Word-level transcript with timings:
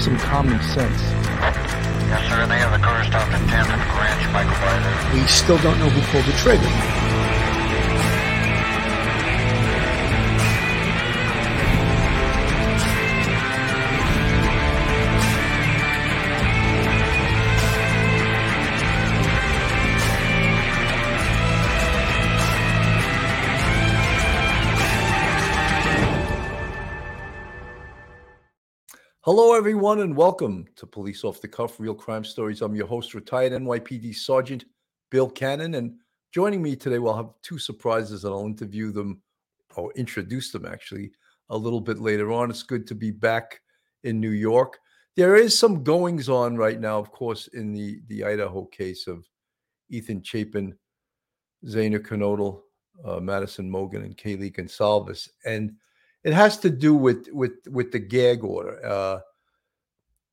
There 0.00 0.08
has 0.08 0.20
to 0.20 0.24
be 0.24 0.30
some 0.30 0.30
common 0.30 0.62
sense. 0.62 1.02
Yes, 2.08 2.28
sir. 2.30 2.46
They 2.46 2.56
have 2.56 2.72
the 2.72 2.78
car 2.78 3.04
stopped 3.04 3.32
at 3.32 3.40
10th 3.50 3.68
and 3.68 3.82
Ranch, 4.00 4.32
Michael 4.32 4.56
Byler. 4.64 5.20
We 5.20 5.26
still 5.26 5.58
don't 5.58 5.78
know 5.78 5.90
who 5.90 6.00
pulled 6.10 6.24
the 6.24 6.32
trigger. 6.38 6.99
Hello, 29.42 29.54
everyone, 29.54 30.00
and 30.00 30.14
welcome 30.14 30.66
to 30.76 30.86
Police 30.86 31.24
Off 31.24 31.40
the 31.40 31.48
Cuff 31.48 31.80
Real 31.80 31.94
Crime 31.94 32.24
Stories. 32.24 32.60
I'm 32.60 32.74
your 32.74 32.86
host, 32.86 33.14
retired 33.14 33.52
NYPD 33.52 34.14
Sergeant 34.14 34.66
Bill 35.10 35.30
Cannon. 35.30 35.76
And 35.76 35.94
joining 36.30 36.60
me 36.60 36.76
today, 36.76 36.98
we'll 36.98 37.16
have 37.16 37.30
two 37.40 37.58
surprises, 37.58 38.24
and 38.24 38.34
I'll 38.34 38.44
interview 38.44 38.92
them 38.92 39.22
or 39.76 39.94
introduce 39.96 40.52
them 40.52 40.66
actually 40.66 41.12
a 41.48 41.56
little 41.56 41.80
bit 41.80 42.00
later 42.00 42.30
on. 42.32 42.50
It's 42.50 42.62
good 42.62 42.86
to 42.88 42.94
be 42.94 43.10
back 43.10 43.62
in 44.04 44.20
New 44.20 44.32
York. 44.32 44.78
There 45.16 45.36
is 45.36 45.58
some 45.58 45.82
goings 45.82 46.28
on 46.28 46.58
right 46.58 46.78
now, 46.78 46.98
of 46.98 47.10
course, 47.10 47.46
in 47.54 47.72
the, 47.72 48.02
the 48.08 48.24
Idaho 48.24 48.66
case 48.66 49.06
of 49.06 49.24
Ethan 49.88 50.22
Chapin, 50.22 50.76
Xana 51.64 51.98
Kernodle, 51.98 52.60
uh, 53.06 53.20
Madison 53.20 53.70
Mogen, 53.70 54.04
and 54.04 54.18
Kaylee 54.18 54.54
Goncalves. 54.54 55.30
And 55.46 55.72
it 56.24 56.34
has 56.34 56.58
to 56.58 56.68
do 56.68 56.94
with 56.94 57.28
with 57.32 57.66
with 57.70 57.90
the 57.90 57.98
gag 57.98 58.44
order. 58.44 58.84
Uh, 58.84 59.20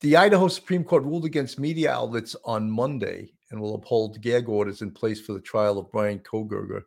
the 0.02 0.16
Idaho 0.16 0.48
Supreme 0.48 0.84
Court 0.84 1.04
ruled 1.04 1.26
against 1.26 1.60
media 1.60 1.92
outlets 1.92 2.36
on 2.46 2.70
Monday 2.70 3.34
and 3.50 3.60
will 3.60 3.76
uphold 3.76 4.22
gag 4.22 4.48
orders 4.48 4.82
in 4.82 4.92
place 4.92 5.20
for 5.20 5.34
the 5.34 5.42
trial 5.42 5.80
of 5.80 5.92
Bryan 5.92 6.20
Kohberger, 6.20 6.84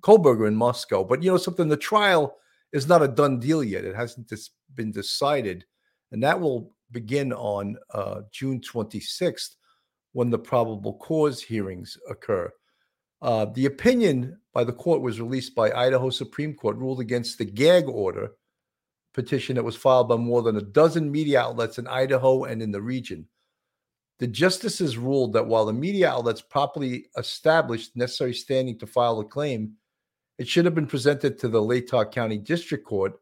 Kohberger 0.00 0.48
in 0.48 0.54
Moscow. 0.54 1.04
But 1.04 1.22
you 1.22 1.30
know 1.30 1.36
something, 1.36 1.68
the 1.68 1.76
trial 1.76 2.36
is 2.72 2.86
not 2.86 3.02
a 3.02 3.08
done 3.08 3.38
deal 3.38 3.62
yet. 3.62 3.84
It 3.84 3.94
hasn't 3.94 4.32
been 4.74 4.92
decided, 4.92 5.64
and 6.12 6.22
that 6.22 6.40
will 6.40 6.74
begin 6.90 7.32
on 7.34 7.76
uh, 7.92 8.22
June 8.32 8.60
26th 8.60 9.56
when 10.12 10.30
the 10.30 10.38
probable 10.38 10.94
cause 10.94 11.42
hearings 11.42 11.98
occur. 12.08 12.50
Uh, 13.20 13.46
the 13.46 13.66
opinion 13.66 14.38
by 14.54 14.64
the 14.64 14.72
court 14.72 15.02
was 15.02 15.20
released 15.20 15.54
by 15.54 15.70
Idaho 15.72 16.08
Supreme 16.08 16.54
Court, 16.54 16.76
ruled 16.76 17.00
against 17.00 17.36
the 17.36 17.44
gag 17.44 17.88
order 17.88 18.30
petition 19.18 19.56
that 19.56 19.64
was 19.64 19.74
filed 19.74 20.08
by 20.08 20.14
more 20.14 20.42
than 20.42 20.58
a 20.58 20.62
dozen 20.62 21.10
media 21.10 21.40
outlets 21.40 21.76
in 21.76 21.88
Idaho 21.88 22.44
and 22.44 22.62
in 22.62 22.70
the 22.70 22.80
region. 22.80 23.26
The 24.20 24.28
justices 24.28 24.96
ruled 24.96 25.32
that 25.32 25.44
while 25.44 25.66
the 25.66 25.72
media 25.72 26.08
outlets 26.08 26.40
properly 26.40 27.06
established 27.16 27.96
necessary 27.96 28.32
standing 28.32 28.78
to 28.78 28.86
file 28.86 29.18
a 29.18 29.24
claim, 29.24 29.72
it 30.38 30.46
should 30.46 30.64
have 30.66 30.74
been 30.76 30.86
presented 30.86 31.36
to 31.38 31.48
the 31.48 31.60
Latah 31.60 32.12
County 32.12 32.38
District 32.38 32.84
Court 32.84 33.14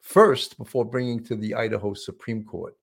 first 0.00 0.56
before 0.56 0.86
bringing 0.86 1.22
to 1.24 1.36
the 1.36 1.54
Idaho 1.54 1.92
Supreme 1.92 2.42
Court. 2.42 2.74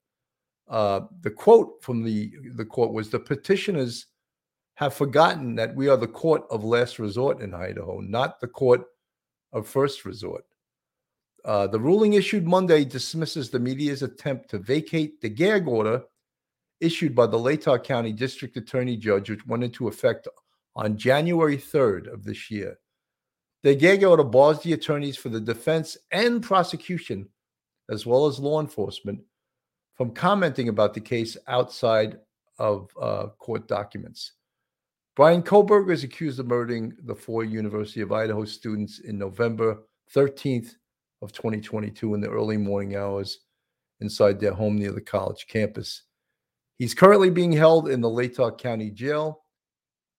Uh, 0.68 1.02
the 1.22 1.32
quote 1.32 1.82
from 1.82 2.04
the, 2.04 2.32
the 2.54 2.66
court 2.66 2.94
was 2.94 3.10
the 3.10 3.20
petitioners 3.20 4.06
have 4.76 4.94
forgotten 4.94 5.56
that 5.56 5.76
we 5.76 5.90
are 5.90 5.98
the 5.98 6.08
court 6.08 6.44
of 6.52 6.64
last 6.64 7.00
resort 7.00 7.42
in 7.42 7.56
Idaho, 7.56 8.02
not 8.02 8.40
the 8.40 8.48
court 8.48 8.82
of 9.52 9.68
first 9.68 10.06
resort. 10.06 10.46
Uh, 11.44 11.68
the 11.68 11.80
ruling 11.80 12.14
issued 12.14 12.48
Monday 12.48 12.86
dismisses 12.86 13.50
the 13.50 13.60
media's 13.60 14.04
attempt 14.04 14.50
to 14.50 14.60
vacate 14.60 15.22
the 15.22 15.30
gag 15.30 15.68
order 15.68 16.04
issued 16.80 17.16
by 17.16 17.28
the 17.28 17.38
Latah 17.38 17.84
County 17.84 18.12
District 18.12 18.56
Attorney 18.58 18.98
Judge, 18.98 19.30
which 19.30 19.46
went 19.48 19.64
into 19.64 19.88
effect 19.88 20.28
on 20.76 20.98
January 20.98 21.58
3rd 21.58 22.12
of 22.12 22.24
this 22.24 22.50
year. 22.52 22.78
The 23.64 23.76
gag 23.76 24.04
order 24.04 24.24
bars 24.24 24.60
the 24.60 24.74
attorneys 24.74 25.18
for 25.18 25.30
the 25.30 25.40
defense 25.40 25.98
and 26.12 26.42
prosecution, 26.42 27.28
as 27.90 28.06
well 28.06 28.26
as 28.26 28.40
law 28.40 28.60
enforcement, 28.60 29.22
from 29.96 30.12
commenting 30.12 30.70
about 30.70 30.94
the 30.94 31.02
case 31.02 31.38
outside 31.48 32.18
of 32.58 32.90
uh, 33.00 33.28
court 33.38 33.68
documents. 33.68 34.34
Bryan 35.16 35.44
Kohberger 35.44 35.92
is 35.92 36.04
accused 36.04 36.40
of 36.40 36.48
murdering 36.48 36.94
the 37.04 37.16
four 37.16 37.44
University 37.44 38.02
of 38.02 38.12
Idaho 38.12 38.46
students 38.46 39.00
in 39.00 39.18
November 39.18 39.84
13th 40.16 40.76
of 41.22 41.32
2022 41.34 42.14
in 42.14 42.22
the 42.22 42.30
early 42.30 42.58
morning 42.58 42.96
hours 42.96 43.40
inside 44.00 44.40
their 44.40 44.54
home 44.54 44.78
near 44.78 44.92
the 44.92 45.02
college 45.02 45.46
campus. 45.48 46.04
He's 46.78 46.94
currently 46.94 47.30
being 47.30 47.52
held 47.52 47.90
in 47.90 48.02
the 48.02 48.10
Latah 48.10 48.58
County 48.58 48.90
Jail, 48.90 49.44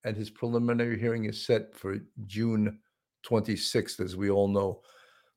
and 0.04 0.16
his 0.16 0.30
preliminary 0.30 0.98
hearing 0.98 1.24
is 1.24 1.44
set 1.44 1.74
for 1.74 1.98
June 2.26 2.78
26th, 3.26 4.00
as 4.00 4.16
we 4.16 4.30
all 4.30 4.48
know. 4.48 4.80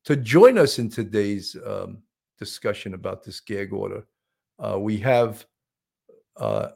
To 0.04 0.16
join 0.16 0.56
us 0.56 0.78
in 0.78 0.88
today's 0.88 1.56
um, 1.66 1.98
discussion 2.38 2.94
about 2.94 3.24
this 3.24 3.40
gag 3.40 3.72
order, 3.72 4.06
uh, 4.58 4.78
we 4.78 4.98
have 4.98 5.44
uh, 6.36 6.68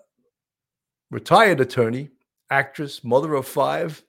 retired 1.10 1.60
attorney 1.60 2.10
actress, 2.50 3.04
mother 3.04 3.34
of 3.34 3.46
five, 3.46 4.02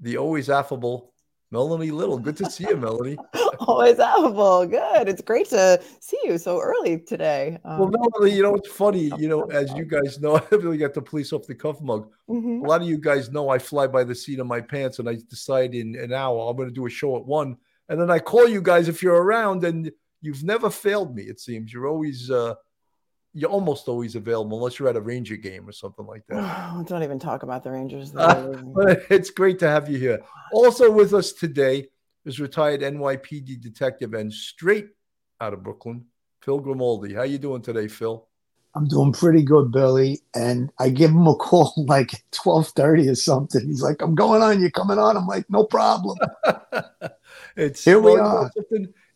the 0.00 0.18
always 0.18 0.50
affable 0.50 1.14
Melanie 1.50 1.90
Little. 1.90 2.18
Good 2.18 2.36
to 2.38 2.50
see 2.50 2.64
you, 2.68 2.76
Melanie. 2.76 3.16
always 3.60 3.98
affable. 3.98 4.66
Good. 4.66 5.08
It's 5.08 5.22
great 5.22 5.48
to 5.50 5.80
see 6.00 6.18
you 6.24 6.38
so 6.38 6.60
early 6.60 6.98
today. 6.98 7.58
Um, 7.64 7.78
well, 7.78 7.90
Melanie, 7.90 8.36
you 8.36 8.42
know, 8.42 8.54
it's 8.54 8.68
funny. 8.68 9.10
You 9.18 9.28
know, 9.28 9.44
as 9.44 9.72
you 9.74 9.84
guys 9.84 10.20
know, 10.20 10.36
I 10.52 10.54
really 10.54 10.78
got 10.78 10.94
the 10.94 11.02
police 11.02 11.32
off 11.32 11.46
the 11.46 11.54
cuff 11.54 11.80
mug. 11.80 12.10
Mm-hmm. 12.28 12.64
A 12.64 12.68
lot 12.68 12.82
of 12.82 12.88
you 12.88 12.98
guys 12.98 13.30
know 13.30 13.48
I 13.48 13.58
fly 13.58 13.86
by 13.86 14.04
the 14.04 14.14
seat 14.14 14.38
of 14.38 14.46
my 14.46 14.60
pants 14.60 14.98
and 14.98 15.08
I 15.08 15.16
decide 15.28 15.74
in 15.74 15.96
an 15.96 16.12
hour 16.12 16.50
I'm 16.50 16.56
going 16.56 16.68
to 16.68 16.74
do 16.74 16.86
a 16.86 16.90
show 16.90 17.16
at 17.16 17.24
one. 17.24 17.56
And 17.88 18.00
then 18.00 18.10
I 18.10 18.18
call 18.18 18.46
you 18.46 18.60
guys 18.60 18.88
if 18.88 19.02
you're 19.02 19.22
around 19.22 19.64
and 19.64 19.90
you've 20.20 20.44
never 20.44 20.68
failed 20.68 21.14
me, 21.14 21.22
it 21.22 21.40
seems. 21.40 21.72
You're 21.72 21.86
always, 21.86 22.30
uh, 22.30 22.54
you're 23.34 23.50
almost 23.50 23.88
always 23.88 24.16
available 24.16 24.56
unless 24.58 24.78
you're 24.78 24.88
at 24.88 24.96
a 24.96 25.00
Ranger 25.00 25.36
game 25.36 25.68
or 25.68 25.72
something 25.72 26.06
like 26.06 26.26
that. 26.28 26.84
Don't 26.88 27.02
even 27.02 27.18
talk 27.18 27.42
about 27.42 27.62
the 27.62 27.70
Rangers. 27.70 28.14
Uh, 28.14 28.60
it's 29.10 29.30
great 29.30 29.58
to 29.60 29.68
have 29.68 29.88
you 29.88 29.98
here. 29.98 30.20
Also 30.52 30.90
with 30.90 31.14
us 31.14 31.32
today 31.32 31.88
is 32.24 32.40
retired 32.40 32.80
NYPD 32.80 33.60
detective 33.60 34.14
and 34.14 34.32
straight 34.32 34.88
out 35.40 35.52
of 35.52 35.62
Brooklyn, 35.62 36.06
Phil 36.42 36.58
Grimaldi. 36.58 37.14
How 37.14 37.22
you 37.22 37.38
doing 37.38 37.62
today, 37.62 37.88
Phil? 37.88 38.26
I'm 38.74 38.86
doing 38.86 39.12
pretty 39.12 39.42
good, 39.42 39.72
Billy. 39.72 40.20
And 40.34 40.70
I 40.78 40.90
give 40.90 41.10
him 41.10 41.26
a 41.26 41.34
call 41.34 41.72
like 41.88 42.10
12:30 42.32 43.10
or 43.10 43.14
something. 43.14 43.66
He's 43.66 43.82
like, 43.82 44.02
"I'm 44.02 44.14
going 44.14 44.42
on. 44.42 44.62
You 44.62 44.70
coming 44.70 44.98
on?" 44.98 45.16
I'm 45.16 45.26
like, 45.26 45.46
"No 45.48 45.64
problem." 45.64 46.16
it's 47.56 47.84
here 47.84 48.00
we 48.00 48.16
are 48.16 48.50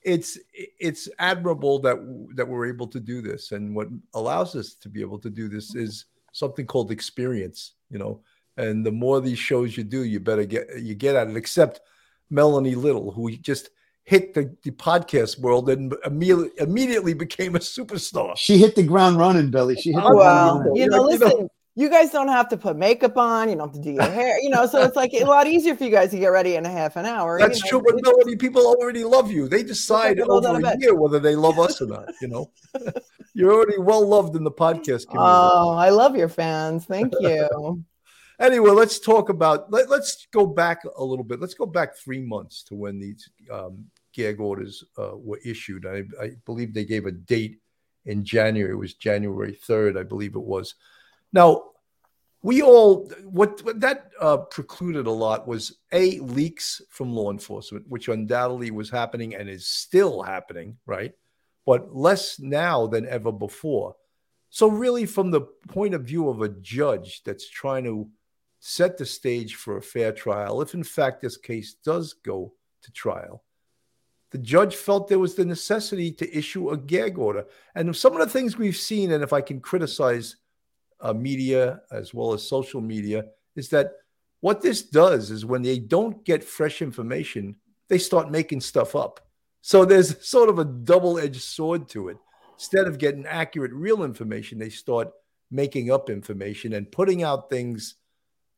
it's 0.04 0.38
it's 0.54 1.08
admirable 1.18 1.78
that 1.80 1.96
that 2.34 2.46
we're 2.46 2.66
able 2.66 2.86
to 2.88 3.00
do 3.00 3.22
this. 3.22 3.52
And 3.52 3.74
what 3.74 3.88
allows 4.14 4.56
us 4.56 4.74
to 4.74 4.88
be 4.88 5.00
able 5.00 5.18
to 5.20 5.30
do 5.30 5.48
this 5.48 5.74
is 5.74 6.06
something 6.32 6.66
called 6.66 6.90
experience 6.90 7.74
you 7.92 7.98
know? 7.98 8.20
And 8.56 8.84
the 8.84 8.90
more 8.90 9.20
these 9.20 9.38
shows 9.38 9.76
you 9.76 9.84
do 9.84 10.04
you 10.04 10.20
better 10.20 10.44
get 10.44 10.78
you 10.78 10.94
get 10.94 11.16
at 11.16 11.28
it 11.28 11.36
except 11.36 11.80
melanie 12.28 12.74
little 12.74 13.10
who 13.10 13.30
just 13.30 13.70
hit 14.04 14.34
the, 14.34 14.54
the 14.62 14.72
podcast 14.72 15.38
world 15.38 15.70
and 15.70 15.94
immediately 16.04 16.50
immediately 16.58 17.14
became 17.14 17.56
a 17.56 17.60
superstar. 17.60 18.36
She 18.36 18.58
hit 18.58 18.74
the 18.74 18.82
ground 18.82 19.16
running 19.16 19.50
billy. 19.50 19.76
She 19.76 19.92
hit 19.92 20.02
oh, 20.04 20.16
well 20.16 20.64
you 20.74 20.86
know 20.86 21.02
listen 21.02 21.48
you 21.74 21.88
guys 21.88 22.10
don't 22.10 22.28
have 22.28 22.48
to 22.50 22.56
put 22.56 22.76
makeup 22.76 23.16
on. 23.16 23.48
You 23.48 23.56
don't 23.56 23.68
have 23.68 23.74
to 23.74 23.80
do 23.80 23.92
your 23.92 24.02
hair. 24.02 24.38
You 24.40 24.50
know, 24.50 24.66
so 24.66 24.82
it's 24.82 24.96
like 24.96 25.12
a 25.14 25.24
lot 25.24 25.46
easier 25.46 25.74
for 25.74 25.84
you 25.84 25.90
guys 25.90 26.10
to 26.10 26.18
get 26.18 26.28
ready 26.28 26.56
in 26.56 26.66
a 26.66 26.70
half 26.70 26.96
an 26.96 27.06
hour. 27.06 27.38
That's 27.38 27.58
you 27.58 27.64
know, 27.64 27.80
true, 27.80 27.92
but 27.92 28.02
nobody 28.02 28.36
people 28.36 28.66
already 28.66 29.04
love 29.04 29.30
you. 29.30 29.48
They 29.48 29.62
decide 29.62 30.20
over 30.20 30.60
a 30.60 30.78
year 30.78 30.94
whether 30.94 31.18
they 31.18 31.34
love 31.34 31.58
us 31.58 31.80
or 31.80 31.86
not. 31.86 32.08
You 32.20 32.28
know, 32.28 32.50
you're 33.34 33.52
already 33.52 33.78
well 33.78 34.06
loved 34.06 34.36
in 34.36 34.44
the 34.44 34.50
podcast 34.50 35.06
community. 35.08 35.16
Oh, 35.18 35.70
I 35.70 35.88
love 35.88 36.14
your 36.14 36.28
fans. 36.28 36.84
Thank 36.84 37.14
you. 37.20 37.82
anyway, 38.38 38.70
let's 38.70 39.00
talk 39.00 39.30
about. 39.30 39.72
Let, 39.72 39.90
us 39.90 40.26
go 40.30 40.46
back 40.46 40.82
a 40.98 41.04
little 41.04 41.24
bit. 41.24 41.40
Let's 41.40 41.54
go 41.54 41.66
back 41.66 41.96
three 41.96 42.20
months 42.20 42.62
to 42.64 42.74
when 42.74 42.98
these 42.98 43.30
um, 43.50 43.86
gag 44.12 44.40
orders 44.40 44.84
uh, 44.98 45.12
were 45.14 45.40
issued. 45.42 45.86
I, 45.86 46.04
I 46.22 46.32
believe 46.44 46.74
they 46.74 46.84
gave 46.84 47.06
a 47.06 47.12
date 47.12 47.60
in 48.04 48.24
January. 48.24 48.72
It 48.72 48.78
was 48.78 48.94
January 48.94 49.54
third, 49.54 49.96
I 49.96 50.02
believe 50.02 50.34
it 50.34 50.42
was. 50.42 50.74
Now, 51.32 51.64
we 52.42 52.60
all 52.60 53.08
what, 53.24 53.62
what 53.64 53.80
that 53.80 54.10
uh, 54.20 54.38
precluded 54.38 55.06
a 55.06 55.10
lot 55.10 55.46
was 55.46 55.78
a 55.92 56.18
leaks 56.18 56.82
from 56.90 57.14
law 57.14 57.30
enforcement, 57.30 57.86
which 57.88 58.08
undoubtedly 58.08 58.70
was 58.70 58.90
happening 58.90 59.34
and 59.34 59.48
is 59.48 59.66
still 59.66 60.22
happening, 60.22 60.76
right? 60.84 61.12
But 61.64 61.94
less 61.94 62.40
now 62.40 62.88
than 62.88 63.06
ever 63.06 63.30
before. 63.30 63.94
So, 64.50 64.68
really, 64.68 65.06
from 65.06 65.30
the 65.30 65.42
point 65.68 65.94
of 65.94 66.02
view 66.02 66.28
of 66.28 66.42
a 66.42 66.48
judge 66.48 67.22
that's 67.24 67.48
trying 67.48 67.84
to 67.84 68.08
set 68.58 68.98
the 68.98 69.06
stage 69.06 69.54
for 69.54 69.76
a 69.76 69.82
fair 69.82 70.12
trial, 70.12 70.60
if 70.62 70.74
in 70.74 70.84
fact 70.84 71.22
this 71.22 71.36
case 71.36 71.74
does 71.84 72.12
go 72.12 72.52
to 72.82 72.92
trial, 72.92 73.44
the 74.32 74.38
judge 74.38 74.74
felt 74.74 75.08
there 75.08 75.18
was 75.18 75.36
the 75.36 75.44
necessity 75.44 76.10
to 76.12 76.36
issue 76.36 76.70
a 76.70 76.76
gag 76.76 77.18
order. 77.18 77.44
And 77.74 77.94
some 77.94 78.14
of 78.14 78.18
the 78.18 78.26
things 78.26 78.58
we've 78.58 78.76
seen, 78.76 79.12
and 79.12 79.22
if 79.22 79.32
I 79.32 79.42
can 79.42 79.60
criticize 79.60 80.36
uh, 81.02 81.12
media 81.12 81.82
as 81.90 82.14
well 82.14 82.32
as 82.32 82.46
social 82.46 82.80
media, 82.80 83.26
is 83.56 83.68
that 83.68 83.92
what 84.40 84.60
this 84.60 84.82
does 84.82 85.30
is 85.30 85.44
when 85.44 85.62
they 85.62 85.78
don't 85.78 86.24
get 86.24 86.42
fresh 86.42 86.82
information, 86.82 87.56
they 87.88 87.98
start 87.98 88.30
making 88.30 88.60
stuff 88.60 88.96
up. 88.96 89.20
So 89.60 89.84
there's 89.84 90.26
sort 90.28 90.48
of 90.48 90.58
a 90.58 90.64
double 90.64 91.18
edged 91.18 91.42
sword 91.42 91.88
to 91.90 92.08
it. 92.08 92.16
Instead 92.54 92.86
of 92.86 92.98
getting 92.98 93.26
accurate, 93.26 93.72
real 93.72 94.04
information, 94.04 94.58
they 94.58 94.68
start 94.68 95.10
making 95.50 95.90
up 95.90 96.08
information 96.08 96.72
and 96.72 96.90
putting 96.90 97.22
out 97.22 97.50
things 97.50 97.96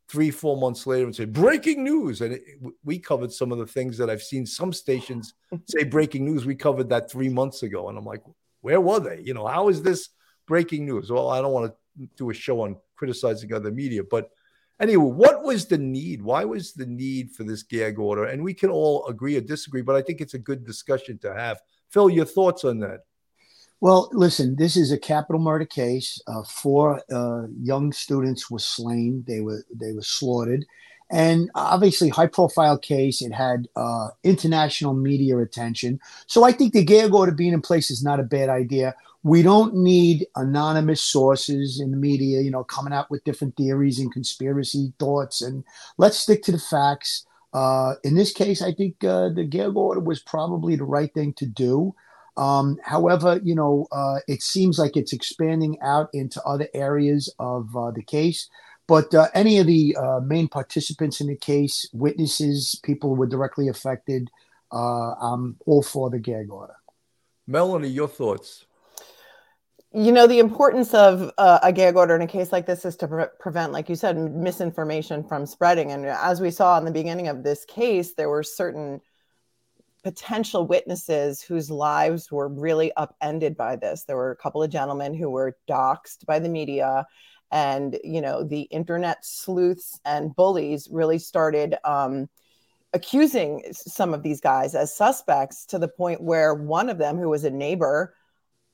three, 0.08 0.30
four 0.30 0.56
months 0.56 0.86
later 0.86 1.04
and 1.04 1.16
say 1.16 1.24
breaking 1.24 1.82
news. 1.82 2.20
And 2.20 2.34
it, 2.34 2.42
we 2.84 2.98
covered 2.98 3.32
some 3.32 3.52
of 3.52 3.58
the 3.58 3.66
things 3.66 3.98
that 3.98 4.10
I've 4.10 4.22
seen 4.22 4.46
some 4.46 4.72
stations 4.72 5.34
say 5.66 5.84
breaking 5.84 6.24
news. 6.24 6.46
We 6.46 6.54
covered 6.54 6.88
that 6.90 7.10
three 7.10 7.28
months 7.28 7.62
ago. 7.62 7.88
And 7.88 7.98
I'm 7.98 8.04
like, 8.04 8.22
where 8.60 8.80
were 8.80 9.00
they? 9.00 9.20
You 9.22 9.34
know, 9.34 9.46
how 9.46 9.68
is 9.68 9.82
this 9.82 10.10
breaking 10.46 10.86
news? 10.86 11.10
Well, 11.10 11.30
I 11.30 11.40
don't 11.40 11.52
want 11.52 11.72
to 11.72 11.76
do 12.16 12.30
a 12.30 12.34
show 12.34 12.62
on 12.62 12.76
criticizing 12.96 13.52
other 13.52 13.70
media, 13.70 14.02
but 14.02 14.30
anyway, 14.80 15.04
what 15.04 15.42
was 15.42 15.66
the 15.66 15.78
need? 15.78 16.22
Why 16.22 16.44
was 16.44 16.72
the 16.72 16.86
need 16.86 17.32
for 17.32 17.44
this 17.44 17.62
gag 17.62 17.98
order? 17.98 18.24
And 18.24 18.42
we 18.42 18.54
can 18.54 18.70
all 18.70 19.06
agree 19.06 19.36
or 19.36 19.40
disagree, 19.40 19.82
but 19.82 19.96
I 19.96 20.02
think 20.02 20.20
it's 20.20 20.34
a 20.34 20.38
good 20.38 20.64
discussion 20.64 21.18
to 21.18 21.34
have. 21.34 21.60
Phil, 21.90 22.10
your 22.10 22.24
thoughts 22.24 22.64
on 22.64 22.80
that? 22.80 23.00
Well, 23.80 24.08
listen, 24.12 24.56
this 24.56 24.76
is 24.76 24.92
a 24.92 24.98
capital 24.98 25.40
murder 25.40 25.66
case. 25.66 26.20
Uh, 26.26 26.42
four 26.42 27.02
uh, 27.12 27.48
young 27.60 27.92
students 27.92 28.50
were 28.50 28.58
slain. 28.58 29.24
They 29.26 29.40
were 29.40 29.64
they 29.74 29.92
were 29.92 30.02
slaughtered, 30.02 30.64
and 31.10 31.50
obviously 31.54 32.08
high 32.08 32.28
profile 32.28 32.78
case. 32.78 33.20
It 33.20 33.32
had 33.32 33.68
uh, 33.76 34.08
international 34.22 34.94
media 34.94 35.36
attention. 35.38 36.00
So 36.26 36.44
I 36.44 36.52
think 36.52 36.72
the 36.72 36.84
gag 36.84 37.12
order 37.12 37.32
being 37.32 37.52
in 37.52 37.60
place 37.60 37.90
is 37.90 38.02
not 38.02 38.20
a 38.20 38.24
bad 38.24 38.48
idea. 38.48 38.94
We 39.24 39.42
don't 39.42 39.74
need 39.74 40.26
anonymous 40.36 41.00
sources 41.00 41.80
in 41.80 41.90
the 41.90 41.96
media, 41.96 42.42
you 42.42 42.50
know, 42.50 42.62
coming 42.62 42.92
out 42.92 43.10
with 43.10 43.24
different 43.24 43.56
theories 43.56 43.98
and 43.98 44.12
conspiracy 44.12 44.92
thoughts. 44.98 45.40
And 45.40 45.64
let's 45.96 46.18
stick 46.18 46.42
to 46.42 46.52
the 46.52 46.58
facts. 46.58 47.24
Uh, 47.54 47.94
in 48.04 48.16
this 48.16 48.32
case, 48.32 48.60
I 48.60 48.72
think 48.72 49.02
uh, 49.02 49.30
the 49.30 49.44
gag 49.44 49.76
order 49.76 50.00
was 50.00 50.20
probably 50.20 50.76
the 50.76 50.84
right 50.84 51.12
thing 51.14 51.32
to 51.34 51.46
do. 51.46 51.94
Um, 52.36 52.78
however, 52.84 53.40
you 53.42 53.54
know, 53.54 53.86
uh, 53.92 54.18
it 54.28 54.42
seems 54.42 54.78
like 54.78 54.94
it's 54.94 55.14
expanding 55.14 55.78
out 55.80 56.10
into 56.12 56.42
other 56.42 56.68
areas 56.74 57.32
of 57.38 57.74
uh, 57.74 57.92
the 57.92 58.02
case. 58.02 58.50
But 58.86 59.14
uh, 59.14 59.28
any 59.34 59.58
of 59.58 59.66
the 59.66 59.96
uh, 59.96 60.20
main 60.20 60.48
participants 60.48 61.22
in 61.22 61.28
the 61.28 61.36
case, 61.36 61.88
witnesses, 61.94 62.78
people 62.84 63.10
who 63.10 63.16
were 63.16 63.26
directly 63.26 63.68
affected, 63.68 64.30
I'm 64.70 65.56
all 65.64 65.82
for 65.82 66.10
the 66.10 66.18
gag 66.18 66.50
order. 66.50 66.74
Melanie, 67.46 67.88
your 67.88 68.08
thoughts? 68.08 68.66
You 69.96 70.10
know, 70.10 70.26
the 70.26 70.40
importance 70.40 70.92
of 70.92 71.30
uh, 71.38 71.60
a 71.62 71.72
gag 71.72 71.94
order 71.94 72.16
in 72.16 72.22
a 72.22 72.26
case 72.26 72.50
like 72.50 72.66
this 72.66 72.84
is 72.84 72.96
to 72.96 73.06
pre- 73.06 73.26
prevent, 73.38 73.70
like 73.70 73.88
you 73.88 73.94
said, 73.94 74.18
misinformation 74.18 75.22
from 75.22 75.46
spreading. 75.46 75.92
And 75.92 76.04
as 76.04 76.40
we 76.40 76.50
saw 76.50 76.76
in 76.78 76.84
the 76.84 76.90
beginning 76.90 77.28
of 77.28 77.44
this 77.44 77.64
case, 77.64 78.14
there 78.14 78.28
were 78.28 78.42
certain 78.42 79.00
potential 80.02 80.66
witnesses 80.66 81.42
whose 81.42 81.70
lives 81.70 82.32
were 82.32 82.48
really 82.48 82.92
upended 82.96 83.56
by 83.56 83.76
this. 83.76 84.02
There 84.02 84.16
were 84.16 84.32
a 84.32 84.36
couple 84.36 84.64
of 84.64 84.70
gentlemen 84.70 85.14
who 85.14 85.30
were 85.30 85.56
doxxed 85.68 86.26
by 86.26 86.40
the 86.40 86.48
media, 86.48 87.06
and 87.52 87.96
you 88.02 88.20
know 88.20 88.42
the 88.42 88.62
internet 88.62 89.24
sleuths 89.24 90.00
and 90.04 90.34
bullies 90.34 90.88
really 90.90 91.20
started 91.20 91.76
um, 91.84 92.28
accusing 92.92 93.62
some 93.72 94.12
of 94.12 94.24
these 94.24 94.40
guys 94.40 94.74
as 94.74 94.92
suspects 94.94 95.64
to 95.66 95.78
the 95.78 95.88
point 95.88 96.20
where 96.20 96.52
one 96.52 96.90
of 96.90 96.98
them, 96.98 97.16
who 97.16 97.28
was 97.28 97.44
a 97.44 97.50
neighbor, 97.50 98.12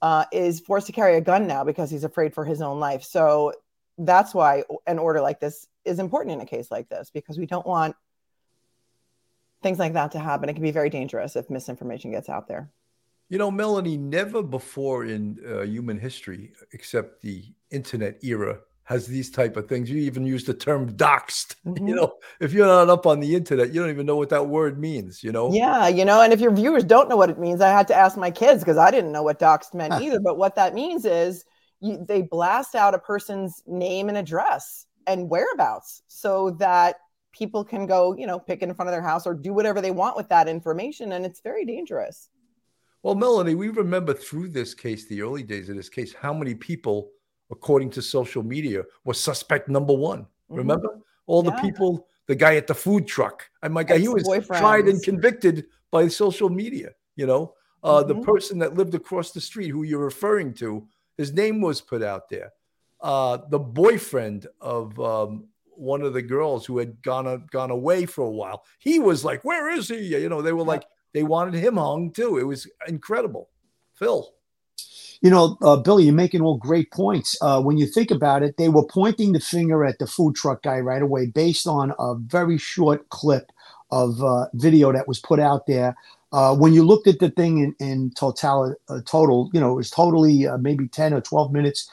uh, 0.02 0.24
is 0.32 0.60
forced 0.60 0.86
to 0.86 0.92
carry 0.92 1.16
a 1.16 1.20
gun 1.20 1.46
now 1.46 1.64
because 1.64 1.90
he's 1.90 2.04
afraid 2.04 2.34
for 2.34 2.44
his 2.44 2.62
own 2.62 2.80
life. 2.80 3.02
So 3.02 3.52
that's 3.98 4.34
why 4.34 4.64
an 4.86 4.98
order 4.98 5.20
like 5.20 5.40
this 5.40 5.66
is 5.84 5.98
important 5.98 6.34
in 6.34 6.40
a 6.40 6.46
case 6.46 6.70
like 6.70 6.88
this 6.88 7.10
because 7.10 7.38
we 7.38 7.46
don't 7.46 7.66
want 7.66 7.96
things 9.62 9.78
like 9.78 9.92
that 9.92 10.12
to 10.12 10.18
happen. 10.18 10.48
It 10.48 10.54
can 10.54 10.62
be 10.62 10.70
very 10.70 10.90
dangerous 10.90 11.36
if 11.36 11.50
misinformation 11.50 12.10
gets 12.10 12.28
out 12.28 12.48
there. 12.48 12.70
You 13.28 13.38
know, 13.38 13.50
Melanie, 13.50 13.96
never 13.96 14.42
before 14.42 15.04
in 15.04 15.38
uh, 15.46 15.62
human 15.62 15.98
history, 15.98 16.52
except 16.72 17.22
the 17.22 17.44
internet 17.70 18.24
era, 18.24 18.60
has 18.90 19.06
these 19.06 19.30
type 19.30 19.56
of 19.56 19.68
things. 19.68 19.88
You 19.88 19.98
even 19.98 20.26
use 20.26 20.44
the 20.44 20.52
term 20.52 20.92
doxed. 20.92 21.54
Mm-hmm. 21.70 21.88
You 21.88 21.94
know, 21.94 22.14
if 22.40 22.54
you're 22.54 22.66
not 22.66 22.88
up 22.88 23.06
on 23.06 23.20
the 23.20 23.34
internet, 23.36 23.72
you 23.72 23.80
don't 23.80 23.90
even 23.90 24.06
know 24.06 24.16
what 24.16 24.30
that 24.30 24.48
word 24.48 24.78
means. 24.78 25.22
You 25.22 25.30
know. 25.30 25.52
Yeah, 25.52 25.88
you 25.88 26.06
know, 26.06 26.22
and 26.22 26.32
if 26.32 26.40
your 26.40 26.52
viewers 26.52 26.84
don't 26.84 27.08
know 27.08 27.18
what 27.18 27.28
it 27.28 27.38
means, 27.38 27.60
I 27.60 27.68
had 27.68 27.86
to 27.88 27.94
ask 27.94 28.16
my 28.16 28.30
kids 28.30 28.62
because 28.62 28.78
I 28.78 28.90
didn't 28.90 29.12
know 29.12 29.22
what 29.22 29.38
doxed 29.38 29.74
meant 29.74 29.92
either. 30.02 30.18
But 30.18 30.38
what 30.38 30.56
that 30.56 30.74
means 30.74 31.04
is 31.04 31.44
you, 31.80 32.02
they 32.08 32.22
blast 32.22 32.74
out 32.74 32.94
a 32.94 32.98
person's 32.98 33.62
name 33.66 34.08
and 34.08 34.16
address 34.16 34.86
and 35.06 35.28
whereabouts 35.28 36.02
so 36.08 36.50
that 36.52 36.96
people 37.32 37.62
can 37.62 37.86
go, 37.86 38.16
you 38.16 38.26
know, 38.26 38.38
pick 38.38 38.62
in 38.62 38.72
front 38.74 38.88
of 38.88 38.92
their 38.92 39.02
house 39.02 39.26
or 39.26 39.34
do 39.34 39.52
whatever 39.52 39.80
they 39.80 39.90
want 39.90 40.16
with 40.16 40.28
that 40.30 40.48
information. 40.48 41.12
And 41.12 41.26
it's 41.26 41.40
very 41.40 41.66
dangerous. 41.66 42.30
Well, 43.02 43.14
Melanie, 43.14 43.54
we 43.54 43.68
remember 43.68 44.14
through 44.14 44.48
this 44.48 44.74
case, 44.74 45.06
the 45.06 45.22
early 45.22 45.42
days 45.42 45.68
of 45.68 45.76
this 45.76 45.88
case, 45.88 46.14
how 46.14 46.34
many 46.34 46.54
people, 46.54 47.10
according 47.50 47.90
to 47.90 48.02
social 48.02 48.42
media, 48.42 48.84
was 49.04 49.20
suspect 49.20 49.68
number 49.68 49.94
one. 49.94 50.20
Mm-hmm. 50.20 50.56
Remember 50.56 50.98
all 51.26 51.42
the 51.42 51.52
people, 51.52 52.08
the 52.26 52.34
guy 52.34 52.56
at 52.56 52.66
the 52.66 52.74
food 52.74 53.06
truck. 53.06 53.48
And 53.62 53.72
my 53.72 53.82
guy, 53.82 53.98
he 53.98 54.08
was 54.08 54.28
tried 54.46 54.86
and 54.86 55.02
convicted 55.02 55.66
by 55.90 56.08
social 56.08 56.48
media. 56.48 56.90
You 57.16 57.26
know, 57.26 57.54
uh, 57.82 58.02
mm-hmm. 58.02 58.08
the 58.08 58.26
person 58.26 58.58
that 58.60 58.74
lived 58.74 58.94
across 58.94 59.32
the 59.32 59.40
street, 59.40 59.68
who 59.68 59.82
you're 59.82 60.04
referring 60.04 60.54
to, 60.54 60.86
his 61.16 61.32
name 61.32 61.60
was 61.60 61.80
put 61.80 62.02
out 62.02 62.28
there. 62.28 62.52
Uh, 63.00 63.38
the 63.48 63.58
boyfriend 63.58 64.46
of 64.60 64.98
um, 65.00 65.44
one 65.64 66.02
of 66.02 66.12
the 66.12 66.22
girls 66.22 66.66
who 66.66 66.78
had 66.78 67.00
gone 67.02 67.46
gone 67.50 67.70
away 67.70 68.06
for 68.06 68.24
a 68.24 68.30
while. 68.30 68.64
He 68.78 68.98
was 68.98 69.24
like, 69.24 69.42
"Where 69.42 69.70
is 69.70 69.88
he?" 69.88 70.16
You 70.16 70.28
know, 70.28 70.42
they 70.42 70.52
were 70.52 70.64
like, 70.64 70.84
they 71.12 71.22
wanted 71.22 71.54
him 71.54 71.76
hung 71.76 72.12
too. 72.12 72.38
It 72.38 72.44
was 72.44 72.66
incredible. 72.86 73.48
Phil. 73.94 74.34
You 75.22 75.30
know, 75.30 75.58
uh, 75.62 75.76
Billy, 75.76 76.04
you're 76.04 76.14
making 76.14 76.40
all 76.40 76.56
great 76.56 76.90
points. 76.92 77.36
Uh, 77.42 77.60
when 77.60 77.76
you 77.76 77.86
think 77.86 78.10
about 78.10 78.42
it, 78.42 78.56
they 78.56 78.68
were 78.70 78.86
pointing 78.86 79.32
the 79.32 79.40
finger 79.40 79.84
at 79.84 79.98
the 79.98 80.06
food 80.06 80.34
truck 80.34 80.62
guy 80.62 80.80
right 80.80 81.02
away 81.02 81.26
based 81.26 81.66
on 81.66 81.92
a 81.98 82.14
very 82.14 82.56
short 82.56 83.08
clip 83.10 83.52
of 83.90 84.22
uh, 84.22 84.46
video 84.54 84.92
that 84.92 85.06
was 85.06 85.18
put 85.18 85.38
out 85.38 85.66
there. 85.66 85.94
Uh, 86.32 86.54
when 86.54 86.72
you 86.72 86.84
looked 86.84 87.06
at 87.06 87.18
the 87.18 87.30
thing 87.30 87.58
in, 87.58 87.74
in 87.86 88.10
total, 88.12 88.74
uh, 88.88 89.00
total, 89.04 89.50
you 89.52 89.60
know, 89.60 89.72
it 89.72 89.76
was 89.76 89.90
totally 89.90 90.46
uh, 90.46 90.56
maybe 90.58 90.88
10 90.88 91.12
or 91.12 91.20
12 91.20 91.52
minutes 91.52 91.90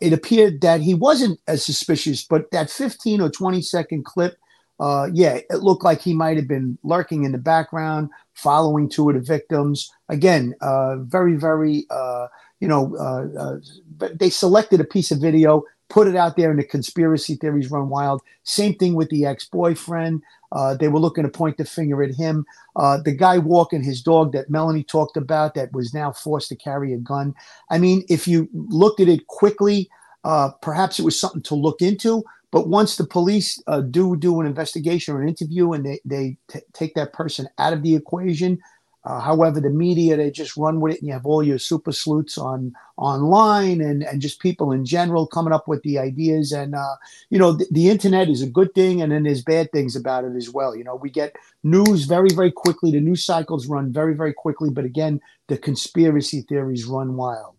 it 0.00 0.12
appeared 0.12 0.60
that 0.60 0.80
he 0.80 0.94
wasn't 0.94 1.40
as 1.48 1.64
suspicious, 1.64 2.24
but 2.24 2.50
that 2.50 2.70
15 2.70 3.20
or 3.20 3.30
20 3.30 3.62
second 3.62 4.04
clip, 4.04 4.36
uh, 4.80 5.08
yeah, 5.12 5.38
it 5.50 5.60
looked 5.62 5.84
like 5.84 6.00
he 6.00 6.14
might 6.14 6.36
have 6.36 6.48
been 6.48 6.78
lurking 6.82 7.24
in 7.24 7.32
the 7.32 7.38
background, 7.38 8.10
following 8.34 8.88
two 8.88 9.08
of 9.08 9.14
the 9.14 9.20
victims. 9.20 9.90
Again, 10.08 10.54
uh, 10.60 10.96
very, 10.96 11.36
very, 11.36 11.86
uh, 11.90 12.26
you 12.64 12.68
know, 12.68 12.96
uh, 12.96 13.26
uh, 13.38 13.56
but 13.98 14.18
they 14.18 14.30
selected 14.30 14.80
a 14.80 14.84
piece 14.84 15.10
of 15.10 15.20
video, 15.20 15.64
put 15.90 16.08
it 16.08 16.16
out 16.16 16.34
there, 16.38 16.50
and 16.50 16.58
the 16.58 16.64
conspiracy 16.64 17.34
theories 17.34 17.70
run 17.70 17.90
wild. 17.90 18.22
Same 18.44 18.74
thing 18.74 18.94
with 18.94 19.10
the 19.10 19.26
ex 19.26 19.44
boyfriend. 19.44 20.22
Uh, 20.50 20.74
they 20.74 20.88
were 20.88 20.98
looking 20.98 21.24
to 21.24 21.28
point 21.28 21.58
the 21.58 21.66
finger 21.66 22.02
at 22.02 22.14
him. 22.14 22.46
Uh, 22.74 23.02
the 23.04 23.12
guy 23.12 23.36
walking 23.36 23.82
his 23.82 24.00
dog 24.00 24.32
that 24.32 24.48
Melanie 24.48 24.82
talked 24.82 25.18
about 25.18 25.54
that 25.54 25.74
was 25.74 25.92
now 25.92 26.10
forced 26.10 26.48
to 26.48 26.56
carry 26.56 26.94
a 26.94 26.96
gun. 26.96 27.34
I 27.68 27.76
mean, 27.76 28.02
if 28.08 28.26
you 28.26 28.48
looked 28.54 28.98
at 28.98 29.08
it 29.08 29.26
quickly, 29.26 29.90
uh, 30.24 30.48
perhaps 30.62 30.98
it 30.98 31.04
was 31.04 31.20
something 31.20 31.42
to 31.42 31.54
look 31.54 31.82
into. 31.82 32.24
But 32.50 32.68
once 32.68 32.96
the 32.96 33.06
police 33.06 33.62
uh, 33.66 33.82
do 33.82 34.16
do 34.16 34.40
an 34.40 34.46
investigation 34.46 35.14
or 35.14 35.20
an 35.20 35.28
interview 35.28 35.72
and 35.72 35.84
they, 35.84 36.00
they 36.06 36.38
t- 36.48 36.60
take 36.72 36.94
that 36.94 37.12
person 37.12 37.46
out 37.58 37.74
of 37.74 37.82
the 37.82 37.94
equation, 37.94 38.58
uh, 39.04 39.20
however, 39.20 39.60
the 39.60 39.68
media 39.68 40.16
they 40.16 40.30
just 40.30 40.56
run 40.56 40.80
with 40.80 40.94
it, 40.94 41.00
and 41.00 41.08
you 41.08 41.12
have 41.12 41.26
all 41.26 41.42
your 41.42 41.58
super 41.58 41.92
sleuths 41.92 42.38
on 42.38 42.74
online 42.96 43.80
and 43.80 44.02
and 44.02 44.22
just 44.22 44.40
people 44.40 44.72
in 44.72 44.86
general 44.86 45.26
coming 45.26 45.52
up 45.52 45.68
with 45.68 45.82
the 45.82 45.98
ideas. 45.98 46.52
And 46.52 46.74
uh, 46.74 46.96
you 47.28 47.38
know, 47.38 47.52
the, 47.52 47.66
the, 47.70 47.90
internet 47.90 48.30
is 48.30 48.40
a 48.40 48.46
good 48.46 48.74
thing, 48.74 49.02
and 49.02 49.12
then 49.12 49.24
there's 49.24 49.42
bad 49.42 49.70
things 49.72 49.94
about 49.94 50.24
it 50.24 50.34
as 50.36 50.48
well. 50.48 50.74
You 50.74 50.84
know, 50.84 50.96
we 50.96 51.10
get 51.10 51.36
news 51.62 52.04
very 52.04 52.30
very 52.30 52.50
quickly. 52.50 52.90
The 52.92 53.00
news 53.00 53.24
cycles 53.24 53.66
run 53.66 53.92
very 53.92 54.14
very 54.14 54.32
quickly, 54.32 54.70
but 54.70 54.86
again, 54.86 55.20
the 55.48 55.58
conspiracy 55.58 56.40
theories 56.42 56.86
run 56.86 57.16
wild. 57.16 57.56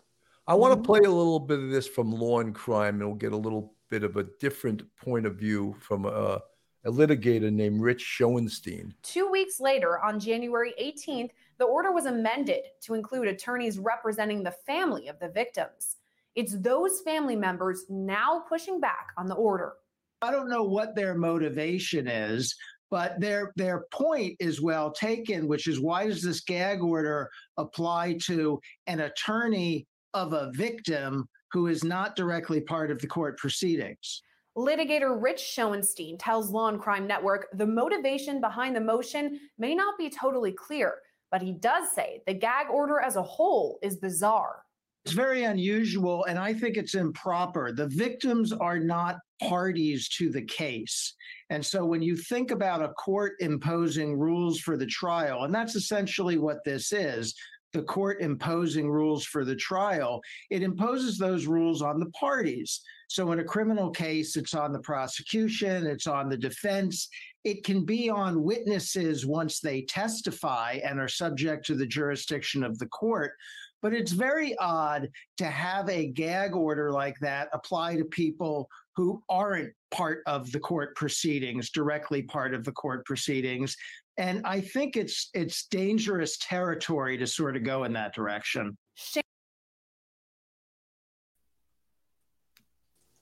I 0.48 0.56
want 0.56 0.74
to 0.74 0.86
play 0.86 1.00
a 1.00 1.12
little 1.12 1.40
bit 1.40 1.60
of 1.60 1.70
this 1.70 1.88
from 1.88 2.12
Law 2.12 2.40
and 2.40 2.56
Crime, 2.56 2.96
and 2.96 3.08
we'll 3.08 3.16
get 3.16 3.34
a 3.34 3.38
little 3.38 3.74
bit 3.90 4.04
of 4.04 4.18
a 4.18 4.24
different 4.40 4.84
point 4.98 5.28
of 5.28 5.36
view 5.36 5.75
from 5.80 6.06
uh, 6.08 6.40
a 6.86 6.92
litigator 6.92 7.51
named 7.51 7.82
Rich 7.82 8.01
Schoenstein. 8.01 8.94
Two 9.01 9.30
weeks 9.30 9.60
later, 9.60 10.04
on 10.04 10.20
January 10.20 10.74
18th, 10.82 11.32
the 11.58 11.65
order 11.65 11.92
was 11.92 12.06
amended 12.06 12.63
to 12.82 12.94
include 12.94 13.27
attorneys 13.27 13.80
representing 13.80 14.44
the 14.44 14.51
family 14.51 15.08
of 15.08 15.20
the 15.20 15.30
victims. 15.30 15.98
It's 16.36 16.58
those 16.60 17.01
family 17.01 17.36
members 17.36 17.86
now 17.89 18.44
pushing 18.48 18.80
back 18.80 19.08
on 19.18 19.27
the 19.27 19.36
order. 19.36 19.74
I 20.22 20.32
don't 20.32 20.50
know 20.50 20.63
what 20.63 20.96
their 20.96 21.15
motivation 21.15 22.08
is, 22.08 22.56
But 22.92 23.20
their 23.20 23.51
their 23.56 23.86
point 23.92 24.38
is 24.39 24.62
well 24.62 24.92
taken, 24.92 25.48
which 25.48 25.68
is 25.68 25.80
why 25.80 26.06
does 26.08 26.22
this 26.22 26.42
gag 26.42 26.82
order 26.82 27.30
apply 27.58 28.20
to 28.25 28.60
an 28.86 29.00
attorney 29.00 29.88
of 30.13 30.34
a 30.34 30.51
victim 30.54 31.27
who 31.51 31.68
is 31.68 31.84
not 31.84 32.15
directly 32.15 32.62
part 32.62 32.92
of 32.92 33.00
the 33.00 33.08
court 33.08 33.38
proceedings? 33.38 34.22
Litigator 34.57 35.21
Rich 35.21 35.41
Schoenstein 35.41 36.17
tells 36.17 36.50
Law 36.50 36.69
and 36.69 36.79
Crime 36.79 37.05
Network 37.05 37.47
the 37.53 37.65
motivation 37.65 38.39
behind 38.39 38.75
the 38.75 38.81
motion 38.81 39.39
may 39.57 39.75
not 39.75 39.97
be 39.97 40.09
totally 40.09 40.53
clear, 40.53 40.95
but 41.29 41.41
he 41.41 41.51
does 41.51 41.93
say 41.93 42.21
the 42.25 42.33
gag 42.33 42.67
order 42.69 43.00
as 43.00 43.17
a 43.17 43.24
whole 43.24 43.79
is 43.81 43.97
bizarre. 43.97 44.62
It's 45.03 45.13
very 45.13 45.43
unusual, 45.43 46.24
and 46.24 46.39
I 46.39 46.53
think 46.53 46.77
it's 46.77 46.95
improper. 46.95 47.71
The 47.71 47.89
victims 47.89 48.51
are 48.51 48.79
not 48.79 49.17
parties 49.41 50.09
to 50.17 50.31
the 50.31 50.41
case. 50.41 51.13
And 51.51 51.63
so 51.63 51.85
when 51.85 52.01
you 52.01 52.15
think 52.15 52.50
about 52.50 52.81
a 52.81 52.93
court 52.93 53.33
imposing 53.39 54.17
rules 54.17 54.59
for 54.59 54.77
the 54.77 54.88
trial, 54.88 55.43
and 55.43 55.53
that's 55.53 55.75
essentially 55.75 56.38
what 56.38 56.63
this 56.63 56.91
is 56.91 57.35
the 57.75 57.84
court 57.84 58.22
imposing 58.22 58.89
rules 58.89 59.25
for 59.25 59.44
the 59.44 59.55
trial, 59.55 60.22
it 60.50 60.63
imposes 60.63 61.17
those 61.17 61.46
rules 61.46 61.82
on 61.82 62.00
the 62.00 62.10
parties. 62.12 62.82
So 63.10 63.34
in 63.34 63.39
a 63.39 63.44
criminal 63.44 63.91
case, 63.91 64.38
it's 64.38 64.53
on 64.53 64.72
the 64.72 64.79
prosecution, 64.79 65.86
it's 65.86 66.08
on 66.08 66.29
the 66.29 66.38
defense. 66.38 67.10
It 67.44 67.65
can 67.65 67.84
be 67.84 68.10
on 68.10 68.44
witnesses 68.44 69.25
once 69.25 69.60
they 69.60 69.82
testify 69.82 70.79
and 70.86 71.00
are 71.01 71.10
subject 71.10 71.65
to 71.65 71.75
the 71.75 71.86
jurisdiction 71.86 72.63
of 72.63 72.79
the 72.79 72.88
court. 72.88 73.34
But 73.82 73.94
it's 73.94 74.13
very 74.13 74.58
odd 74.58 75.10
to 75.38 75.46
have 75.46 75.89
a 75.89 76.08
gag 76.08 76.55
order 76.55 76.91
like 76.91 77.20
that 77.20 77.50
apply 77.51 77.98
to 77.98 78.05
people 78.05 78.70
who 78.96 79.22
aren't 79.27 79.74
part 79.91 80.24
of 80.25 80.50
the 80.53 80.60
court 80.60 80.96
proceedings, 80.96 81.70
directly 81.70 82.22
part 82.22 82.53
of 82.53 82.63
the 82.63 82.72
court 82.72 83.05
proceedings. 83.05 83.75
And 84.17 84.41
I 84.45 84.62
think 84.62 84.95
it's 84.95 85.29
it's 85.34 85.67
dangerous 85.67 86.38
territory 86.38 87.17
to 87.17 87.27
sort 87.27 87.55
of 87.55 87.63
go 87.63 87.84
in 87.84 87.93
that 87.93 88.13
direction. 88.13 88.77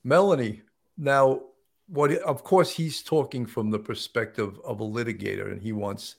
Melanie, 0.03 0.61
now 0.97 1.41
what 1.87 2.11
of 2.11 2.43
course 2.43 2.71
he's 2.71 3.01
talking 3.01 3.45
from 3.45 3.71
the 3.71 3.79
perspective 3.79 4.59
of 4.65 4.81
a 4.81 4.85
litigator 4.85 5.51
and 5.51 5.61
he 5.61 5.71
wants 5.71 6.15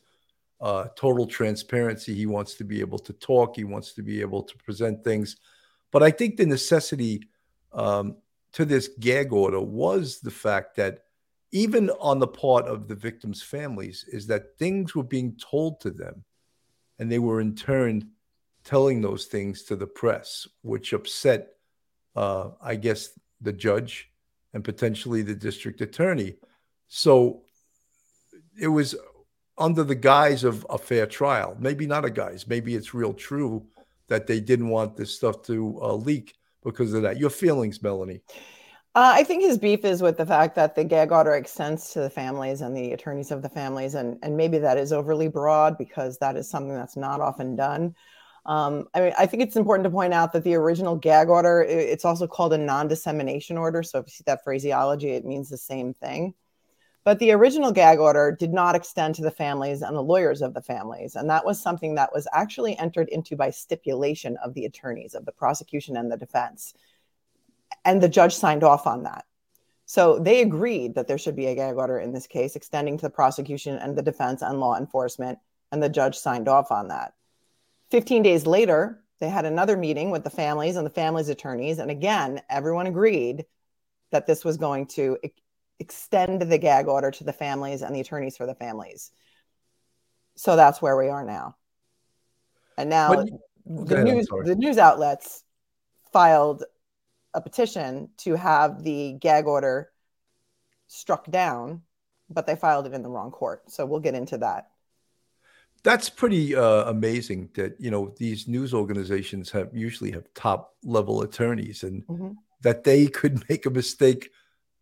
uh, 0.60 0.86
total 0.96 1.26
transparency. 1.26 2.14
He 2.14 2.26
wants 2.26 2.54
to 2.54 2.64
be 2.64 2.80
able 2.80 2.98
to 3.00 3.12
talk. 3.12 3.56
He 3.56 3.64
wants 3.64 3.92
to 3.94 4.02
be 4.02 4.20
able 4.20 4.42
to 4.42 4.56
present 4.58 5.04
things. 5.04 5.36
But 5.90 6.02
I 6.02 6.10
think 6.10 6.36
the 6.36 6.46
necessity 6.46 7.28
um, 7.72 8.16
to 8.52 8.64
this 8.64 8.88
gag 9.00 9.32
order 9.32 9.60
was 9.60 10.20
the 10.20 10.30
fact 10.30 10.76
that 10.76 11.03
even 11.54 11.88
on 12.00 12.18
the 12.18 12.26
part 12.26 12.66
of 12.66 12.88
the 12.88 12.96
victims' 12.96 13.40
families, 13.40 14.04
is 14.08 14.26
that 14.26 14.58
things 14.58 14.96
were 14.96 15.04
being 15.04 15.36
told 15.36 15.80
to 15.80 15.90
them, 15.90 16.24
and 16.98 17.10
they 17.10 17.20
were 17.20 17.40
in 17.40 17.54
turn 17.54 18.10
telling 18.64 19.00
those 19.00 19.26
things 19.26 19.62
to 19.62 19.76
the 19.76 19.86
press, 19.86 20.48
which 20.62 20.92
upset, 20.92 21.52
uh, 22.16 22.48
I 22.60 22.74
guess, 22.74 23.16
the 23.40 23.52
judge 23.52 24.10
and 24.52 24.64
potentially 24.64 25.22
the 25.22 25.34
district 25.34 25.80
attorney. 25.80 26.34
So 26.88 27.42
it 28.60 28.68
was 28.68 28.96
under 29.56 29.84
the 29.84 29.94
guise 29.94 30.42
of 30.42 30.66
a 30.68 30.78
fair 30.78 31.06
trial. 31.06 31.56
Maybe 31.60 31.86
not 31.86 32.04
a 32.04 32.10
guise. 32.10 32.48
Maybe 32.48 32.74
it's 32.74 32.94
real 32.94 33.14
true 33.14 33.64
that 34.08 34.26
they 34.26 34.40
didn't 34.40 34.70
want 34.70 34.96
this 34.96 35.14
stuff 35.14 35.42
to 35.42 35.78
uh, 35.80 35.94
leak 35.94 36.34
because 36.64 36.94
of 36.94 37.02
that. 37.02 37.18
Your 37.18 37.30
feelings, 37.30 37.80
Melanie? 37.80 38.22
Uh, 38.96 39.10
I 39.16 39.24
think 39.24 39.42
his 39.42 39.58
beef 39.58 39.84
is 39.84 40.02
with 40.02 40.16
the 40.16 40.26
fact 40.26 40.54
that 40.54 40.76
the 40.76 40.84
gag 40.84 41.10
order 41.10 41.34
extends 41.34 41.90
to 41.90 42.00
the 42.00 42.10
families 42.10 42.60
and 42.60 42.76
the 42.76 42.92
attorneys 42.92 43.32
of 43.32 43.42
the 43.42 43.48
families, 43.48 43.94
and 43.94 44.18
and 44.22 44.36
maybe 44.36 44.58
that 44.58 44.78
is 44.78 44.92
overly 44.92 45.26
broad 45.26 45.76
because 45.76 46.18
that 46.18 46.36
is 46.36 46.48
something 46.48 46.74
that's 46.74 46.96
not 46.96 47.20
often 47.20 47.56
done. 47.56 47.96
Um, 48.46 48.86
I 48.94 49.00
mean, 49.00 49.12
I 49.18 49.26
think 49.26 49.42
it's 49.42 49.56
important 49.56 49.84
to 49.84 49.90
point 49.90 50.14
out 50.14 50.32
that 50.32 50.44
the 50.44 50.54
original 50.54 50.94
gag 50.96 51.28
order 51.28 51.62
it's 51.62 52.04
also 52.04 52.28
called 52.28 52.52
a 52.52 52.58
non-dissemination 52.58 53.58
order. 53.58 53.82
So 53.82 53.98
if 53.98 54.06
you 54.06 54.12
see 54.12 54.24
that 54.26 54.44
phraseology, 54.44 55.10
it 55.10 55.24
means 55.24 55.48
the 55.48 55.58
same 55.58 55.92
thing. 55.94 56.34
But 57.04 57.18
the 57.18 57.32
original 57.32 57.72
gag 57.72 57.98
order 57.98 58.36
did 58.38 58.52
not 58.52 58.76
extend 58.76 59.16
to 59.16 59.22
the 59.22 59.30
families 59.30 59.82
and 59.82 59.96
the 59.96 60.02
lawyers 60.02 60.40
of 60.40 60.54
the 60.54 60.62
families. 60.62 61.16
And 61.16 61.28
that 61.30 61.44
was 61.44 61.60
something 61.60 61.96
that 61.96 62.12
was 62.14 62.28
actually 62.32 62.78
entered 62.78 63.08
into 63.10 63.36
by 63.36 63.50
stipulation 63.50 64.36
of 64.38 64.54
the 64.54 64.66
attorneys, 64.66 65.14
of 65.14 65.24
the 65.26 65.32
prosecution 65.32 65.96
and 65.96 66.10
the 66.12 66.16
defense. 66.16 66.74
And 67.84 68.02
the 68.02 68.08
judge 68.08 68.34
signed 68.34 68.64
off 68.64 68.86
on 68.86 69.02
that. 69.04 69.24
So 69.86 70.18
they 70.18 70.40
agreed 70.40 70.94
that 70.94 71.08
there 71.08 71.18
should 71.18 71.36
be 71.36 71.46
a 71.46 71.54
gag 71.54 71.76
order 71.76 71.98
in 71.98 72.12
this 72.12 72.26
case, 72.26 72.56
extending 72.56 72.96
to 72.96 73.02
the 73.02 73.10
prosecution 73.10 73.76
and 73.76 73.96
the 73.96 74.02
defense 74.02 74.42
and 74.42 74.60
law 74.60 74.76
enforcement. 74.76 75.38
And 75.70 75.82
the 75.82 75.88
judge 75.88 76.16
signed 76.16 76.48
off 76.48 76.70
on 76.70 76.88
that. 76.88 77.14
15 77.90 78.22
days 78.22 78.46
later, 78.46 79.02
they 79.20 79.28
had 79.28 79.44
another 79.44 79.76
meeting 79.76 80.10
with 80.10 80.24
the 80.24 80.30
families 80.30 80.76
and 80.76 80.86
the 80.86 80.90
families' 80.90 81.28
attorneys. 81.28 81.78
And 81.78 81.90
again, 81.90 82.42
everyone 82.48 82.86
agreed 82.86 83.44
that 84.10 84.26
this 84.26 84.44
was 84.44 84.56
going 84.56 84.86
to 84.86 85.18
extend 85.78 86.42
the 86.42 86.58
gag 86.58 86.88
order 86.88 87.10
to 87.10 87.24
the 87.24 87.32
families 87.32 87.82
and 87.82 87.94
the 87.94 88.00
attorneys 88.00 88.36
for 88.36 88.46
the 88.46 88.54
families. 88.54 89.10
So 90.36 90.56
that's 90.56 90.80
where 90.80 90.96
we 90.96 91.08
are 91.08 91.24
now. 91.24 91.56
And 92.76 92.90
now 92.90 93.14
but, 93.14 93.28
the 93.66 93.94
ahead, 93.94 94.04
news 94.04 94.26
the 94.44 94.56
news 94.56 94.78
outlets 94.78 95.44
filed 96.12 96.64
a 97.34 97.40
petition 97.40 98.08
to 98.18 98.34
have 98.34 98.82
the 98.82 99.12
gag 99.20 99.46
order 99.46 99.90
struck 100.86 101.30
down, 101.30 101.82
but 102.30 102.46
they 102.46 102.56
filed 102.56 102.86
it 102.86 102.94
in 102.94 103.02
the 103.02 103.08
wrong 103.08 103.30
court. 103.30 103.70
So 103.70 103.84
we'll 103.84 104.00
get 104.00 104.14
into 104.14 104.38
that. 104.38 104.70
That's 105.82 106.08
pretty 106.08 106.56
uh, 106.56 106.84
amazing 106.84 107.50
that 107.54 107.78
you 107.78 107.90
know 107.90 108.14
these 108.16 108.48
news 108.48 108.72
organizations 108.72 109.50
have 109.50 109.68
usually 109.74 110.12
have 110.12 110.32
top 110.32 110.74
level 110.82 111.20
attorneys 111.20 111.82
and 111.82 112.06
mm-hmm. 112.06 112.30
that 112.62 112.84
they 112.84 113.06
could 113.06 113.46
make 113.50 113.66
a 113.66 113.70
mistake 113.70 114.30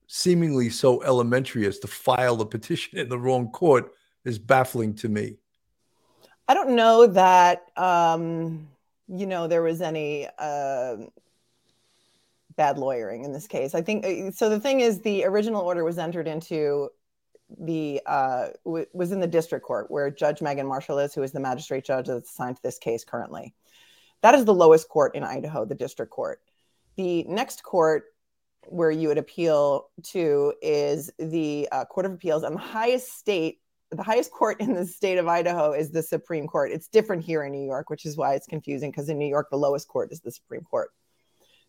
seemingly 0.07 0.69
so 0.69 1.03
elementary 1.03 1.67
as 1.67 1.79
to 1.81 1.89
file 1.89 2.41
a 2.41 2.47
petition 2.47 2.99
in 2.99 3.09
the 3.09 3.19
wrong 3.19 3.51
court 3.51 3.93
is 4.25 4.39
baffling 4.39 4.95
to 4.95 5.09
me. 5.09 5.39
I 6.47 6.55
don't 6.55 6.77
know 6.77 7.07
that 7.09 7.63
um, 7.77 8.69
you 9.09 9.27
know 9.27 9.49
there 9.49 9.63
was 9.63 9.81
any 9.81 10.29
uh, 10.39 10.97
bad 12.57 12.79
lawyering 12.79 13.25
in 13.25 13.33
this 13.33 13.47
case. 13.47 13.75
I 13.75 13.83
think 13.83 14.05
uh, 14.05 14.31
so. 14.31 14.49
The 14.49 14.61
thing 14.61 14.81
is, 14.81 15.01
the 15.01 15.25
original 15.25 15.63
order 15.63 15.85
was 15.85 15.99
entered 15.99 16.29
into 16.29 16.89
the 17.59 18.01
uh, 18.07 18.49
w- 18.65 18.87
was 18.93 19.13
in 19.13 19.21
the 19.21 19.27
district 19.27 19.65
court 19.65 19.91
where 19.91 20.11
Judge 20.11 20.43
Megan 20.43 20.67
Marshall 20.67 20.99
is, 20.99 21.15
who 21.15 21.23
is 21.23 21.33
the 21.33 21.41
magistrate 21.41 21.85
judge 21.85 22.07
that's 22.07 22.31
assigned 22.31 22.57
to 22.57 22.63
this 22.63 22.79
case 22.79 23.05
currently. 23.05 23.55
That 24.23 24.35
is 24.35 24.45
the 24.45 24.55
lowest 24.55 24.89
court 24.89 25.15
in 25.15 25.25
Idaho, 25.25 25.65
the 25.65 25.75
district 25.75 26.13
court. 26.13 26.41
The 26.97 27.25
next 27.25 27.63
court 27.63 28.05
where 28.69 28.91
you 28.91 29.09
would 29.09 29.19
appeal 29.19 29.89
to 30.05 30.55
is 30.63 31.11
the 31.19 31.69
uh, 31.73 31.85
Court 31.85 32.07
of 32.07 32.13
Appeals, 32.13 32.43
and 32.43 32.55
the 32.55 32.61
highest 32.61 33.19
state, 33.19 33.61
the 33.91 34.03
highest 34.03 34.31
court 34.31 34.61
in 34.61 34.75
the 34.75 34.87
state 34.87 35.19
of 35.19 35.27
Idaho 35.27 35.73
is 35.73 35.91
the 35.91 36.03
Supreme 36.03 36.47
Court. 36.47 36.71
It's 36.71 36.89
different 36.89 37.25
here 37.25 37.43
in 37.43 37.53
New 37.53 37.65
York, 37.65 37.91
which 37.91 38.07
is 38.07 38.17
why 38.17 38.35
it's 38.35 38.47
confusing 38.47 38.91
because 38.91 39.09
in 39.09 39.19
New 39.19 39.27
York, 39.27 39.49
the 39.51 39.59
lowest 39.59 39.89
court 39.89 40.13
is 40.13 40.21
the 40.21 40.31
Supreme 40.31 40.63
Court. 40.63 40.91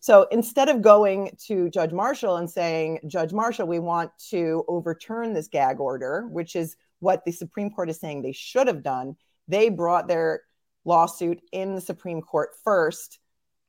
So 0.03 0.27
instead 0.31 0.67
of 0.67 0.81
going 0.81 1.31
to 1.45 1.69
Judge 1.69 1.93
Marshall 1.93 2.35
and 2.35 2.51
saying, 2.51 2.99
Judge 3.07 3.31
Marshall, 3.31 3.67
we 3.67 3.79
want 3.79 4.11
to 4.31 4.65
overturn 4.67 5.31
this 5.31 5.47
gag 5.47 5.79
order, 5.79 6.27
which 6.27 6.57
is 6.57 6.75
what 6.99 7.23
the 7.23 7.31
Supreme 7.31 7.69
Court 7.69 7.89
is 7.89 8.01
saying 8.01 8.21
they 8.21 8.33
should 8.33 8.67
have 8.67 8.83
done, 8.83 9.15
they 9.47 9.69
brought 9.69 10.09
their 10.09 10.41
lawsuit 10.83 11.39
in 11.53 11.75
the 11.75 11.79
Supreme 11.79 12.21
Court 12.21 12.49
first 12.65 13.19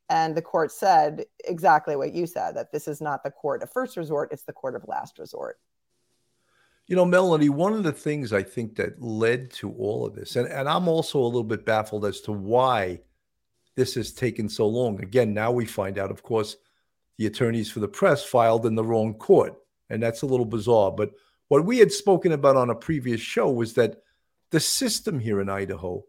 and 0.08 0.36
the 0.36 0.42
court 0.42 0.72
said 0.72 1.24
exactly 1.44 1.94
what 1.94 2.12
you 2.12 2.26
said 2.26 2.56
that 2.56 2.72
this 2.72 2.88
is 2.88 3.00
not 3.00 3.22
the 3.22 3.30
court 3.30 3.62
of 3.62 3.70
first 3.70 3.96
resort, 3.96 4.30
it's 4.32 4.42
the 4.42 4.52
court 4.52 4.74
of 4.74 4.82
last 4.88 5.20
resort. 5.20 5.60
You 6.88 6.96
know, 6.96 7.04
Melanie, 7.04 7.48
one 7.48 7.74
of 7.74 7.84
the 7.84 7.92
things 7.92 8.32
I 8.32 8.42
think 8.42 8.74
that 8.74 9.00
led 9.00 9.52
to 9.52 9.70
all 9.74 10.04
of 10.04 10.16
this, 10.16 10.34
and, 10.34 10.48
and 10.48 10.68
I'm 10.68 10.88
also 10.88 11.20
a 11.20 11.26
little 11.26 11.44
bit 11.44 11.64
baffled 11.64 12.04
as 12.04 12.20
to 12.22 12.32
why 12.32 13.02
this 13.76 13.94
has 13.94 14.12
taken 14.12 14.48
so 14.48 14.66
long. 14.66 15.02
Again, 15.02 15.34
now 15.34 15.50
we 15.50 15.64
find 15.66 15.98
out, 15.98 16.10
of 16.10 16.22
course, 16.22 16.56
the 17.18 17.26
attorneys 17.26 17.70
for 17.70 17.80
the 17.80 17.88
press 17.88 18.24
filed 18.24 18.66
in 18.66 18.74
the 18.74 18.84
wrong 18.84 19.14
court. 19.14 19.54
And 19.90 20.02
that's 20.02 20.22
a 20.22 20.26
little 20.26 20.46
bizarre. 20.46 20.90
But 20.90 21.12
what 21.48 21.64
we 21.64 21.78
had 21.78 21.92
spoken 21.92 22.32
about 22.32 22.56
on 22.56 22.70
a 22.70 22.74
previous 22.74 23.20
show 23.20 23.50
was 23.50 23.74
that 23.74 24.02
the 24.50 24.60
system 24.60 25.18
here 25.18 25.40
in 25.40 25.48
Idaho 25.48 26.04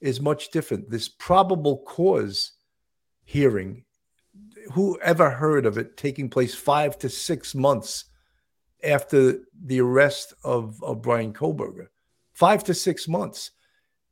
is 0.00 0.20
much 0.20 0.50
different. 0.50 0.90
This 0.90 1.08
probable 1.08 1.78
cause 1.86 2.52
hearing. 3.24 3.84
Who 4.72 4.98
ever 5.00 5.30
heard 5.30 5.66
of 5.66 5.78
it 5.78 5.96
taking 5.96 6.28
place 6.28 6.54
five 6.54 6.98
to 6.98 7.08
six 7.08 7.54
months 7.54 8.04
after 8.84 9.40
the 9.64 9.80
arrest 9.80 10.34
of, 10.44 10.82
of 10.82 11.02
Bryan 11.02 11.32
Kohberger? 11.32 11.86
Five 12.32 12.64
to 12.64 12.74
six 12.74 13.08
months. 13.08 13.52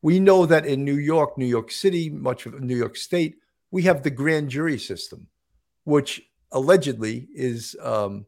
We 0.04 0.20
know 0.20 0.44
that 0.44 0.66
in 0.66 0.84
New 0.84 0.98
York, 0.98 1.38
New 1.38 1.46
York 1.46 1.70
City, 1.70 2.10
much 2.10 2.44
of 2.44 2.60
New 2.60 2.76
York 2.76 2.94
State, 2.94 3.36
we 3.70 3.84
have 3.84 4.02
the 4.02 4.10
grand 4.10 4.50
jury 4.50 4.78
system, 4.78 5.28
which 5.84 6.20
allegedly 6.52 7.26
is 7.34 7.74
um, 7.80 8.26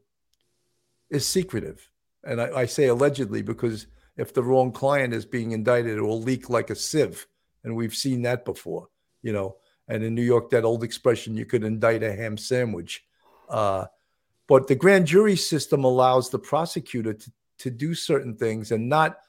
is 1.11 1.27
secretive. 1.27 1.87
And 2.23 2.41
I, 2.41 2.61
I 2.61 2.65
say 2.65 2.87
allegedly 2.87 3.43
because 3.43 3.85
if 4.17 4.33
the 4.33 4.41
wrong 4.41 4.71
client 4.71 5.13
is 5.13 5.23
being 5.23 5.51
indicted, 5.51 5.99
it 5.99 6.01
will 6.01 6.19
leak 6.19 6.49
like 6.49 6.71
a 6.71 6.75
sieve. 6.75 7.27
And 7.63 7.75
we've 7.75 7.93
seen 7.93 8.23
that 8.23 8.43
before, 8.43 8.87
you 9.21 9.31
know. 9.31 9.57
And 9.87 10.03
in 10.03 10.15
New 10.15 10.23
York, 10.23 10.49
that 10.49 10.65
old 10.65 10.83
expression, 10.83 11.37
you 11.37 11.45
could 11.45 11.63
indict 11.63 12.01
a 12.01 12.11
ham 12.11 12.39
sandwich. 12.39 13.05
Uh, 13.49 13.85
but 14.47 14.65
the 14.65 14.73
grand 14.73 15.05
jury 15.05 15.35
system 15.35 15.83
allows 15.83 16.31
the 16.31 16.39
prosecutor 16.39 17.13
to, 17.13 17.31
to 17.59 17.69
do 17.69 17.93
certain 17.93 18.35
things 18.35 18.71
and 18.71 18.89
not 18.89 19.19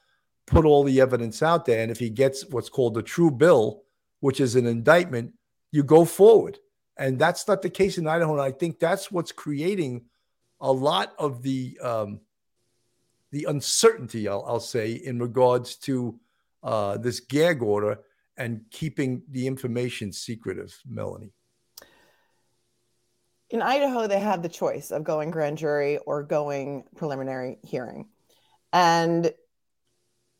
put 0.49 0.65
all 0.65 0.85
the 0.85 1.01
evidence 1.01 1.43
out 1.43 1.65
there. 1.65 1.83
And 1.83 1.91
if 1.91 1.99
he 1.99 2.11
gets 2.11 2.47
what's 2.49 2.69
called 2.69 2.97
a 2.99 3.03
true 3.03 3.31
bill, 3.31 3.83
which 4.21 4.41
is 4.41 4.57
an 4.57 4.67
indictment, 4.67 5.35
you 5.71 5.83
go 5.83 6.05
forward. 6.05 6.59
And 6.97 7.19
that's 7.19 7.47
not 7.47 7.63
the 7.63 7.71
case 7.71 7.99
in 7.99 8.07
Idaho. 8.07 8.33
And 8.33 8.43
I 8.43 8.51
think 8.51 8.79
that's 8.79 9.13
what's 9.13 9.33
creating 9.33 10.07
a 10.61 10.73
lot 10.73 11.15
of 11.19 11.43
the 11.43 11.79
um, 11.83 12.21
the 13.31 13.45
uncertainty, 13.45 14.27
I'll, 14.27 14.45
I'll, 14.47 14.61
say, 14.61 14.93
in 14.93 15.19
regards 15.19 15.77
to 15.77 16.19
uh, 16.63 16.97
this 16.97 17.21
gag 17.21 17.63
order 17.63 18.01
and 18.39 18.63
keeping 18.71 19.23
the 19.31 19.47
information 19.47 20.13
secretive, 20.13 20.77
Melanie. 20.89 21.33
In 23.51 23.61
Idaho, 23.63 24.07
they 24.07 24.21
have 24.21 24.43
the 24.43 24.49
choice 24.49 24.91
of 24.91 25.05
going 25.05 25.31
grand 25.31 25.59
jury 25.59 25.99
or 25.99 26.23
going 26.23 26.85
preliminary 26.97 27.59
hearing. 27.63 28.09
And 28.73 29.33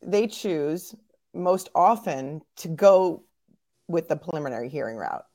they 0.01 0.27
choose 0.27 0.95
most 1.33 1.69
often 1.75 2.41
to 2.57 2.67
go 2.67 3.23
with 3.87 4.07
the 4.07 4.15
preliminary 4.15 4.69
hearing 4.69 4.95
route. 4.95 5.25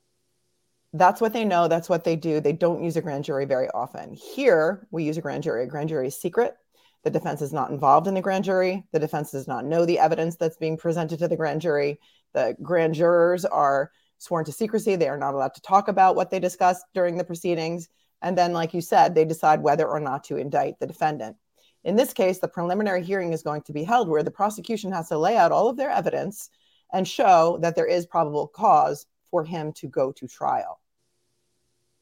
That's 0.93 1.21
what 1.21 1.33
they 1.33 1.45
know. 1.45 1.67
That's 1.67 1.89
what 1.89 2.05
they 2.05 2.15
do. 2.15 2.41
They 2.41 2.53
don't 2.53 2.85
use 2.85 2.97
a 2.97 3.03
grand 3.03 3.25
jury 3.25 3.47
very 3.47 3.69
often. 3.71 4.15
Here, 4.15 4.87
we 4.93 5.05
use 5.05 5.17
a 5.17 5.21
grand 5.21 5.43
jury. 5.43 5.65
A 5.65 5.67
grand 5.67 5.89
jury 5.89 6.07
is 6.07 6.21
secret. 6.21 6.57
The 7.03 7.11
defense 7.11 7.43
is 7.43 7.53
not 7.53 7.71
involved 7.71 8.07
in 8.07 8.15
the 8.15 8.23
grand 8.23 8.45
jury. 8.45 8.85
The 8.93 9.01
defense 9.01 9.33
does 9.33 9.49
not 9.49 9.65
know 9.65 9.85
the 9.85 9.99
evidence 9.99 10.37
that's 10.37 10.57
being 10.57 10.77
presented 10.77 11.19
to 11.19 11.29
the 11.29 11.37
grand 11.37 11.61
jury. 11.61 12.01
The 12.33 12.57
grand 12.63 12.95
jurors 12.95 13.45
are 13.45 13.91
sworn 14.19 14.45
to 14.45 14.53
secrecy. 14.53 14.97
They 14.97 15.09
are 15.09 15.19
not 15.19 15.35
allowed 15.35 15.55
to 15.55 15.63
talk 15.63 15.89
about 15.89 16.17
what 16.17 16.31
they 16.31 16.41
discussed 16.41 16.85
during 16.95 17.17
the 17.17 17.25
proceedings. 17.25 17.89
And 18.23 18.39
then, 18.39 18.53
like 18.53 18.73
you 18.73 18.81
said, 18.81 19.15
they 19.15 19.25
decide 19.25 19.63
whether 19.63 19.87
or 19.87 20.01
not 20.01 20.25
to 20.25 20.37
indict 20.37 20.79
the 20.79 20.87
defendant. 20.87 21.37
In 21.85 21.97
this 21.97 22.13
case, 22.13 22.39
the 22.39 22.49
preliminary 22.49 23.03
hearing 23.03 23.33
is 23.33 23.43
going 23.43 23.63
to 23.63 23.73
be 23.73 23.85
held 23.85 24.09
where 24.09 24.23
the 24.23 24.31
prosecution 24.31 24.91
has 24.93 25.09
to 25.09 25.19
lay 25.19 25.37
out 25.37 25.53
all 25.53 25.69
of 25.69 25.77
their 25.77 25.91
evidence 25.91 26.49
and 26.93 27.07
show 27.07 27.59
that 27.61 27.77
there 27.77 27.87
is 27.87 28.07
probable 28.07 28.49
cause 28.49 29.07
for 29.31 29.45
him 29.45 29.73
to 29.75 29.89
go 29.89 30.11
to 30.13 30.27
trial. 30.27 30.81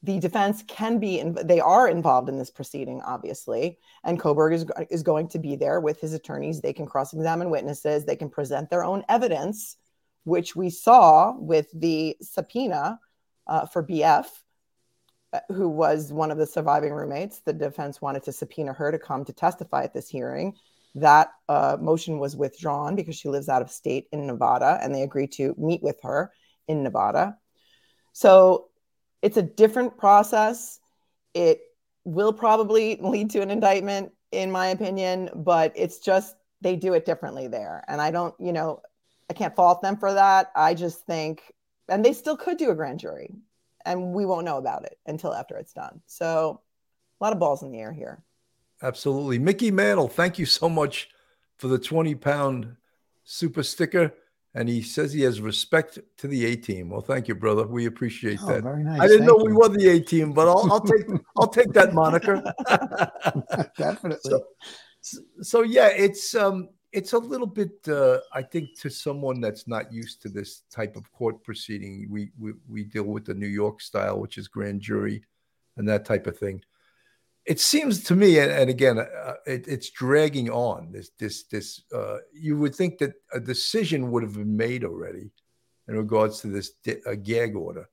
The 0.03 0.19
defense 0.19 0.63
can 0.67 0.99
be, 0.99 1.23
they 1.23 1.61
are 1.61 1.87
involved 1.87 2.27
in 2.27 2.37
this 2.37 2.51
proceeding, 2.51 3.01
obviously, 3.01 3.79
and 4.03 4.19
Kohberger 4.19 4.53
is, 4.53 4.65
is 4.89 5.03
going 5.03 5.29
to 5.29 5.39
be 5.39 5.55
there 5.55 5.79
with 5.79 5.99
his 5.99 6.13
attorneys. 6.13 6.59
They 6.59 6.73
can 6.73 6.85
cross 6.85 7.13
examine 7.13 7.49
witnesses, 7.49 8.03
they 8.05 8.17
can 8.17 8.29
present 8.29 8.69
their 8.69 8.83
own 8.83 9.03
evidence, 9.07 9.77
which 10.25 10.55
we 10.55 10.69
saw 10.69 11.33
with 11.37 11.67
the 11.73 12.17
subpoena 12.21 12.99
uh, 13.47 13.65
for 13.65 13.81
BF 13.81 14.25
who 15.49 15.69
was 15.69 16.13
one 16.13 16.31
of 16.31 16.37
the 16.37 16.45
surviving 16.45 16.93
roommates. 16.93 17.39
The 17.39 17.53
defense 17.53 18.01
wanted 18.01 18.23
to 18.23 18.31
subpoena 18.31 18.73
her 18.73 18.91
to 18.91 18.99
come 18.99 19.25
to 19.25 19.33
testify 19.33 19.83
at 19.83 19.93
this 19.93 20.09
hearing. 20.09 20.55
That 20.95 21.31
uh, 21.49 21.77
motion 21.79 22.19
was 22.19 22.35
withdrawn 22.35 22.95
because 22.95 23.15
she 23.15 23.29
lives 23.29 23.49
out 23.49 23.61
of 23.61 23.71
state 23.71 24.07
in 24.11 24.27
Nevada, 24.27 24.79
and 24.81 24.93
they 24.93 25.01
agreed 25.01 25.31
to 25.33 25.55
meet 25.57 25.81
with 25.81 25.99
her 26.03 26.31
in 26.67 26.83
Nevada. 26.83 27.37
So 28.11 28.69
it's 29.21 29.37
a 29.37 29.41
different 29.41 29.97
process. 29.97 30.79
It 31.33 31.61
will 32.03 32.33
probably 32.33 32.95
lead 33.01 33.31
to 33.31 33.41
an 33.41 33.49
indictment, 33.49 34.11
in 34.31 34.51
my 34.51 34.67
opinion, 34.67 35.29
but 35.35 35.73
it's 35.75 35.99
just 35.99 36.35
they 36.61 36.75
do 36.75 36.93
it 36.93 37.05
differently 37.05 37.47
there. 37.47 37.83
And 37.87 37.99
I 37.99 38.11
don't, 38.11 38.35
you 38.39 38.53
know, 38.53 38.81
I 39.29 39.33
can't 39.33 39.55
fault 39.55 39.81
them 39.81 39.97
for 39.97 40.13
that. 40.13 40.51
I 40.55 40.75
just 40.75 41.05
think, 41.05 41.41
and 41.89 42.05
they 42.05 42.13
still 42.13 42.37
could 42.37 42.57
do 42.57 42.69
a 42.69 42.75
grand 42.75 42.99
jury 42.99 43.35
and 43.85 44.13
we 44.13 44.25
won't 44.25 44.45
know 44.45 44.57
about 44.57 44.85
it 44.85 44.97
until 45.05 45.33
after 45.33 45.57
it's 45.57 45.73
done. 45.73 46.01
So 46.05 46.61
a 47.19 47.23
lot 47.23 47.33
of 47.33 47.39
balls 47.39 47.63
in 47.63 47.71
the 47.71 47.79
air 47.79 47.93
here. 47.93 48.23
Absolutely. 48.81 49.39
Mickey 49.39 49.71
Mantle, 49.71 50.07
thank 50.07 50.37
you 50.37 50.45
so 50.45 50.67
much 50.69 51.09
for 51.57 51.67
the 51.67 51.79
20 51.79 52.15
pound 52.15 52.75
super 53.23 53.63
sticker. 53.63 54.13
And 54.55 54.69
he 54.69 54.83
says 54.83 55.11
he 55.11 55.21
has 55.21 55.41
respect 55.41 55.97
to 56.17 56.27
the 56.27 56.45
A 56.45 56.55
team. 56.55 56.89
Well, 56.89 57.01
thank 57.01 57.27
you, 57.27 57.33
brother. 57.33 57.65
We 57.65 57.87
appreciate 57.87 58.39
oh, 58.43 58.47
that. 58.47 58.63
Very 58.63 58.83
nice. 58.83 58.99
I 58.99 59.07
didn't 59.07 59.25
thank 59.25 59.31
know 59.31 59.39
you. 59.39 59.45
we 59.45 59.53
won 59.53 59.73
the 59.73 59.89
A 59.89 59.99
team, 59.99 60.31
but 60.31 60.47
I'll, 60.47 60.71
I'll 60.71 60.81
take 60.81 61.07
I'll 61.37 61.47
take 61.47 61.73
that 61.73 61.93
moniker. 61.93 62.43
Definitely. 63.77 64.31
So, 65.01 65.19
so, 65.41 65.61
yeah, 65.63 65.87
it's 65.87 66.35
um 66.35 66.69
it's 66.93 67.13
a 67.13 67.17
little 67.17 67.47
bit 67.47 67.75
uh, 67.87 68.19
i 68.33 68.41
think 68.41 68.79
to 68.79 68.89
someone 68.89 69.41
that's 69.41 69.67
not 69.67 69.91
used 69.91 70.21
to 70.21 70.29
this 70.29 70.63
type 70.71 70.95
of 70.95 71.11
court 71.11 71.43
proceeding 71.43 72.07
we, 72.09 72.31
we 72.39 72.53
we 72.69 72.83
deal 72.83 73.03
with 73.03 73.25
the 73.25 73.33
new 73.33 73.47
york 73.47 73.81
style 73.81 74.19
which 74.19 74.37
is 74.37 74.47
grand 74.47 74.79
jury 74.79 75.23
and 75.77 75.87
that 75.87 76.05
type 76.05 76.27
of 76.27 76.37
thing. 76.37 76.63
It 77.45 77.59
seems 77.59 78.03
to 78.05 78.15
me 78.15 78.39
and, 78.39 78.51
and 78.51 78.69
again 78.69 78.99
uh, 78.99 79.33
it, 79.45 79.67
it's 79.67 79.89
dragging 79.89 80.49
on 80.49 80.91
this 80.91 81.11
this 81.19 81.43
this 81.43 81.81
uh, 81.93 82.17
you 82.33 82.57
would 82.57 82.73
think 82.73 82.99
that 82.99 83.13
a 83.33 83.39
decision 83.39 84.11
would 84.11 84.23
have 84.23 84.35
been 84.35 84.55
made 84.55 84.85
already 84.85 85.31
in 85.89 85.97
regards 85.97 86.39
to 86.41 86.47
this 86.47 86.71
a 87.05 87.15
gag 87.15 87.55
order. 87.55 87.89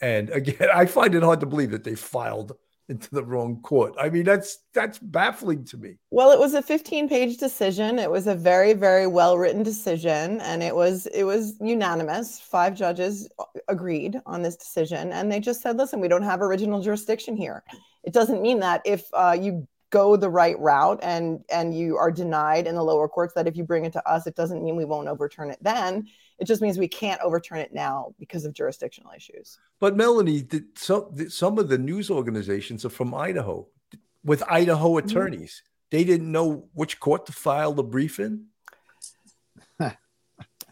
And 0.00 0.30
again 0.30 0.68
i 0.74 0.86
find 0.86 1.14
it 1.14 1.24
hard 1.24 1.40
to 1.40 1.46
believe 1.46 1.72
that 1.72 1.84
they 1.84 1.96
filed 1.96 2.52
into 2.88 3.08
the 3.10 3.24
wrong 3.24 3.60
court. 3.62 3.94
I 3.98 4.10
mean, 4.10 4.24
that's 4.24 4.58
that's 4.74 4.98
baffling 4.98 5.64
to 5.66 5.76
me. 5.76 5.96
Well, 6.10 6.30
it 6.30 6.38
was 6.38 6.54
a 6.54 6.62
15-page 6.62 7.38
decision. 7.38 7.98
It 7.98 8.10
was 8.10 8.26
a 8.26 8.34
very, 8.34 8.72
very 8.72 9.06
well-written 9.06 9.62
decision, 9.62 10.40
and 10.40 10.62
it 10.62 10.74
was 10.74 11.06
it 11.06 11.24
was 11.24 11.54
unanimous. 11.60 12.40
Five 12.40 12.74
judges 12.74 13.28
agreed 13.68 14.20
on 14.26 14.42
this 14.42 14.56
decision, 14.56 15.12
and 15.12 15.30
they 15.30 15.40
just 15.40 15.62
said, 15.62 15.76
"Listen, 15.76 16.00
we 16.00 16.08
don't 16.08 16.22
have 16.22 16.42
original 16.42 16.80
jurisdiction 16.80 17.36
here." 17.36 17.62
It 18.04 18.12
doesn't 18.12 18.42
mean 18.42 18.60
that 18.60 18.82
if 18.84 19.04
uh, 19.14 19.36
you 19.40 19.66
go 19.92 20.16
the 20.16 20.30
right 20.30 20.58
route 20.58 20.98
and 21.02 21.44
and 21.52 21.76
you 21.78 21.96
are 21.98 22.10
denied 22.10 22.66
in 22.66 22.74
the 22.74 22.82
lower 22.82 23.06
courts 23.06 23.34
that 23.34 23.46
if 23.46 23.56
you 23.56 23.62
bring 23.62 23.84
it 23.84 23.92
to 23.92 24.08
us 24.08 24.26
it 24.26 24.34
doesn't 24.34 24.64
mean 24.64 24.74
we 24.74 24.86
won't 24.86 25.06
overturn 25.06 25.50
it 25.50 25.58
then 25.60 26.08
it 26.42 26.46
just 26.46 26.60
means 26.60 26.76
we 26.76 26.88
can't 26.88 27.20
overturn 27.20 27.58
it 27.58 27.72
now 27.72 28.12
because 28.18 28.44
of 28.44 28.52
jurisdictional 28.52 29.12
issues 29.16 29.58
but 29.78 29.96
melanie 29.96 30.44
some, 30.74 31.06
some 31.28 31.56
of 31.56 31.68
the 31.68 31.78
news 31.78 32.10
organizations 32.10 32.84
are 32.84 32.90
from 32.90 33.14
idaho 33.14 33.64
with 34.24 34.42
idaho 34.50 34.88
mm-hmm. 34.88 35.06
attorneys 35.06 35.62
mm-hmm. 35.62 35.96
they 35.96 36.04
didn't 36.04 36.30
know 36.30 36.68
which 36.74 36.98
court 36.98 37.24
to 37.26 37.32
file 37.32 37.72
the 37.72 37.84
brief 37.84 38.18
in 38.18 38.46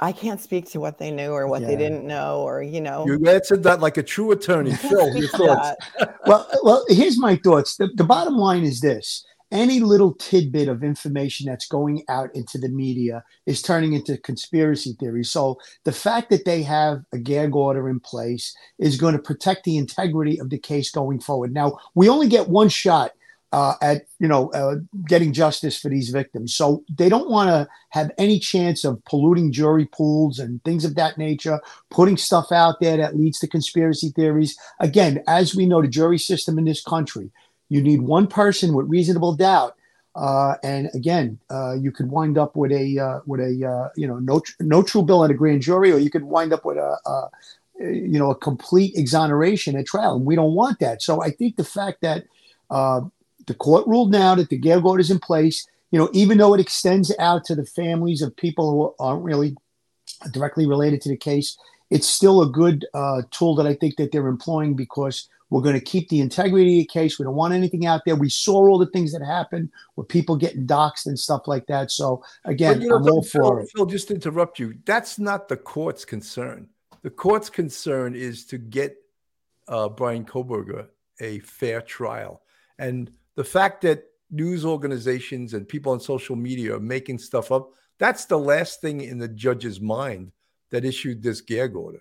I 0.03 0.13
can't 0.13 0.41
speak 0.41 0.69
to 0.71 0.81
what 0.81 0.97
they 0.97 1.11
knew 1.11 1.31
or 1.31 1.47
what 1.47 1.61
yeah. 1.61 1.69
they 1.69 1.77
didn't 1.77 2.07
know, 2.07 2.41
or 2.41 2.63
you 2.63 2.81
know. 2.81 3.05
You 3.07 3.23
answered 3.29 3.63
that 3.65 3.81
like 3.81 3.99
a 3.99 4.03
true 4.03 4.33
attorney, 4.33 4.73
Phil. 4.89 5.15
Your 5.15 5.29
thoughts? 5.29 5.87
well, 6.25 6.49
well, 6.63 6.85
here's 6.89 7.19
my 7.19 7.37
thoughts. 7.37 7.77
The, 7.77 7.91
the 7.97 8.05
bottom 8.05 8.39
line 8.39 8.65
is 8.65 8.81
this: 8.81 9.27
any 9.51 9.81
little 9.81 10.15
tidbit 10.15 10.69
of 10.69 10.85
information 10.85 11.47
that's 11.47 11.67
going 11.67 12.05
out 12.09 12.35
into 12.35 12.59
the 12.59 12.69
media 12.69 13.25
is 13.47 13.63
turning 13.63 13.93
into 13.95 14.17
conspiracy 14.19 14.97
theories. 14.99 15.31
So 15.31 15.59
the 15.85 15.93
fact 15.93 16.31
that 16.31 16.45
they 16.45 16.63
have 16.63 17.03
a 17.13 17.19
gag 17.19 17.55
order 17.55 17.89
in 17.89 18.01
place 18.01 18.57
is 18.79 18.97
going 18.97 19.15
to 19.15 19.23
protect 19.23 19.65
the 19.65 19.77
integrity 19.77 20.41
of 20.41 20.51
the 20.51 20.59
case 20.59 20.91
going 20.91 21.21
forward. 21.21 21.53
Now, 21.53 21.79
we 21.95 22.09
only 22.09 22.29
get 22.29 22.49
one 22.49 22.69
shot 22.69 23.13
uh, 23.53 23.75
at 23.83 24.03
you 24.19 24.29
know 24.29 24.51
uh, 24.53 24.77
getting 25.07 25.33
justice 25.33 25.79
for 25.79 25.89
these 25.89 26.11
victims. 26.11 26.55
So 26.55 26.85
they 26.97 27.09
don't 27.09 27.31
want 27.31 27.49
to 27.49 27.69
have 27.91 28.11
any 28.17 28.39
chance 28.39 28.85
of 28.85 29.05
polluting 29.05 29.53
jury 29.53 29.87
pools 29.87 30.39
and 30.39 30.63
things 30.65 30.85
of 30.85 30.95
that 30.95 31.19
nature, 31.19 31.61
putting 31.91 32.17
stuff 32.17 32.53
out 32.53 32.81
there 32.81 32.97
that 32.97 33.17
leads 33.17 33.39
to 33.41 33.49
conspiracy 33.49 34.11
theories. 34.15 34.57
Again, 34.79 35.23
as 35.27 35.55
we 35.55 35.67
know, 35.67 35.83
the 35.83 35.89
jury 35.89 36.19
system 36.19 36.59
in 36.59 36.65
this 36.65 36.83
country, 36.83 37.31
you 37.71 37.81
need 37.81 38.03
one 38.03 38.27
person 38.27 38.75
with 38.75 38.87
reasonable 38.89 39.35
doubt. 39.35 39.77
Uh, 40.15 40.55
and 40.63 40.91
again, 40.93 41.39
uh, 41.51 41.73
you 41.73 41.93
could 41.93 42.11
wind 42.11 42.37
up 42.37 42.57
with 42.57 42.73
a 42.73 42.99
uh, 42.99 43.21
with 43.27 43.41
a 43.41 43.67
uh, 43.67 43.89
you 43.97 44.07
know 44.07 44.19
no 44.19 44.43
no 44.59 44.83
true 44.83 45.03
bill 45.03 45.25
at 45.25 45.31
a 45.31 45.35
grand 45.35 45.63
jury, 45.63 45.93
or 45.93 45.99
you 45.99 46.11
could 46.11 46.25
wind 46.25 46.53
up 46.53 46.65
with 46.65 46.77
a, 46.77 46.99
a 47.07 47.29
you 47.79 48.19
know 48.19 48.31
a 48.31 48.35
complete 48.35 48.95
exoneration 48.97 49.77
at 49.77 49.87
trial, 49.87 50.17
and 50.17 50.27
we 50.27 50.35
don't 50.35 50.55
want 50.55 50.81
that. 50.81 51.01
So 51.01 51.23
I 51.23 51.31
think 51.31 51.57
the 51.57 51.65
fact 51.65 52.03
that 52.03 52.25
uh, 52.71 53.03
the 53.47 53.55
court 53.55 53.87
ruled 53.87 54.11
now 54.11 54.35
that 54.35 54.49
the 54.49 54.59
gag 54.59 54.85
order 54.85 55.01
is 55.01 55.11
in 55.11 55.21
place. 55.21 55.67
You 55.93 55.99
know, 55.99 56.11
even 56.13 56.39
though 56.39 56.55
it 56.55 56.61
extends 56.61 57.13
out 57.19 57.45
to 57.47 57.57
the 57.57 57.67
families 57.67 58.23
of 58.23 58.37
people 58.37 58.71
who 58.71 59.05
aren't 59.05 59.25
really 59.25 59.57
directly 60.31 60.67
related 60.67 61.01
to 61.03 61.09
the 61.09 61.17
case, 61.17 61.57
it's 61.91 62.07
still 62.07 62.43
a 62.43 62.49
good 62.49 62.87
uh, 62.95 63.23
tool 63.31 63.57
that 63.57 63.67
I 63.67 63.75
think 63.75 63.97
that 63.97 64.13
they're 64.13 64.29
employing 64.29 64.75
because 64.75 65.29
we're 65.51 65.63
going 65.63 65.75
to 65.75 65.85
keep 65.85 66.09
the 66.09 66.21
integrity 66.21 66.81
of 66.81 66.87
the 66.87 66.93
case. 66.93 67.19
We 67.19 67.25
don't 67.25 67.35
want 67.35 67.55
anything 67.55 67.85
out 67.85 68.03
there. 68.07 68.17
We 68.17 68.31
saw 68.31 68.69
all 68.69 68.79
the 68.79 68.87
things 68.87 69.13
that 69.13 69.25
happened 69.25 69.71
with 69.97 70.09
people 70.09 70.37
getting 70.37 70.67
doxxed 70.67 71.07
and 71.07 71.19
stuff 71.19 71.43
like 71.47 71.67
that. 71.67 71.91
So 71.91 72.25
again, 72.45 72.83
I'm 72.83 73.09
all 73.09 73.23
Phil, 73.23 73.43
for 73.43 73.61
it. 73.61 73.71
Phil, 73.75 73.87
just 73.87 74.09
to 74.09 74.15
interrupt 74.15 74.59
you, 74.59 74.75
that's 74.85 75.19
not 75.19 75.49
the 75.49 75.57
court's 75.57 76.05
concern. 76.05 76.69
The 77.03 77.11
court's 77.11 77.51
concern 77.51 78.15
is 78.15 78.47
to 78.47 78.59
get 78.59 78.97
uh, 79.69 79.89
Bryan 79.89 80.25
Kohberger 80.25 80.87
a 81.21 81.41
fair 81.41 81.83
trial. 81.83 82.43
And 82.79 83.11
the 83.35 83.45
fact 83.45 83.83
that 83.83 84.05
news 84.31 84.65
organizations 84.65 85.55
and 85.55 85.69
people 85.69 85.93
on 85.93 86.01
social 86.01 86.37
media 86.37 86.77
are 86.77 86.81
making 86.81 87.19
stuff 87.19 87.51
up 87.51 87.73
That's 87.99 88.25
the 88.25 88.39
last 88.39 88.81
thing 88.81 89.03
in 89.03 89.19
the 89.19 89.29
judge's 89.29 89.79
mind 89.79 90.33
that 90.71 90.87
issued 90.87 91.23
this 91.23 91.43
gag 91.43 91.77
order. 91.77 92.01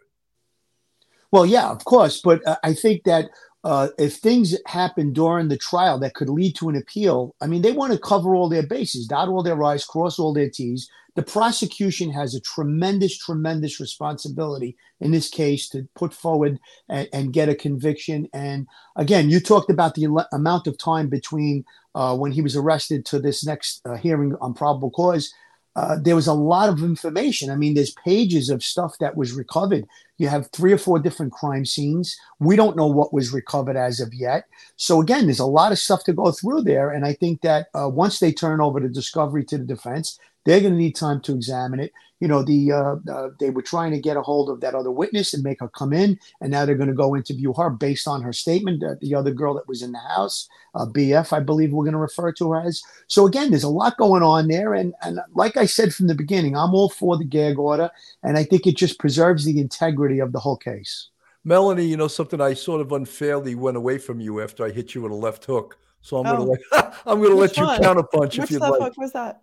Well, 1.32 1.46
yeah, 1.46 1.70
of 1.70 1.86
course, 1.86 2.22
but 2.22 2.46
uh, 2.48 2.56
I 2.64 2.74
think 2.74 3.04
that 3.04 3.30
uh, 3.64 3.90
if 3.98 4.16
things 4.16 4.56
happen 4.66 5.14
during 5.14 5.50
the 5.50 5.58
trial 5.58 6.00
that 6.00 6.16
could 6.16 6.30
lead 6.30 6.56
to 6.56 6.70
an 6.70 6.76
appeal, 6.76 7.36
I 7.42 7.48
mean, 7.48 7.62
they 7.62 7.72
want 7.72 7.94
to 7.94 8.00
cover 8.00 8.36
all 8.36 8.50
their 8.50 8.66
bases, 8.66 9.06
dot 9.06 9.28
all 9.28 9.44
their 9.44 9.62
I's, 9.64 9.86
cross 9.86 10.18
all 10.18 10.34
their 10.34 10.50
T's. 10.50 10.90
The 11.16 11.24
prosecution 11.24 12.12
has 12.12 12.34
a 12.34 12.40
tremendous, 12.40 13.18
tremendous 13.18 13.80
responsibility 13.80 14.78
in 15.02 15.12
this 15.12 15.30
case 15.30 15.68
to 15.70 15.88
put 15.96 16.14
forward 16.14 16.60
and, 16.88 17.10
and 17.12 17.34
get 17.34 17.50
a 17.50 17.56
conviction. 17.56 18.30
And 18.34 18.68
again, 18.96 19.30
you 19.30 19.42
talked 19.42 19.70
about 19.70 19.96
the 19.96 20.26
amount 20.32 20.68
of 20.68 20.78
time 20.78 21.10
between 21.10 21.66
uh, 21.94 22.16
when 22.16 22.32
he 22.32 22.42
was 22.42 22.56
arrested 22.56 23.06
to 23.08 23.20
this 23.20 23.46
next 23.46 23.82
uh, 23.86 23.96
hearing 23.96 24.36
on 24.40 24.54
probable 24.54 24.92
cause. 24.92 25.34
Uh, 25.80 25.96
there 25.98 26.16
was 26.16 26.28
a 26.28 26.34
lot 26.34 26.68
of 26.68 26.84
information. 26.84 27.50
I 27.50 27.56
mean, 27.56 27.74
there's 27.74 27.92
pages 27.92 28.50
of 28.50 28.62
stuff 28.62 28.98
that 29.00 29.16
was 29.16 29.32
recovered. 29.32 29.88
You 30.18 30.28
have 30.28 30.52
three 30.52 30.74
or 30.74 30.78
four 30.78 31.00
different 31.00 31.32
crime 31.32 31.66
scenes. 31.66 32.20
We 32.40 32.58
don't 32.58 32.76
know 32.76 32.88
what 32.88 33.14
was 33.14 33.32
recovered 33.32 33.78
as 33.78 34.02
of 34.02 34.14
yet. 34.14 34.44
So, 34.76 35.00
again, 35.00 35.26
there's 35.26 35.40
a 35.40 35.46
lot 35.46 35.72
of 35.72 35.80
stuff 35.80 36.04
to 36.04 36.14
go 36.14 36.34
through 36.34 36.64
there. 36.64 36.90
And 36.90 37.06
I 37.06 37.14
think 37.14 37.40
that 37.42 37.68
uh, 37.74 37.88
once 37.88 38.20
they 38.20 38.34
turn 38.34 38.60
over 38.60 38.82
the 38.82 38.90
discovery 38.90 39.46
to 39.46 39.58
the 39.58 39.64
defense, 39.64 40.20
they're 40.46 40.62
going 40.62 40.74
to 40.74 40.80
need 40.80 40.96
time 40.96 41.22
to 41.22 41.34
examine 41.34 41.80
it. 41.80 41.92
You 42.20 42.28
know, 42.28 42.44
the 42.44 42.72
uh, 42.74 42.96
uh, 43.12 43.30
they 43.40 43.50
were 43.50 43.62
trying 43.62 43.92
to 43.92 44.00
get 44.00 44.18
a 44.18 44.22
hold 44.22 44.50
of 44.50 44.60
that 44.60 44.76
other 44.76 44.92
witness 44.92 45.34
and 45.34 45.42
make 45.44 45.62
her 45.62 45.70
come 45.70 45.94
in, 45.94 46.20
and 46.42 46.52
now 46.52 46.66
they're 46.66 46.76
going 46.76 46.90
to 46.90 46.94
go 46.96 47.16
interview 47.16 47.54
her 47.54 47.70
based 47.70 48.08
on 48.10 48.22
her 48.22 48.34
statement. 48.34 48.84
Uh, 48.84 48.96
the 49.00 49.16
other 49.16 49.32
girl 49.32 49.54
that 49.54 49.68
was 49.70 49.82
in 49.82 49.94
the 49.94 50.00
house, 50.00 50.50
uh, 50.76 50.86
BF, 50.86 51.32
I 51.32 51.40
believe 51.40 51.72
we're 51.72 51.86
going 51.86 51.94
to 51.94 52.00
refer 52.00 52.32
to 52.34 52.52
her 52.52 52.62
as. 52.62 52.82
So 53.08 53.26
again, 53.26 53.52
there's 53.52 53.64
a 53.64 53.70
lot 53.70 53.98
going 53.98 54.22
on 54.24 54.48
there, 54.50 54.74
and 54.74 54.94
and 55.02 55.20
like 55.34 55.56
I 55.56 55.66
said 55.66 55.94
from 55.94 56.08
the 56.08 56.16
beginning, 56.16 56.58
I'm 56.58 56.74
all 56.74 56.90
for 56.90 57.18
the 57.18 57.24
gag 57.26 57.58
order, 57.58 57.90
and 58.24 58.38
I 58.38 58.44
think 58.44 58.68
it 58.68 58.76
just 58.76 59.00
preserves 59.00 59.46
the 59.46 59.60
integrity 59.60 60.20
of 60.20 60.34
the 60.34 60.40
whole 60.40 60.58
case. 60.58 61.08
Melanie, 61.46 61.86
you 61.86 61.96
know 61.96 62.10
something 62.10 62.42
I 62.42 62.54
sort 62.54 62.82
of 62.82 62.92
unfairly 62.92 63.56
went 63.56 63.78
away 63.78 63.98
from 63.98 64.20
you 64.20 64.42
after 64.42 64.66
I 64.66 64.72
hit 64.72 64.94
you 64.94 65.04
with 65.04 65.14
a 65.14 65.16
left 65.16 65.46
hook. 65.46 65.78
So 66.02 66.18
I'm 66.18 66.28
Oh. 66.28 66.32
gonna 66.32 66.44
let 66.44 66.60
I'm 67.06 67.22
gonna 67.22 67.36
let 67.36 67.56
you 67.56 67.64
one? 67.66 67.82
counterpunch 67.82 68.44
if 68.44 68.52
you'd 68.52 68.62
the 68.62 68.70
like. 68.70 68.82
fuck 68.82 68.98
was 68.98 69.14
that? 69.14 69.42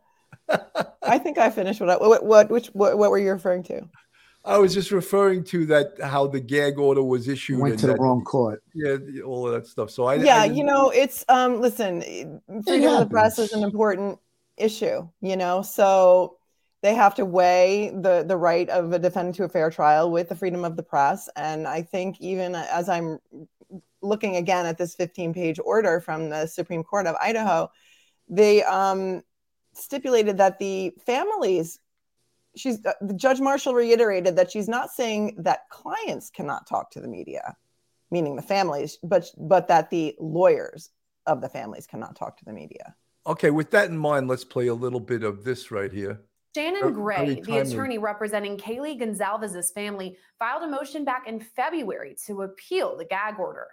I 1.02 1.18
think 1.18 1.38
I 1.38 1.50
finished 1.50 1.80
what 1.80 1.90
I, 1.90 1.96
what 1.96 2.24
what 2.24 2.50
which 2.50 2.68
what, 2.68 2.98
what 2.98 3.10
were 3.10 3.18
you 3.18 3.30
referring 3.30 3.62
to? 3.64 3.88
I 4.44 4.58
was 4.58 4.72
just 4.72 4.92
referring 4.92 5.42
to 5.44 5.66
that 5.66 6.00
how 6.00 6.28
the 6.28 6.38
gag 6.38 6.78
order 6.78 7.02
was 7.02 7.26
issued. 7.26 7.58
Went 7.58 7.72
and 7.72 7.80
to 7.80 7.86
the 7.88 7.96
wrong 7.96 8.22
court. 8.22 8.62
Yeah, 8.74 9.22
all 9.24 9.48
of 9.48 9.54
that 9.54 9.66
stuff. 9.66 9.90
So 9.90 10.04
I 10.04 10.14
yeah, 10.14 10.42
I 10.42 10.44
you 10.44 10.62
know, 10.62 10.90
it's 10.90 11.24
um 11.28 11.60
listen, 11.60 12.40
freedom 12.64 12.94
of 12.94 13.00
the 13.00 13.06
press 13.10 13.38
is 13.38 13.52
an 13.52 13.64
important 13.64 14.20
issue, 14.56 15.08
you 15.20 15.36
know. 15.36 15.62
So 15.62 16.38
they 16.82 16.94
have 16.94 17.16
to 17.16 17.24
weigh 17.24 17.90
the 17.90 18.24
the 18.26 18.36
right 18.36 18.68
of 18.68 18.92
a 18.92 18.98
defendant 19.00 19.34
to 19.36 19.44
a 19.44 19.48
fair 19.48 19.70
trial 19.70 20.10
with 20.12 20.28
the 20.28 20.36
freedom 20.36 20.64
of 20.64 20.76
the 20.76 20.82
press 20.82 21.28
and 21.34 21.66
I 21.66 21.82
think 21.82 22.20
even 22.20 22.54
as 22.54 22.88
I'm 22.88 23.18
looking 24.02 24.36
again 24.36 24.66
at 24.66 24.78
this 24.78 24.94
15 24.94 25.34
page 25.34 25.58
order 25.64 26.00
from 26.00 26.30
the 26.30 26.46
Supreme 26.46 26.84
Court 26.84 27.06
of 27.06 27.16
Idaho, 27.16 27.70
they 28.28 28.62
um 28.62 29.22
stipulated 29.76 30.38
that 30.38 30.58
the 30.58 30.92
families 31.04 31.78
she's 32.56 32.84
uh, 32.86 32.92
judge 33.16 33.40
marshall 33.40 33.74
reiterated 33.74 34.36
that 34.36 34.50
she's 34.50 34.68
not 34.68 34.90
saying 34.90 35.34
that 35.38 35.68
clients 35.70 36.30
cannot 36.30 36.66
talk 36.66 36.90
to 36.90 37.00
the 37.00 37.08
media 37.08 37.56
meaning 38.10 38.36
the 38.36 38.42
families 38.42 38.98
but 39.02 39.30
but 39.36 39.68
that 39.68 39.90
the 39.90 40.14
lawyers 40.18 40.90
of 41.26 41.40
the 41.40 41.48
families 41.48 41.86
cannot 41.86 42.16
talk 42.16 42.36
to 42.36 42.44
the 42.44 42.52
media 42.52 42.94
Okay, 43.26 43.50
with 43.50 43.72
that 43.72 43.90
in 43.90 43.98
mind, 43.98 44.28
let's 44.28 44.44
play 44.44 44.68
a 44.68 44.74
little 44.74 45.00
bit 45.00 45.24
of 45.24 45.42
this 45.42 45.70
right 45.72 45.92
here. 45.92 46.20
Shannon 46.54 46.92
Gray, 46.92 47.40
the 47.40 47.58
attorney 47.58 47.98
representing 47.98 48.56
Kaylee 48.56 48.98
Goncalves's 48.98 49.72
family, 49.72 50.16
filed 50.38 50.62
a 50.62 50.68
motion 50.68 51.04
back 51.04 51.26
in 51.26 51.40
February 51.40 52.16
to 52.26 52.42
appeal 52.42 52.96
the 52.96 53.04
gag 53.04 53.38
order. 53.38 53.66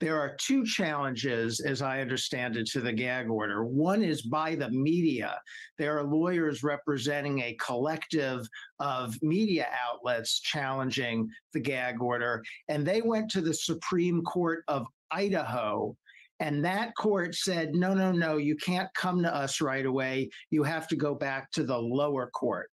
There 0.00 0.18
are 0.20 0.36
two 0.36 0.64
challenges, 0.64 1.60
as 1.60 1.82
I 1.82 2.00
understand 2.00 2.56
it, 2.56 2.66
to 2.68 2.80
the 2.80 2.92
gag 2.92 3.28
order. 3.28 3.64
One 3.64 4.02
is 4.02 4.22
by 4.22 4.54
the 4.54 4.70
media. 4.70 5.40
There 5.78 5.98
are 5.98 6.04
lawyers 6.04 6.62
representing 6.62 7.40
a 7.40 7.56
collective 7.60 8.48
of 8.80 9.20
media 9.22 9.68
outlets 9.88 10.40
challenging 10.40 11.28
the 11.52 11.60
gag 11.60 12.00
order, 12.00 12.42
and 12.68 12.86
they 12.86 13.02
went 13.02 13.30
to 13.32 13.40
the 13.40 13.54
Supreme 13.54 14.22
Court 14.22 14.64
of 14.68 14.86
Idaho. 15.10 15.96
And 16.40 16.64
that 16.64 16.94
court 16.94 17.34
said, 17.34 17.74
no, 17.74 17.94
no, 17.94 18.12
no, 18.12 18.36
you 18.36 18.54
can't 18.56 18.92
come 18.94 19.22
to 19.24 19.34
us 19.34 19.60
right 19.60 19.84
away. 19.84 20.30
You 20.50 20.62
have 20.62 20.86
to 20.88 20.96
go 20.96 21.14
back 21.14 21.50
to 21.52 21.64
the 21.64 21.76
lower 21.76 22.30
court. 22.30 22.70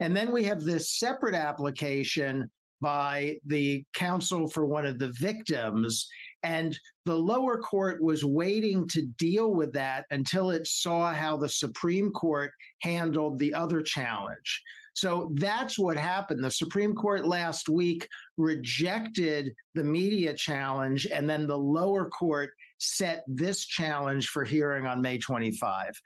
And 0.00 0.16
then 0.16 0.32
we 0.32 0.44
have 0.44 0.62
this 0.62 0.98
separate 0.98 1.34
application 1.34 2.50
by 2.80 3.38
the 3.46 3.84
counsel 3.94 4.48
for 4.48 4.66
one 4.66 4.84
of 4.84 4.98
the 4.98 5.12
victims. 5.18 6.08
And 6.44 6.78
the 7.06 7.16
lower 7.16 7.58
court 7.58 8.02
was 8.02 8.24
waiting 8.24 8.86
to 8.88 9.02
deal 9.02 9.52
with 9.54 9.72
that 9.72 10.04
until 10.10 10.50
it 10.50 10.66
saw 10.66 11.12
how 11.12 11.36
the 11.38 11.48
Supreme 11.48 12.12
Court 12.12 12.52
handled 12.82 13.38
the 13.38 13.54
other 13.54 13.82
challenge. 13.82 14.62
So 14.92 15.32
that's 15.34 15.76
what 15.78 15.96
happened. 15.96 16.44
The 16.44 16.50
Supreme 16.50 16.94
Court 16.94 17.26
last 17.26 17.68
week 17.68 18.06
rejected 18.36 19.52
the 19.74 19.82
media 19.82 20.34
challenge, 20.34 21.06
and 21.06 21.28
then 21.28 21.48
the 21.48 21.58
lower 21.58 22.08
court 22.10 22.50
set 22.78 23.24
this 23.26 23.64
challenge 23.64 24.28
for 24.28 24.44
hearing 24.44 24.86
on 24.86 25.02
May 25.02 25.18
25. 25.18 26.00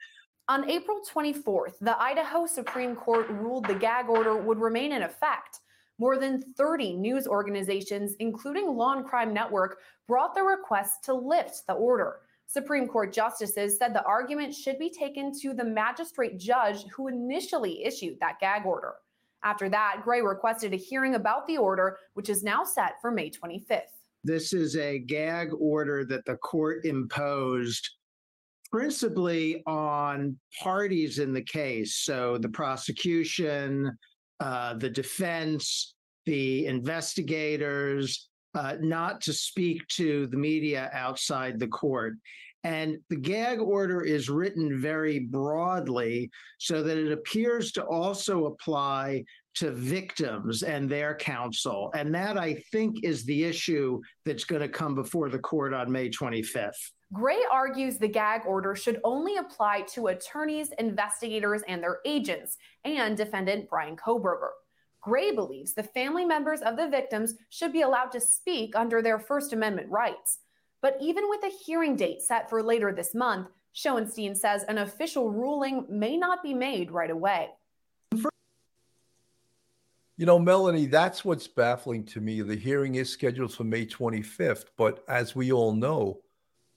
On 0.47 0.67
April 0.67 1.01
24th, 1.13 1.77
the 1.81 2.01
Idaho 2.01 2.47
Supreme 2.47 2.95
Court 2.95 3.29
ruled 3.29 3.67
the 3.67 3.75
gag 3.75 4.09
order 4.09 4.35
would 4.35 4.57
remain 4.57 4.93
in 4.93 5.03
effect. 5.03 5.59
More 5.99 6.17
than 6.17 6.41
30 6.57 6.93
news 6.93 7.27
organizations, 7.27 8.15
including 8.19 8.67
Law 8.67 8.93
and 8.93 9.05
Crime 9.05 9.33
Network, 9.33 9.79
brought 10.07 10.33
their 10.33 10.45
request 10.45 11.03
to 11.03 11.13
lift 11.13 11.67
the 11.67 11.73
order. 11.73 12.21
Supreme 12.47 12.87
Court 12.87 13.13
justices 13.13 13.77
said 13.77 13.93
the 13.93 14.03
argument 14.05 14.55
should 14.55 14.79
be 14.79 14.89
taken 14.89 15.31
to 15.41 15.53
the 15.53 15.63
magistrate 15.63 16.39
judge 16.39 16.85
who 16.87 17.09
initially 17.09 17.83
issued 17.83 18.17
that 18.19 18.39
gag 18.39 18.65
order. 18.65 18.93
After 19.43 19.69
that, 19.69 20.01
Gray 20.03 20.21
requested 20.21 20.73
a 20.73 20.77
hearing 20.77 21.15
about 21.15 21.45
the 21.47 21.57
order, 21.57 21.97
which 22.13 22.29
is 22.29 22.43
now 22.43 22.63
set 22.63 22.93
for 23.01 23.11
May 23.11 23.29
25th. 23.29 23.81
This 24.23 24.51
is 24.51 24.75
a 24.77 24.99
gag 24.99 25.49
order 25.59 26.05
that 26.05 26.25
the 26.25 26.37
court 26.37 26.85
imposed 26.85 27.87
principally 28.71 29.63
on 29.65 30.37
parties 30.61 31.19
in 31.19 31.33
the 31.33 31.41
case. 31.41 31.97
So 31.97 32.37
the 32.37 32.49
prosecution, 32.49 33.97
uh, 34.39 34.73
the 34.75 34.89
defense, 34.89 35.93
the 36.25 36.65
investigators, 36.65 38.29
uh, 38.55 38.75
not 38.79 39.21
to 39.21 39.33
speak 39.33 39.85
to 39.87 40.27
the 40.27 40.37
media 40.37 40.89
outside 40.93 41.59
the 41.59 41.67
court. 41.67 42.15
And 42.63 42.97
the 43.09 43.15
gag 43.15 43.59
order 43.59 44.01
is 44.01 44.29
written 44.29 44.81
very 44.81 45.19
broadly 45.19 46.29
so 46.57 46.83
that 46.83 46.97
it 46.97 47.11
appears 47.11 47.71
to 47.73 47.83
also 47.85 48.47
apply 48.47 49.23
to 49.55 49.71
victims 49.71 50.63
and 50.63 50.89
their 50.89 51.15
counsel. 51.15 51.91
And 51.95 52.13
that, 52.15 52.37
I 52.37 52.55
think, 52.71 53.03
is 53.03 53.23
the 53.25 53.43
issue 53.43 54.01
that's 54.25 54.43
going 54.43 54.61
to 54.61 54.69
come 54.69 54.93
before 54.93 55.29
the 55.29 55.39
court 55.39 55.73
on 55.73 55.91
May 55.91 56.09
25th. 56.09 56.91
Gray 57.11 57.39
argues 57.51 57.97
the 57.97 58.07
gag 58.07 58.41
order 58.45 58.75
should 58.75 59.01
only 59.03 59.37
apply 59.37 59.81
to 59.93 60.07
attorneys, 60.07 60.71
investigators, 60.77 61.63
and 61.67 61.81
their 61.81 61.99
agents, 62.05 62.57
and 62.85 63.17
defendant 63.17 63.67
Bryan 63.67 63.95
Kohberger. 63.95 64.51
Gray 65.01 65.31
believes 65.31 65.73
the 65.73 65.81
family 65.81 66.23
members 66.23 66.61
of 66.61 66.77
the 66.77 66.87
victims 66.87 67.33
should 67.49 67.73
be 67.73 67.81
allowed 67.81 68.11
to 68.11 68.19
speak 68.19 68.75
under 68.75 69.01
their 69.01 69.17
First 69.17 69.53
Amendment 69.53 69.89
rights. 69.89 70.39
But 70.81 70.97
even 71.01 71.23
with 71.29 71.43
a 71.43 71.55
hearing 71.65 71.95
date 71.95 72.21
set 72.21 72.47
for 72.47 72.61
later 72.61 72.93
this 72.93 73.15
month, 73.15 73.47
Schoenstein 73.73 74.35
says 74.35 74.63
an 74.63 74.77
official 74.77 75.31
ruling 75.31 75.85
may 75.89 76.15
not 76.15 76.43
be 76.43 76.53
made 76.53 76.91
right 76.91 77.09
away. 77.09 77.49
You 80.17 80.25
know, 80.25 80.37
Melanie, 80.37 80.85
that's 80.85 81.23
what's 81.23 81.47
baffling 81.47 82.03
to 82.07 82.19
me. 82.19 82.41
The 82.41 82.55
hearing 82.55 82.95
is 82.95 83.09
scheduled 83.09 83.53
for 83.53 83.63
May 83.63 83.85
25th, 83.85 84.65
but 84.77 85.03
as 85.07 85.33
we 85.33 85.51
all 85.53 85.73
know, 85.73 86.19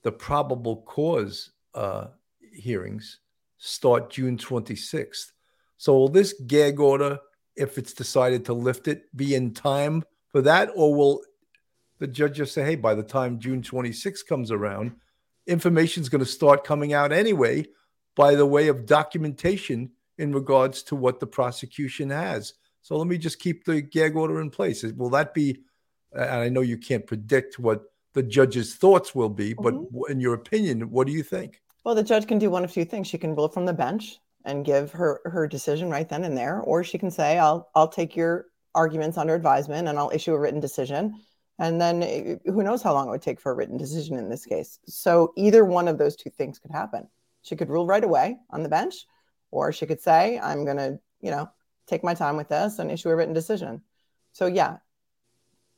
the 0.02 0.12
probable 0.12 0.82
cause 0.82 1.50
uh, 1.74 2.08
hearings 2.52 3.20
start 3.58 4.10
June 4.10 4.36
26th. 4.36 5.32
So 5.76 5.94
will 5.94 6.08
this 6.08 6.34
gag 6.46 6.80
order, 6.80 7.18
if 7.56 7.78
it's 7.78 7.92
decided 7.92 8.44
to 8.46 8.52
lift 8.52 8.88
it, 8.88 9.14
be 9.16 9.34
in 9.34 9.54
time 9.54 10.04
for 10.28 10.42
that, 10.42 10.70
or 10.74 10.94
will 10.94 11.22
the 11.98 12.06
judge 12.06 12.36
just 12.36 12.54
say, 12.54 12.64
"Hey, 12.64 12.74
by 12.74 12.94
the 12.94 13.02
time 13.02 13.38
June 13.38 13.62
26th 13.62 14.26
comes 14.26 14.50
around, 14.50 14.92
information 15.46 16.02
is 16.02 16.08
going 16.08 16.24
to 16.24 16.30
start 16.30 16.64
coming 16.64 16.92
out 16.92 17.12
anyway, 17.12 17.64
by 18.16 18.34
the 18.34 18.46
way 18.46 18.68
of 18.68 18.86
documentation 18.86 19.90
in 20.18 20.32
regards 20.32 20.82
to 20.84 20.96
what 20.96 21.20
the 21.20 21.26
prosecution 21.26 22.10
has." 22.10 22.54
So 22.82 22.96
let 22.96 23.06
me 23.06 23.18
just 23.18 23.38
keep 23.38 23.64
the 23.64 23.80
gag 23.80 24.16
order 24.16 24.40
in 24.40 24.50
place. 24.50 24.82
Will 24.82 25.10
that 25.10 25.34
be? 25.34 25.62
And 26.12 26.30
I 26.30 26.48
know 26.48 26.60
you 26.60 26.78
can't 26.78 27.06
predict 27.06 27.58
what 27.58 27.84
the 28.14 28.22
judge's 28.22 28.74
thoughts 28.74 29.14
will 29.14 29.28
be, 29.28 29.54
but 29.54 29.74
Mhm. 29.74 30.10
in 30.10 30.20
your 30.20 30.34
opinion, 30.34 30.90
what 30.90 31.06
do 31.06 31.12
you 31.12 31.22
think? 31.22 31.60
well 31.84 31.96
the 31.96 32.02
judge 32.04 32.28
can 32.28 32.38
do 32.38 32.48
one 32.48 32.62
of 32.64 32.70
two 32.72 32.84
things. 32.84 33.08
She 33.08 33.18
can 33.18 33.34
rule 33.34 33.48
from 33.48 33.66
the 33.66 33.72
bench 33.72 34.20
and 34.44 34.64
give 34.64 34.92
her 34.92 35.20
her 35.24 35.48
decision 35.48 35.90
right 35.90 36.08
then 36.08 36.22
and 36.22 36.36
there 36.36 36.60
or 36.60 36.84
she 36.84 36.96
can 36.98 37.10
say 37.10 37.38
i'll 37.38 37.70
i'll 37.74 37.88
take 37.88 38.14
your 38.14 38.46
arguments 38.74 39.18
under 39.18 39.34
advisement 39.34 39.88
and 39.88 39.98
i'll 39.98 40.10
issue 40.14 40.32
a 40.32 40.38
written 40.38 40.60
decision. 40.60 41.20
And 41.58 41.80
then 41.80 42.02
eh, 42.04 42.36
who 42.46 42.62
knows 42.62 42.82
how 42.82 42.92
long 42.94 43.08
it 43.08 43.10
would 43.10 43.22
take 43.22 43.40
for 43.40 43.50
a 43.50 43.54
written 43.56 43.76
decision 43.78 44.16
in 44.16 44.28
this 44.28 44.46
case. 44.46 44.78
So 44.86 45.32
either 45.36 45.64
one 45.64 45.88
of 45.88 45.98
those 45.98 46.14
two 46.16 46.30
things 46.30 46.58
could 46.60 46.70
happen. 46.70 47.08
She 47.42 47.56
could 47.56 47.68
rule 47.68 47.86
right 47.86 48.04
away 48.04 48.38
on 48.50 48.62
the 48.62 48.68
bench 48.68 48.94
or 49.50 49.72
she 49.72 49.86
could 49.86 50.00
say 50.00 50.38
i'm 50.38 50.64
going 50.64 50.76
to 50.76 50.98
you 51.20 51.30
know 51.32 51.48
take 51.88 52.04
my 52.04 52.14
time 52.14 52.36
with 52.36 52.48
this 52.48 52.78
and 52.78 52.90
issue 52.92 53.10
a 53.10 53.16
written 53.16 53.34
decision. 53.34 53.82
So 54.32 54.46
yeah 54.46 54.76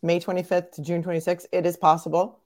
may 0.05 0.21
25th 0.21 0.71
to 0.73 0.83
june 0.83 1.03
26th 1.03 1.47
it 1.53 1.67
is 1.67 1.77
possible 1.77 2.39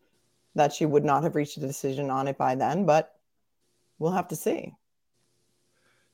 that 0.55 0.73
she 0.73 0.87
would 0.87 1.05
not 1.05 1.23
have 1.23 1.35
reached 1.35 1.57
a 1.59 1.61
decision 1.61 2.11
on 2.11 2.29
it 2.29 2.39
by 2.39 2.55
then 2.55 2.87
but 2.87 3.17
we'll 3.99 4.13
have 4.13 4.29
to 4.29 4.37
see 4.37 4.75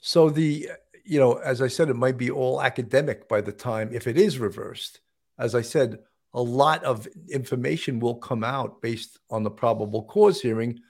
So 0.07 0.29
the, 0.29 0.69
you 1.03 1.19
know, 1.19 1.37
as 1.37 1.63
I 1.63 1.69
said, 1.69 1.89
it 1.89 1.97
might 1.97 2.19
be 2.19 2.31
all 2.31 2.61
academic 2.61 3.27
by 3.27 3.41
the 3.41 3.53
time 3.53 3.89
if 3.91 4.07
it 4.07 4.19
is 4.19 4.39
reversed. 4.39 5.01
As 5.39 5.55
I 5.55 5.63
said, 5.63 6.01
a 6.35 6.43
lot 6.43 6.85
of 6.85 7.09
information 7.31 8.01
will 8.01 8.17
come 8.17 8.45
out 8.45 8.83
based 8.83 9.19
on 9.31 9.45
the 9.45 9.51
probable 9.51 10.03
cause 10.03 10.43
hearing, 10.43 10.81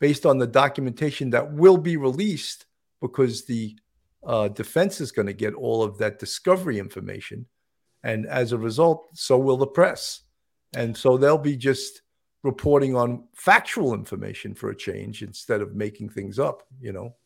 based 0.00 0.26
on 0.26 0.38
the 0.38 0.48
documentation 0.48 1.30
that 1.30 1.52
will 1.52 1.76
be 1.76 1.96
released 1.96 2.66
because 3.00 3.44
the 3.44 3.78
uh, 4.26 4.48
defense 4.48 5.00
is 5.00 5.12
going 5.12 5.26
to 5.26 5.32
get 5.32 5.54
all 5.54 5.84
of 5.84 5.98
that 5.98 6.18
discovery 6.18 6.80
information. 6.80 7.46
And 8.04 8.26
as 8.26 8.52
a 8.52 8.58
result, 8.58 9.08
so 9.14 9.38
will 9.38 9.56
the 9.56 9.66
press. 9.66 10.20
And 10.76 10.94
so 10.94 11.16
they'll 11.16 11.38
be 11.38 11.56
just 11.56 12.02
reporting 12.42 12.94
on 12.94 13.24
factual 13.34 13.94
information 13.94 14.54
for 14.54 14.68
a 14.68 14.76
change 14.76 15.22
instead 15.22 15.62
of 15.62 15.74
making 15.74 16.10
things 16.10 16.38
up, 16.38 16.62
you 16.78 16.92
know? 16.92 17.16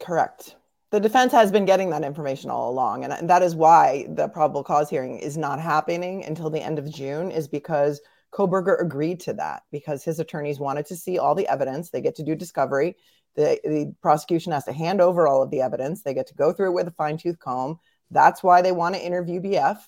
Correct. 0.00 0.56
The 0.90 0.98
defense 0.98 1.32
has 1.32 1.52
been 1.52 1.66
getting 1.66 1.90
that 1.90 2.04
information 2.04 2.48
all 2.48 2.70
along. 2.70 3.04
And, 3.04 3.28
that 3.28 3.42
is 3.42 3.54
why 3.54 4.06
the 4.08 4.28
probable 4.28 4.64
cause 4.64 4.88
hearing 4.88 5.18
is 5.18 5.36
not 5.36 5.60
happening 5.60 6.24
until 6.24 6.48
the 6.48 6.62
end 6.62 6.78
of 6.78 6.90
June, 6.90 7.30
is 7.30 7.46
because 7.46 8.00
Kohberger 8.32 8.80
agreed 8.80 9.20
to 9.20 9.34
that 9.34 9.64
because 9.70 10.02
his 10.02 10.20
attorneys 10.20 10.58
wanted 10.58 10.86
to 10.86 10.96
see 10.96 11.18
all 11.18 11.34
the 11.34 11.48
evidence. 11.48 11.90
They 11.90 12.00
get 12.00 12.16
to 12.16 12.22
do 12.22 12.34
discovery. 12.34 12.96
The, 13.36 13.60
the 13.62 13.94
prosecution 14.00 14.52
has 14.52 14.64
to 14.64 14.72
hand 14.72 15.02
over 15.02 15.28
all 15.28 15.42
of 15.42 15.50
the 15.50 15.60
evidence. 15.60 16.00
They 16.00 16.14
get 16.14 16.28
to 16.28 16.34
go 16.34 16.54
through 16.54 16.70
it 16.70 16.74
with 16.74 16.88
a 16.88 16.92
fine 16.92 17.18
tooth 17.18 17.38
comb. 17.38 17.78
That's 18.10 18.42
why 18.42 18.62
they 18.62 18.72
want 18.72 18.94
to 18.94 19.04
interview 19.04 19.42
BF. 19.42 19.78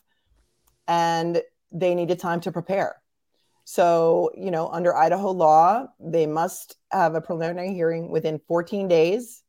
And 0.91 1.41
they 1.71 1.95
needed 1.95 2.19
time 2.19 2.41
to 2.41 2.51
prepare. 2.53 2.97
So, 3.65 4.33
you 4.37 4.51
know, 4.51 4.69
under 4.69 4.95
Idaho 4.97 5.31
law, 5.31 5.87
they 6.01 6.27
must 6.27 6.77
have 6.91 7.15
a 7.15 7.21
preliminary 7.21 7.73
hearing 7.73 8.11
within 8.11 8.41
14 8.49 8.89
days 8.89 9.45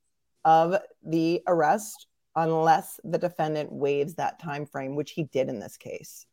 of 0.45 0.75
the 1.03 1.41
arrest 1.47 2.05
unless 2.35 2.99
the 3.03 3.17
defendant 3.17 3.71
waives 3.71 4.13
that 4.15 4.39
time 4.39 4.67
frame 4.67 4.95
which 4.95 5.11
he 5.11 5.23
did 5.25 5.49
in 5.49 5.59
this 5.59 5.75
case 5.77 6.25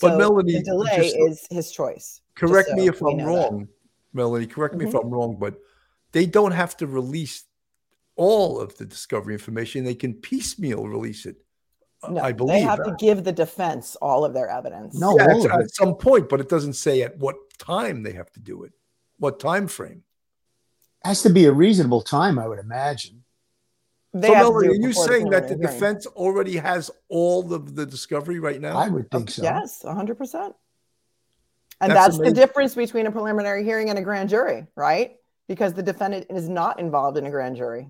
But 0.00 0.10
so 0.12 0.18
Melanie, 0.18 0.52
the 0.58 0.62
delay 0.64 0.96
just- 0.96 1.16
is 1.16 1.46
his 1.50 1.70
choice 1.72 2.20
correct 2.34 2.74
me 2.74 2.88
if 2.88 3.00
I'm 3.02 3.16
know 3.16 3.24
that. 3.24 3.50
wrong, 3.50 3.68
Melanie. 4.12 4.46
Correct 4.46 4.74
me 4.74 4.84
if 4.86 4.92
Mhm. 4.92 5.00
I'm 5.04 5.10
wrong, 5.10 5.36
but 5.38 5.54
they 6.12 6.26
don't 6.26 6.52
have 6.52 6.76
to 6.78 6.86
release 6.86 7.44
all 8.16 8.60
of 8.60 8.76
the 8.76 8.84
discovery 8.84 9.34
information. 9.34 9.84
They 9.84 9.94
can 9.94 10.14
piecemeal 10.14 10.86
release 10.88 11.24
it. 11.26 11.36
No, 12.08 12.20
I 12.20 12.32
believe 12.32 12.54
they 12.54 12.60
have 12.62 12.84
to 12.84 12.96
give 12.98 13.24
the 13.24 13.32
defense 13.32 13.96
all 13.96 14.24
of 14.24 14.32
their 14.32 14.48
evidence 14.48 14.98
No. 14.98 15.16
Yeah, 15.16 15.24
at, 15.24 15.60
at 15.60 15.74
some 15.74 15.94
point, 15.96 16.28
but 16.28 16.40
it 16.40 16.48
doesn't 16.48 16.74
say 16.74 17.02
at 17.02 17.18
what 17.18 17.36
time 17.58 18.02
they 18.02 18.12
have 18.12 18.30
to 18.32 18.40
do 18.40 18.62
it, 18.64 18.72
what 19.18 19.38
time 19.38 19.68
frame. 19.68 20.02
Has 21.04 21.22
to 21.22 21.30
be 21.30 21.46
a 21.46 21.52
reasonable 21.52 22.02
time, 22.02 22.38
I 22.38 22.46
would 22.46 22.58
imagine. 22.58 23.24
they 24.12 24.28
so, 24.28 24.34
have 24.34 24.44
Melanie, 24.44 24.68
are 24.68 24.74
you 24.74 24.88
before 24.88 25.08
saying 25.08 25.30
that 25.30 25.48
the 25.48 25.54
hearing. 25.54 25.60
defense 25.60 26.06
already 26.06 26.56
has 26.56 26.90
all 27.08 27.52
of 27.52 27.74
the 27.74 27.86
discovery 27.86 28.38
right 28.38 28.60
now? 28.60 28.76
I 28.76 28.88
would 28.88 29.10
think 29.10 29.22
um, 29.22 29.28
so. 29.28 29.42
yes 29.42 29.82
100% 29.84 30.54
and 31.82 31.90
That's 31.90 32.18
that's, 32.18 32.28
the 32.28 32.34
difference 32.34 32.74
between 32.74 33.06
a 33.06 33.10
preliminary 33.10 33.64
hearing 33.64 33.88
and 33.88 33.98
a 33.98 34.02
grand 34.02 34.28
jury 34.28 34.66
right 34.76 35.16
because 35.48 35.72
the 35.74 35.82
defendant 35.82 36.26
is 36.30 36.48
not 36.48 36.78
involved 36.78 37.16
in 37.16 37.26
a 37.26 37.30
grand 37.30 37.56
jury 37.56 37.88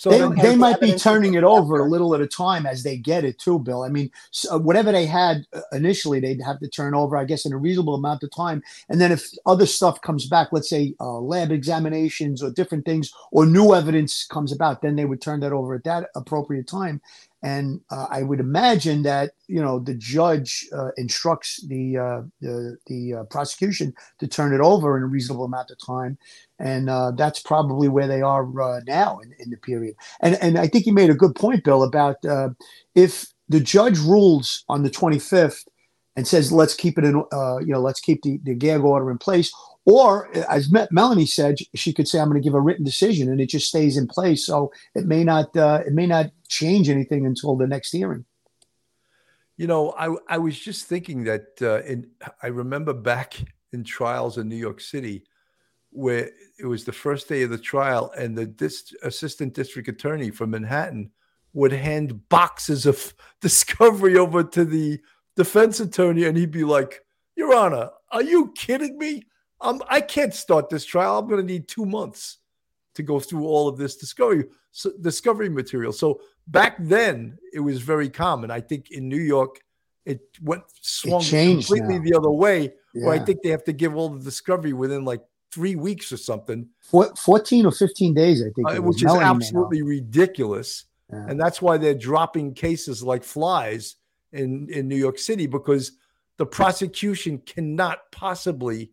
so 0.00 0.08
they, 0.08 0.40
they 0.40 0.56
might 0.56 0.80
be 0.80 0.94
turning 0.94 1.34
it 1.34 1.44
over 1.44 1.78
a 1.78 1.84
little 1.84 2.14
at 2.14 2.22
a 2.22 2.26
time 2.26 2.64
as 2.64 2.82
they 2.82 2.96
get 2.96 3.22
it 3.22 3.38
too 3.38 3.58
bill. 3.58 3.82
I 3.82 3.90
mean 3.90 4.10
so 4.30 4.56
whatever 4.56 4.90
they 4.90 5.04
had 5.04 5.44
uh, 5.52 5.60
initially 5.72 6.20
they'd 6.20 6.40
have 6.40 6.58
to 6.60 6.68
turn 6.68 6.94
over 6.94 7.18
i 7.18 7.24
guess 7.26 7.44
in 7.44 7.52
a 7.52 7.58
reasonable 7.58 7.96
amount 7.96 8.22
of 8.22 8.30
time. 8.34 8.62
And 8.88 8.98
then 8.98 9.12
if 9.12 9.30
other 9.44 9.66
stuff 9.66 10.00
comes 10.00 10.26
back 10.26 10.48
let's 10.52 10.70
say 10.70 10.94
uh, 11.00 11.18
lab 11.18 11.52
examinations 11.52 12.42
or 12.42 12.50
different 12.50 12.86
things 12.86 13.12
or 13.30 13.44
new 13.44 13.74
evidence 13.74 14.24
comes 14.24 14.52
about 14.52 14.80
then 14.80 14.96
they 14.96 15.04
would 15.04 15.20
turn 15.20 15.40
that 15.40 15.52
over 15.52 15.74
at 15.74 15.84
that 15.84 16.08
appropriate 16.16 16.66
time 16.66 17.02
and 17.42 17.80
uh, 17.90 18.06
i 18.10 18.22
would 18.22 18.40
imagine 18.40 19.02
that 19.02 19.32
you 19.46 19.60
know 19.60 19.78
the 19.78 19.94
judge 19.94 20.66
uh, 20.72 20.90
instructs 20.96 21.64
the 21.68 21.96
uh, 21.96 22.22
the, 22.40 22.76
the 22.86 23.14
uh, 23.14 23.24
prosecution 23.24 23.94
to 24.18 24.26
turn 24.26 24.52
it 24.52 24.60
over 24.60 24.96
in 24.96 25.02
a 25.02 25.06
reasonable 25.06 25.44
amount 25.44 25.70
of 25.70 25.78
time 25.84 26.18
and 26.58 26.90
uh, 26.90 27.10
that's 27.12 27.40
probably 27.40 27.88
where 27.88 28.06
they 28.06 28.20
are 28.20 28.44
uh, 28.60 28.80
now 28.86 29.18
in, 29.20 29.34
in 29.38 29.50
the 29.50 29.56
period. 29.56 29.96
And 30.20 30.36
and 30.42 30.58
I 30.58 30.68
think 30.68 30.84
you 30.84 30.92
made 30.92 31.08
a 31.08 31.14
good 31.14 31.34
point, 31.34 31.64
Bill, 31.64 31.82
about 31.82 32.16
if 32.94 33.26
the 33.48 33.60
judge 33.60 33.98
rules 33.98 34.64
on 34.68 34.82
the 34.82 34.90
25th 34.90 35.64
and 36.16 36.28
says 36.28 36.52
let's 36.52 36.74
keep 36.74 36.98
it 36.98 37.04
in, 37.04 37.14
you 37.14 37.72
know, 37.72 37.80
let's 37.80 38.00
keep 38.00 38.22
the, 38.22 38.38
the 38.44 38.54
gag 38.54 38.82
order 38.82 39.10
in 39.10 39.16
place, 39.16 39.50
or 39.86 40.30
as 40.48 40.70
Melanie 40.90 41.26
said, 41.26 41.56
she 41.74 41.92
could 41.92 42.06
say 42.06 42.20
I'm 42.20 42.28
going 42.28 42.40
to 42.40 42.46
give 42.46 42.54
a 42.54 42.60
written 42.60 42.84
decision, 42.84 43.30
and 43.30 43.40
it 43.40 43.48
just 43.48 43.68
stays 43.68 43.96
in 43.96 44.06
place. 44.06 44.44
So 44.44 44.72
it 44.94 45.06
may 45.06 45.24
not 45.24 45.56
uh, 45.56 45.82
it 45.86 45.92
may 45.92 46.06
not 46.06 46.30
change 46.48 46.88
anything 46.88 47.26
until 47.26 47.56
the 47.56 47.66
next 47.66 47.92
hearing. 47.92 48.24
You 49.56 49.66
know, 49.66 49.94
I 49.98 50.14
I 50.28 50.38
was 50.38 50.58
just 50.58 50.86
thinking 50.86 51.24
that 51.24 51.46
uh, 51.62 51.82
in 51.82 52.08
I 52.42 52.48
remember 52.48 52.92
back 52.92 53.42
in 53.72 53.84
trials 53.84 54.36
in 54.36 54.48
New 54.48 54.56
York 54.56 54.80
City, 54.80 55.24
where 55.90 56.30
it 56.58 56.66
was 56.66 56.84
the 56.84 56.92
first 56.92 57.28
day 57.28 57.42
of 57.42 57.50
the 57.50 57.58
trial, 57.58 58.12
and 58.16 58.36
the 58.36 58.46
dis- 58.46 58.94
assistant 59.02 59.54
district 59.54 59.88
attorney 59.88 60.30
from 60.30 60.50
Manhattan 60.50 61.10
would 61.52 61.72
hand 61.72 62.28
boxes 62.28 62.84
of 62.84 63.14
discovery 63.40 64.18
over 64.18 64.44
to 64.44 64.64
the 64.64 65.00
defense 65.36 65.80
attorney, 65.80 66.24
and 66.24 66.36
he'd 66.36 66.50
be 66.50 66.64
like, 66.64 67.02
"Your 67.34 67.54
Honor, 67.54 67.90
are 68.10 68.22
you 68.22 68.52
kidding 68.54 68.98
me? 68.98 69.24
Um, 69.60 69.82
I 69.88 70.00
can't 70.00 70.34
start 70.34 70.70
this 70.70 70.84
trial. 70.84 71.18
I'm 71.18 71.28
going 71.28 71.46
to 71.46 71.52
need 71.52 71.68
two 71.68 71.84
months 71.84 72.38
to 72.94 73.02
go 73.02 73.20
through 73.20 73.44
all 73.44 73.68
of 73.68 73.76
this 73.76 73.96
discovery 73.96 74.44
so, 74.72 74.92
discovery 75.00 75.48
material." 75.48 75.92
So 75.92 76.20
back 76.46 76.76
then 76.78 77.38
it 77.52 77.60
was 77.60 77.80
very 77.80 78.08
common. 78.08 78.50
I 78.50 78.60
think 78.60 78.90
in 78.90 79.08
New 79.08 79.20
York 79.20 79.60
it 80.06 80.20
went 80.42 80.64
swung 80.80 81.20
changed 81.20 81.68
completely 81.68 81.98
now. 81.98 82.04
the 82.04 82.16
other 82.16 82.30
way. 82.30 82.72
Where 82.92 83.10
I 83.12 83.20
think 83.20 83.42
they 83.42 83.50
have 83.50 83.62
to 83.64 83.72
give 83.72 83.94
all 83.94 84.08
the 84.08 84.24
discovery 84.24 84.72
within 84.72 85.04
like 85.04 85.22
three 85.52 85.76
weeks 85.76 86.12
or 86.12 86.16
something, 86.16 86.68
Four, 86.80 87.14
14 87.16 87.66
or 87.66 87.72
15 87.72 88.14
days, 88.14 88.42
I 88.42 88.50
think, 88.54 88.68
uh, 88.68 88.74
it 88.74 88.82
which 88.82 89.04
is 89.04 89.12
absolutely 89.12 89.82
ridiculous. 89.82 90.86
Yeah. 91.12 91.26
And 91.28 91.40
that's 91.40 91.60
why 91.60 91.76
they're 91.76 91.94
dropping 91.94 92.54
cases 92.54 93.02
like 93.02 93.24
flies 93.24 93.96
in 94.32 94.68
in 94.70 94.88
New 94.88 94.96
York 94.96 95.18
City 95.18 95.46
because 95.46 95.92
the 96.36 96.46
prosecution 96.46 97.38
cannot 97.38 98.10
possibly 98.12 98.92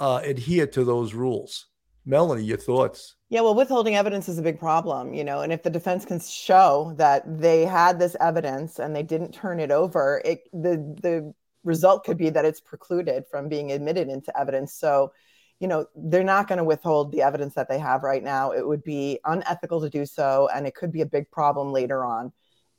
uh, 0.00 0.20
adhere 0.24 0.66
to 0.66 0.82
those 0.82 1.14
rules. 1.14 1.66
Melanie, 2.06 2.42
your 2.42 2.56
thoughts? 2.56 3.16
Yeah, 3.28 3.42
well, 3.42 3.54
withholding 3.54 3.94
evidence 3.94 4.28
is 4.28 4.38
a 4.38 4.42
big 4.42 4.58
problem, 4.58 5.14
you 5.14 5.22
know, 5.22 5.42
and 5.42 5.52
if 5.52 5.62
the 5.62 5.70
defense 5.70 6.04
can 6.04 6.18
show 6.18 6.94
that 6.96 7.22
they 7.38 7.64
had 7.64 7.98
this 7.98 8.16
evidence 8.18 8.78
and 8.80 8.96
they 8.96 9.02
didn't 9.02 9.32
turn 9.32 9.60
it 9.60 9.70
over, 9.70 10.20
it 10.24 10.40
the 10.52 10.96
the 11.02 11.34
result 11.62 12.04
could 12.04 12.16
be 12.16 12.30
that 12.30 12.46
it's 12.46 12.60
precluded 12.60 13.24
from 13.30 13.48
being 13.48 13.70
admitted 13.70 14.08
into 14.08 14.36
evidence. 14.36 14.72
So, 14.72 15.12
you 15.60 15.68
know, 15.68 15.86
they're 15.94 16.24
not 16.24 16.48
going 16.48 16.56
to 16.56 16.64
withhold 16.64 17.12
the 17.12 17.20
evidence 17.20 17.54
that 17.54 17.68
they 17.68 17.78
have 17.78 18.02
right 18.02 18.24
now. 18.24 18.52
It 18.52 18.66
would 18.66 18.82
be 18.82 19.20
unethical 19.24 19.82
to 19.82 19.90
do 19.90 20.06
so, 20.06 20.48
and 20.52 20.66
it 20.66 20.74
could 20.74 20.90
be 20.90 21.02
a 21.02 21.06
big 21.06 21.30
problem 21.30 21.70
later 21.70 22.02
on 22.02 22.32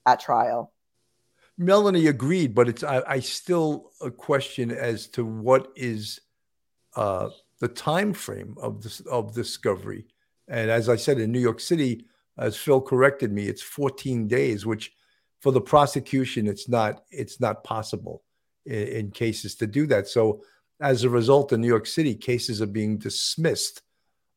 at 0.08 0.20
trial. 0.20 0.74
Melanie 1.58 2.08
agreed, 2.08 2.56
but 2.56 2.68
it's 2.68 2.84
I, 2.84 3.04
I 3.08 3.20
still 3.20 3.92
a 4.02 4.10
question 4.10 4.72
as 4.72 5.08
to 5.10 5.24
what 5.24 5.72
is 5.76 6.20
uh, 6.96 7.30
the 7.60 7.68
time 7.68 8.14
frame 8.14 8.56
of 8.62 8.82
this 8.82 9.00
of 9.02 9.34
discovery. 9.34 10.06
And 10.48 10.70
as 10.70 10.90
I 10.90 10.96
said 10.96 11.20
in 11.20 11.32
New 11.32 11.40
York 11.40 11.60
City, 11.60 12.06
as 12.38 12.58
Phil 12.58 12.82
corrected 12.82 13.32
me, 13.32 13.48
it's 13.48 13.62
14 13.62 14.28
days, 14.28 14.66
which 14.66 14.92
for 15.40 15.52
the 15.52 15.62
prosecution 15.62 16.48
it's 16.48 16.68
not 16.70 17.04
it's 17.12 17.40
not 17.40 17.64
possible 17.64 18.24
in, 18.66 18.88
in 18.88 19.12
cases 19.12 19.56
to 19.56 19.68
do 19.68 19.86
that. 19.88 20.08
So 20.08 20.44
as 20.82 21.04
a 21.04 21.10
result, 21.10 21.54
in 21.54 21.62
New 21.62 21.68
York 21.68 21.86
City, 21.86 22.16
cases 22.16 22.62
are 22.62 22.68
being 22.68 22.98
dismissed. 22.98 23.82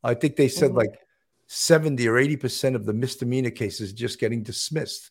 I 0.03 0.13
think 0.15 0.37
they 0.37 0.49
said 0.49 0.73
Mhm. 0.73 0.77
like 0.77 0.99
70 1.47 2.07
or 2.09 2.19
80 2.19 2.37
percent 2.37 2.77
of 2.77 2.85
the 2.85 2.93
misdemeanor 2.93 3.51
cases 3.51 3.93
just 3.93 4.19
getting 4.21 4.43
dismissed 4.43 5.11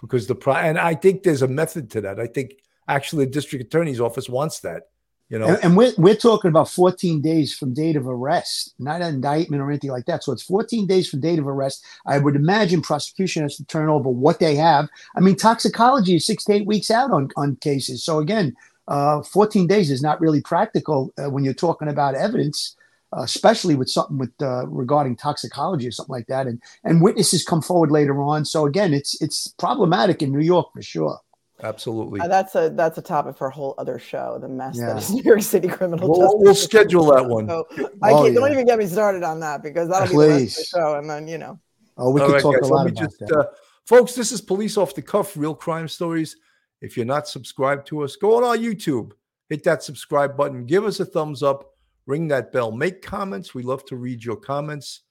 because 0.00 0.26
the 0.26 0.34
pro 0.34 0.54
and 0.54 0.78
I 0.78 0.94
think 0.94 1.22
there's 1.22 1.42
a 1.42 1.48
method 1.48 1.90
to 1.92 2.00
that. 2.02 2.20
I 2.20 2.26
think 2.26 2.54
actually 2.88 3.24
the 3.24 3.30
district 3.32 3.64
attorney's 3.64 4.00
office 4.00 4.28
wants 4.28 4.60
that. 4.60 4.84
You 5.30 5.38
know, 5.38 5.46
And, 5.46 5.64
and 5.64 5.76
we're, 5.76 5.92
we're 5.96 6.14
talking 6.14 6.50
about 6.50 6.68
14 6.68 7.22
days 7.22 7.56
from 7.56 7.72
date 7.72 7.96
of 7.96 8.06
arrest, 8.06 8.74
not 8.78 9.00
an 9.00 9.14
indictment 9.14 9.62
or 9.62 9.70
anything 9.70 9.90
like 9.90 10.04
that. 10.06 10.22
So 10.22 10.32
it's 10.32 10.42
14 10.42 10.86
days 10.86 11.08
from 11.08 11.20
date 11.20 11.38
of 11.38 11.48
arrest. 11.48 11.84
I 12.06 12.18
would 12.18 12.36
imagine 12.36 12.82
prosecution 12.82 13.42
has 13.42 13.56
to 13.56 13.64
turn 13.64 13.88
over 13.88 14.08
what 14.08 14.38
they 14.38 14.54
have. 14.56 14.88
I 15.16 15.20
mean, 15.20 15.36
toxicology 15.36 16.16
is 16.16 16.26
six 16.26 16.44
to 16.44 16.52
eight 16.52 16.66
weeks 16.66 16.90
out 16.90 17.10
on, 17.10 17.30
on 17.36 17.56
cases. 17.56 18.04
So 18.04 18.18
again, 18.18 18.54
uh, 18.86 19.22
14 19.22 19.66
days 19.66 19.90
is 19.90 20.02
not 20.02 20.20
really 20.20 20.42
practical 20.42 21.12
uh, 21.18 21.30
when 21.30 21.42
you're 21.42 21.54
talking 21.54 21.88
about 21.88 22.14
evidence, 22.14 22.76
uh, 23.16 23.22
especially 23.22 23.74
with 23.74 23.88
something 23.88 24.18
with 24.18 24.32
uh, 24.42 24.66
regarding 24.66 25.16
toxicology 25.16 25.88
or 25.88 25.90
something 25.90 26.12
like 26.12 26.26
that. 26.26 26.46
And 26.46 26.60
and 26.84 27.00
witnesses 27.00 27.44
come 27.44 27.62
forward 27.62 27.90
later 27.90 28.20
on. 28.20 28.44
So 28.44 28.66
again, 28.66 28.92
it's 28.92 29.20
it's 29.22 29.48
problematic 29.58 30.20
in 30.20 30.32
New 30.32 30.44
York 30.44 30.72
for 30.74 30.82
sure. 30.82 31.18
Absolutely. 31.64 32.20
Uh, 32.20 32.28
that's 32.28 32.54
a 32.54 32.70
that's 32.70 32.98
a 32.98 33.02
topic 33.02 33.36
for 33.36 33.46
a 33.48 33.50
whole 33.50 33.74
other 33.78 33.98
show. 33.98 34.38
The 34.40 34.48
mess 34.48 34.76
Yeah. 34.78 34.86
that 34.88 34.98
is 34.98 35.10
New 35.14 35.22
York 35.22 35.42
City 35.42 35.68
criminal 35.68 36.08
We'll- 36.08 36.20
justice. 36.20 36.40
we'll 36.44 36.54
schedule 36.54 37.04
that 37.14 37.26
one. 37.26 37.48
So 37.48 37.66
I 38.02 38.12
Oh, 38.12 38.22
can't, 38.24 38.34
don't 38.36 38.52
even 38.52 38.66
get 38.66 38.78
me 38.78 38.86
started 38.86 39.22
on 39.22 39.40
that 39.40 39.62
because 39.62 39.88
that'll 39.88 40.08
be 40.08 40.14
the 40.14 40.28
rest 40.28 40.58
of 40.58 40.64
the 40.64 40.64
show, 40.64 40.94
and 40.98 41.08
then 41.10 41.26
you 41.26 41.38
know. 41.38 41.58
Oh, 41.96 42.10
we 42.10 42.20
All 42.20 42.26
could 42.26 42.32
right, 42.34 42.42
talk 42.42 42.60
guys, 42.60 42.68
a 42.70 42.72
lot 42.72 42.84
let 42.84 42.92
me 42.94 42.98
about 43.00 43.04
just, 43.10 43.18
that. 43.20 43.36
uh, 43.38 43.44
folks, 43.86 44.14
this 44.14 44.32
is 44.32 44.40
Police 44.40 44.76
Off 44.76 44.94
the 44.94 45.02
Cuff, 45.02 45.36
real 45.36 45.54
crime 45.54 45.86
stories. 45.88 46.36
If 46.80 46.96
you're 46.96 47.06
not 47.06 47.28
subscribed 47.28 47.86
to 47.88 48.02
us, 48.02 48.16
go 48.16 48.36
on 48.36 48.42
our 48.44 48.56
YouTube, 48.56 49.12
hit 49.48 49.62
that 49.64 49.82
subscribe 49.82 50.36
button, 50.36 50.66
give 50.66 50.84
us 50.84 50.98
a 51.00 51.04
thumbs 51.04 51.42
up, 51.42 51.70
ring 52.06 52.26
that 52.28 52.50
bell, 52.52 52.72
make 52.72 53.00
comments. 53.00 53.54
We 53.54 53.62
love 53.62 53.84
to 53.86 53.96
read 53.96 54.24
your 54.24 54.36
comments 54.36 55.02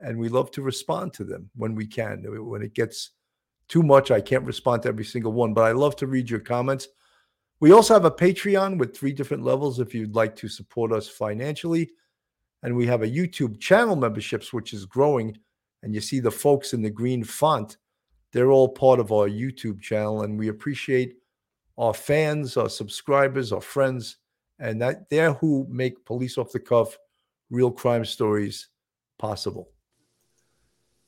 and 0.00 0.18
we 0.18 0.28
love 0.28 0.50
to 0.50 0.62
respond 0.62 1.12
to 1.14 1.24
them 1.24 1.48
when 1.54 1.74
we 1.76 1.86
can. 1.86 2.24
When 2.26 2.60
it 2.60 2.74
gets 2.74 3.10
too 3.68 3.82
much, 3.82 4.10
I 4.10 4.20
can't 4.20 4.44
respond 4.44 4.82
to 4.82 4.88
every 4.88 5.04
single 5.04 5.32
one, 5.32 5.54
but 5.54 5.64
I 5.64 5.72
love 5.72 5.96
to 5.96 6.06
read 6.06 6.28
your 6.28 6.40
comments. 6.40 6.88
We 7.60 7.72
also 7.72 7.94
have 7.94 8.04
a 8.04 8.10
Patreon 8.10 8.78
with 8.78 8.96
three 8.96 9.12
different 9.12 9.44
levels 9.44 9.78
if 9.78 9.94
you'd 9.94 10.16
like 10.16 10.34
to 10.36 10.48
support 10.48 10.92
us 10.92 11.08
financially. 11.08 11.90
And 12.62 12.76
we 12.76 12.86
have 12.86 13.02
a 13.02 13.08
YouTube 13.08 13.60
channel 13.60 13.96
memberships, 13.96 14.52
which 14.52 14.72
is 14.72 14.84
growing. 14.84 15.36
And 15.82 15.94
you 15.94 16.00
see 16.00 16.20
the 16.20 16.30
folks 16.30 16.74
in 16.74 16.82
the 16.82 16.90
green 16.90 17.24
font, 17.24 17.76
they're 18.32 18.50
all 18.50 18.68
part 18.68 19.00
of 19.00 19.12
our 19.12 19.28
YouTube 19.28 19.80
channel. 19.80 20.22
And 20.22 20.38
we 20.38 20.48
appreciate 20.48 21.16
our 21.78 21.94
fans, 21.94 22.56
our 22.56 22.68
subscribers, 22.68 23.52
our 23.52 23.60
friends, 23.60 24.16
and 24.58 24.80
that 24.82 25.08
they're 25.10 25.32
who 25.32 25.66
make 25.70 26.04
police 26.04 26.38
off 26.38 26.52
the 26.52 26.60
cuff, 26.60 26.98
real 27.50 27.70
crime 27.70 28.04
stories 28.04 28.68
possible. 29.18 29.68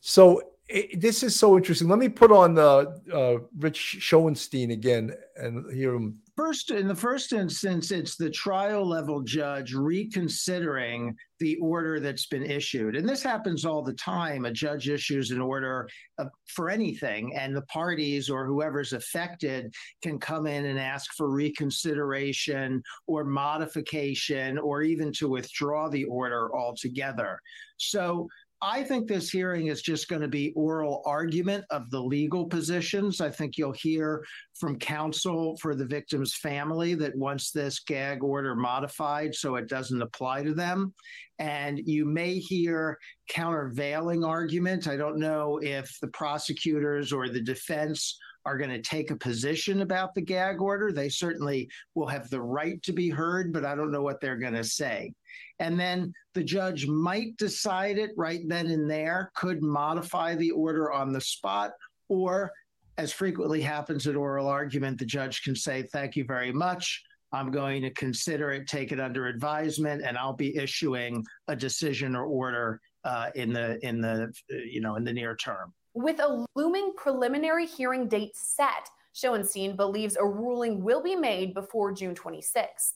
So 0.01 0.54
i 0.73 0.89
this 0.97 1.23
is 1.23 1.39
so 1.39 1.57
interesting. 1.57 1.89
Let 1.89 1.99
me 1.99 2.09
put 2.09 2.33
on 2.33 2.59
uh, 2.59 2.85
uh, 3.13 3.39
Rich 3.59 3.99
Schoenstein 4.01 4.73
again 4.73 5.15
and 5.37 5.71
hear 5.73 5.95
him. 5.95 6.21
First, 6.37 6.73
in 6.73 6.89
the 6.89 6.95
first 6.97 7.33
instance, 7.33 7.93
it's 7.93 8.17
the 8.17 8.31
trial 8.31 8.85
level 8.85 9.23
judge 9.23 9.73
reconsidering 9.73 11.15
the 11.39 11.57
order 11.59 12.01
that's 12.01 12.27
been 12.27 12.43
issued. 12.43 12.97
And 12.97 13.09
this 13.09 13.23
happens 13.23 13.65
all 13.65 13.83
the 13.83 13.93
time. 13.93 14.45
A 14.45 14.51
judge 14.51 14.89
issues 14.89 15.31
an 15.31 15.41
order 15.41 15.89
uh, 16.19 16.25
for 16.49 16.71
anything, 16.71 17.37
and 17.37 17.55
the 17.55 17.63
parties 17.63 18.29
or 18.29 18.47
whoever's 18.47 18.93
affected 18.93 19.73
can 20.03 20.19
come 20.19 20.49
in 20.49 20.67
and 20.67 20.79
ask 20.79 21.15
for 21.15 21.31
reconsideration 21.31 22.83
or 23.07 23.23
modification 23.25 24.59
or 24.59 24.83
even 24.83 25.13
to 25.13 25.29
withdraw 25.29 25.89
the 25.89 26.05
order 26.05 26.53
altogether. 26.53 27.39
So, 27.77 28.29
I 28.63 28.83
think 28.83 29.07
this 29.07 29.31
hearing 29.31 29.67
is 29.67 29.83
just 29.83 30.09
going 30.09 30.23
to 30.23 30.29
be 30.29 30.53
oral 30.57 31.03
argument 31.05 31.65
of 31.71 31.91
the 31.91 32.01
legal 32.01 32.47
positions. 32.47 33.21
I 33.21 33.31
think 33.31 33.59
you'll 33.59 33.73
hear 33.73 34.25
from 34.59 34.79
counsel 34.79 35.57
for 35.61 35.75
the 35.75 35.85
victim's 35.85 36.35
family 36.35 36.95
that 36.95 37.17
wants 37.17 37.51
this 37.51 37.81
gag 37.81 38.23
order 38.23 38.55
modified 38.55 39.35
so 39.35 39.57
it 39.57 39.69
doesn't 39.69 40.01
apply 40.01 40.45
to 40.45 40.55
them. 40.55 40.95
And 41.39 41.81
you 41.85 42.07
may 42.07 42.39
hear 42.39 42.99
countervailing 43.29 44.25
argument. 44.25 44.89
I 44.89 44.97
don't 44.97 45.19
know 45.19 45.59
if 45.63 45.99
the 46.01 46.09
prosecutors 46.09 47.13
or 47.13 47.29
the 47.29 47.43
defense 47.43 48.19
are 48.45 48.59
going 48.59 48.71
to 48.71 48.83
take 48.83 49.11
a 49.11 49.17
position 49.17 49.83
about 49.83 50.15
the 50.15 50.21
gag 50.21 50.61
order. 50.61 50.93
They 50.93 51.09
certainly 51.09 51.69
will 51.95 52.07
have 52.07 52.29
the 52.31 52.41
right 52.41 52.83
to 52.83 52.93
be 52.93 53.09
heard, 53.09 53.53
but 53.53 53.65
I 53.65 53.75
don't 53.75 53.93
know 53.93 54.03
what 54.03 54.21
they're 54.21 54.37
going 54.37 54.55
to 54.55 54.65
say. 54.65 55.13
And 55.59 55.79
then 55.79 56.13
the 56.35 56.45
judge 56.45 56.87
might 56.87 57.37
decide 57.37 57.99
it 57.99 58.11
right 58.17 58.41
then 58.47 58.67
and 58.67 58.91
there, 58.91 59.31
could 59.35 59.63
modify 59.63 60.35
the 60.35 60.51
order 60.51 60.93
on 60.93 61.13
the 61.13 61.21
spot, 61.21 61.73
or 62.09 62.51
as 62.99 63.13
frequently 63.13 63.61
happens 63.61 64.07
at 64.07 64.17
oral 64.17 64.49
argument, 64.49 64.99
the 64.99 65.07
judge 65.07 65.43
can 65.43 65.57
say, 65.57 65.83
Thank 65.83 66.17
you 66.17 66.25
very 66.25 66.53
much. 66.53 67.03
I'm 67.33 67.51
going 67.51 67.83
to 67.83 67.91
consider 67.91 68.53
it, 68.53 68.69
take 68.69 68.93
it 68.93 69.01
under 69.01 69.27
advisement, 69.27 70.03
and 70.05 70.17
I'll 70.17 70.33
be 70.33 70.57
issuing 70.57 71.25
a 71.49 71.57
decision 71.57 72.15
or 72.15 72.27
order 72.27 72.81
uh, 73.05 73.31
in 73.35 73.53
the 73.53 73.85
in 73.87 74.01
the 74.01 74.33
you 74.49 74.81
know 74.81 74.95
in 74.95 75.05
the 75.05 75.13
near 75.13 75.35
term. 75.35 75.75
With 75.95 76.19
a 76.19 76.45
looming 76.57 76.93
preliminary 76.97 77.67
hearing 77.67 78.09
date 78.09 78.37
set, 78.37 78.91
Schoenstein 79.15 79.77
believes 79.77 80.17
a 80.17 80.27
ruling 80.27 80.83
will 80.83 81.03
be 81.03 81.15
made 81.15 81.55
before 81.55 81.93
June 81.93 82.17
26th. 82.17 82.95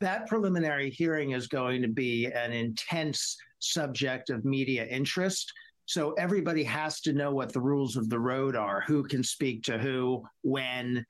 That 0.00 0.26
preliminary 0.26 0.88
hearing 0.88 1.32
is 1.32 1.46
going 1.46 1.82
to 1.82 1.88
be 1.88 2.26
an 2.26 2.52
intense 2.52 3.36
subject 3.58 4.30
of 4.30 4.46
media 4.46 4.86
interest. 4.86 5.52
So 5.84 6.12
everybody 6.12 6.64
has 6.64 7.00
to 7.02 7.12
know 7.12 7.32
what 7.32 7.52
the 7.52 7.60
rules 7.60 7.96
of 7.96 8.08
the 8.08 8.18
road 8.18 8.56
are, 8.56 8.82
who 8.86 9.02
can 9.02 9.22
speak 9.22 9.62
to 9.64 9.78
who, 9.78 10.24
when. 10.42 11.04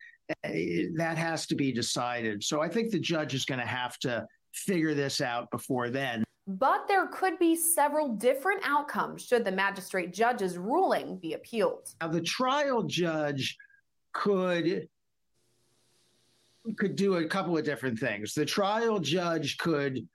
Eh, 0.45 0.87
That 0.97 1.17
has 1.19 1.47
to 1.47 1.55
be 1.55 1.73
decided. 1.73 2.43
So 2.43 2.61
I 2.61 2.69
think 2.69 2.91
the 2.91 2.99
judge 2.99 3.33
is 3.35 3.45
going 3.45 3.61
to 3.61 3.67
have 3.67 3.97
to 3.99 4.27
figure 4.55 4.95
this 4.95 5.21
out 5.21 5.51
before 5.53 5.89
then. 5.89 6.25
But 6.59 6.87
there 6.87 7.07
could 7.07 7.39
be 7.39 7.57
several 7.57 8.09
different 8.09 8.61
outcomes 8.65 9.25
should 9.25 9.45
the 9.45 9.53
magistrate 9.53 10.13
judge's 10.13 10.59
ruling 10.59 11.17
be 11.17 11.33
appealed. 11.33 11.89
Now, 12.01 12.09
the 12.09 12.21
trial 12.21 12.83
judge 12.83 13.57
could 14.13 14.89
could 16.77 16.95
do 16.95 17.17
a 17.17 17.27
couple 17.27 17.57
of 17.57 17.65
different 17.65 17.99
things. 17.99 18.35
The 18.35 18.45
trial 18.45 19.01
judge 19.01 19.57
could 19.57 20.07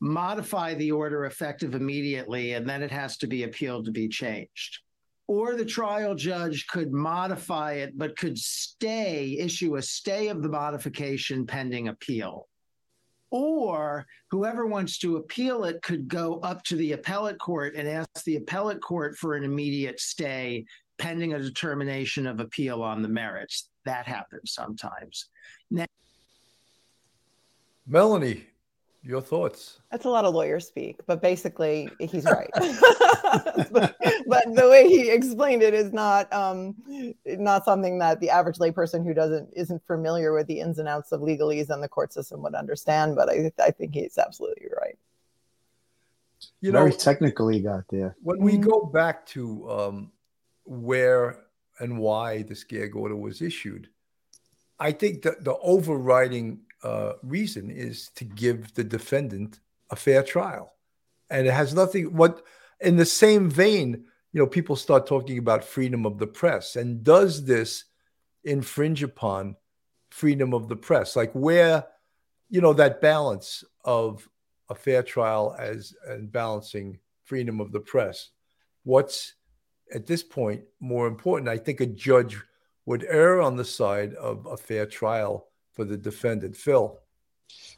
modify 0.00 0.74
the 0.74 0.92
order 0.92 1.24
effective 1.24 1.74
immediately, 1.74 2.52
and 2.52 2.68
then 2.68 2.82
it 2.82 2.90
has 2.90 3.16
to 3.18 3.26
be 3.26 3.44
appealed 3.44 3.86
to 3.86 3.90
be 3.90 4.08
changed. 4.08 4.80
Or 5.26 5.56
the 5.56 5.64
trial 5.64 6.14
judge 6.14 6.66
could 6.68 6.92
modify 6.92 7.72
it, 7.74 7.96
but 7.96 8.16
could 8.16 8.38
stay, 8.38 9.36
issue 9.38 9.76
a 9.76 9.82
stay 9.82 10.28
of 10.28 10.42
the 10.42 10.48
modification 10.48 11.46
pending 11.46 11.88
appeal. 11.88 12.46
Or 13.30 14.06
whoever 14.30 14.66
wants 14.66 14.98
to 14.98 15.16
appeal 15.16 15.64
it 15.64 15.82
could 15.82 16.08
go 16.08 16.40
up 16.40 16.62
to 16.64 16.76
the 16.76 16.92
appellate 16.92 17.38
court 17.38 17.74
and 17.74 17.86
ask 17.88 18.24
the 18.24 18.36
appellate 18.36 18.80
court 18.80 19.16
for 19.16 19.34
an 19.34 19.44
immediate 19.44 20.00
stay 20.00 20.64
pending 20.98 21.34
a 21.34 21.38
determination 21.38 22.26
of 22.26 22.40
appeal 22.40 22.82
on 22.82 23.02
the 23.02 23.08
merits. 23.08 23.68
That 23.84 24.06
happens 24.06 24.52
sometimes. 24.52 25.26
Melanie, 27.86 28.46
your 29.08 29.22
thoughts? 29.22 29.80
That's 29.90 30.04
a 30.04 30.10
lot 30.10 30.26
of 30.26 30.34
lawyer 30.34 30.60
speak, 30.60 31.00
but 31.06 31.22
basically 31.22 31.90
he's 31.98 32.24
right. 32.30 32.50
but, 33.72 33.96
but 34.26 34.44
the 34.54 34.68
way 34.70 34.86
he 34.86 35.10
explained 35.10 35.62
it 35.62 35.72
is 35.72 35.94
not 35.94 36.30
um, 36.32 36.76
not 37.26 37.64
something 37.64 37.98
that 38.00 38.20
the 38.20 38.28
average 38.28 38.58
layperson 38.58 39.04
who 39.04 39.14
doesn't 39.14 39.48
isn't 39.54 39.82
familiar 39.86 40.34
with 40.34 40.46
the 40.46 40.60
ins 40.60 40.78
and 40.78 40.86
outs 40.86 41.10
of 41.10 41.22
legalese 41.22 41.70
and 41.70 41.82
the 41.82 41.88
court 41.88 42.12
system 42.12 42.42
would 42.42 42.54
understand. 42.54 43.16
But 43.16 43.30
I, 43.30 43.50
I 43.58 43.70
think 43.70 43.94
he's 43.94 44.18
absolutely 44.18 44.68
right. 44.78 44.98
You 46.60 46.70
know, 46.70 46.80
Very 46.80 46.92
technically 46.92 47.54
he 47.54 47.60
got 47.62 47.84
there. 47.88 48.14
when 48.22 48.40
we 48.42 48.58
Mhm. 48.58 48.68
go 48.68 48.84
back 48.84 49.24
to 49.28 49.70
um, 49.70 50.12
where 50.64 51.46
and 51.80 51.98
why 51.98 52.42
this 52.42 52.62
gag 52.62 52.94
order 52.94 53.16
was 53.16 53.40
issued, 53.40 53.88
I 54.78 54.92
think 54.92 55.22
that 55.22 55.44
the 55.44 55.56
overriding 55.58 56.60
uh, 56.82 57.14
reason 57.22 57.70
is 57.70 58.10
to 58.16 58.24
give 58.24 58.74
the 58.74 58.84
defendant 58.84 59.60
a 59.90 59.96
fair 59.96 60.22
trial, 60.22 60.74
and 61.30 61.46
it 61.46 61.52
has 61.52 61.74
nothing. 61.74 62.14
What 62.14 62.42
in 62.80 62.96
the 62.96 63.06
same 63.06 63.50
vein, 63.50 64.04
you 64.32 64.40
know, 64.40 64.46
people 64.46 64.76
start 64.76 65.06
talking 65.06 65.38
about 65.38 65.64
freedom 65.64 66.06
of 66.06 66.18
the 66.18 66.26
press, 66.26 66.76
and 66.76 67.02
does 67.02 67.44
this 67.44 67.84
infringe 68.44 69.02
upon 69.02 69.56
freedom 70.10 70.54
of 70.54 70.68
the 70.68 70.76
press? 70.76 71.16
Like 71.16 71.32
where, 71.32 71.84
you 72.48 72.60
know, 72.60 72.72
that 72.74 73.00
balance 73.00 73.64
of 73.84 74.28
a 74.68 74.74
fair 74.74 75.02
trial 75.02 75.56
as 75.58 75.94
and 76.06 76.30
balancing 76.30 76.98
freedom 77.24 77.60
of 77.60 77.72
the 77.72 77.80
press. 77.80 78.30
What's 78.84 79.34
at 79.92 80.06
this 80.06 80.22
point 80.22 80.62
more 80.80 81.06
important? 81.06 81.48
I 81.48 81.58
think 81.58 81.80
a 81.80 81.86
judge 81.86 82.40
would 82.86 83.04
err 83.04 83.40
on 83.40 83.56
the 83.56 83.64
side 83.64 84.14
of 84.14 84.46
a 84.46 84.56
fair 84.56 84.86
trial 84.86 85.47
for 85.78 85.84
the 85.84 85.96
defendant. 85.96 86.56
Phil. 86.56 86.98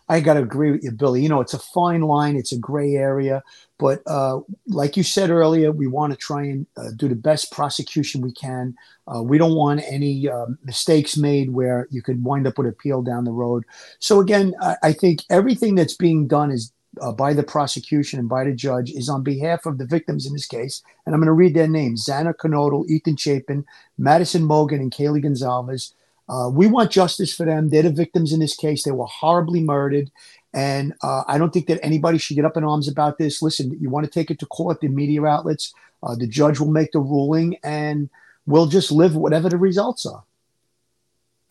I 0.08 0.20
got 0.20 0.34
to 0.34 0.40
agree 0.40 0.72
with 0.72 0.82
you, 0.82 0.90
Billy. 0.90 1.22
You 1.22 1.28
know, 1.28 1.42
it's 1.42 1.52
a 1.52 1.58
fine 1.58 2.00
line, 2.00 2.34
it's 2.34 2.50
a 2.50 2.58
gray 2.58 2.94
area. 2.94 3.42
But 3.78 4.00
uh, 4.06 4.40
like 4.66 4.96
you 4.96 5.02
said 5.02 5.28
earlier, 5.28 5.70
we 5.70 5.86
want 5.86 6.14
to 6.14 6.16
try 6.16 6.44
and 6.44 6.66
uh, 6.78 6.92
do 6.96 7.08
the 7.08 7.14
best 7.14 7.52
prosecution 7.52 8.22
we 8.22 8.32
can. 8.32 8.74
Uh, 9.06 9.22
we 9.22 9.36
don't 9.36 9.54
want 9.54 9.82
any 9.86 10.30
uh, 10.30 10.46
mistakes 10.64 11.18
made 11.18 11.50
where 11.50 11.86
you 11.90 12.00
could 12.00 12.24
wind 12.24 12.46
up 12.46 12.56
with 12.56 12.68
appeal 12.68 13.02
down 13.02 13.24
the 13.24 13.32
road. 13.32 13.64
So, 13.98 14.18
again, 14.18 14.54
I, 14.62 14.76
I 14.82 14.92
think 14.94 15.20
everything 15.28 15.74
that's 15.74 15.94
being 15.94 16.26
done 16.26 16.50
is 16.50 16.72
uh, 17.02 17.12
by 17.12 17.34
the 17.34 17.42
prosecution 17.42 18.18
and 18.18 18.30
by 18.30 18.44
the 18.44 18.52
judge 18.52 18.90
is 18.90 19.10
on 19.10 19.22
behalf 19.22 19.66
of 19.66 19.76
the 19.76 19.86
victims 19.86 20.26
in 20.26 20.32
this 20.32 20.46
case. 20.46 20.82
And 21.04 21.14
I'm 21.14 21.20
going 21.20 21.26
to 21.26 21.32
read 21.34 21.54
their 21.54 21.68
names 21.68 22.06
Xana 22.06 22.34
Kernodle, 22.34 22.88
Ethan 22.88 23.16
Chapin, 23.16 23.66
Madison 23.98 24.42
Mogen, 24.42 24.80
and 24.80 24.90
Kaylee 24.90 25.22
Gonzalez. 25.22 25.92
Uh, 26.30 26.48
we 26.48 26.68
want 26.68 26.92
justice 26.92 27.34
for 27.34 27.44
them. 27.44 27.70
They're 27.70 27.82
the 27.82 27.90
victims 27.90 28.32
in 28.32 28.38
this 28.38 28.54
case. 28.54 28.84
They 28.84 28.92
were 28.92 29.06
horribly 29.06 29.60
murdered. 29.60 30.12
And 30.54 30.94
uh, 31.02 31.24
I 31.26 31.38
don't 31.38 31.52
think 31.52 31.66
that 31.66 31.84
anybody 31.84 32.18
should 32.18 32.36
get 32.36 32.44
up 32.44 32.56
in 32.56 32.62
arms 32.62 32.86
about 32.86 33.18
this. 33.18 33.42
Listen, 33.42 33.76
you 33.80 33.90
want 33.90 34.04
to 34.04 34.10
take 34.10 34.30
it 34.30 34.38
to 34.38 34.46
court, 34.46 34.80
the 34.80 34.88
media 34.88 35.24
outlets, 35.24 35.74
uh, 36.04 36.14
the 36.14 36.28
judge 36.28 36.60
will 36.60 36.70
make 36.70 36.92
the 36.92 37.00
ruling, 37.00 37.56
and 37.64 38.08
we'll 38.46 38.66
just 38.66 38.92
live 38.92 39.16
whatever 39.16 39.48
the 39.48 39.56
results 39.56 40.06
are. 40.06 40.24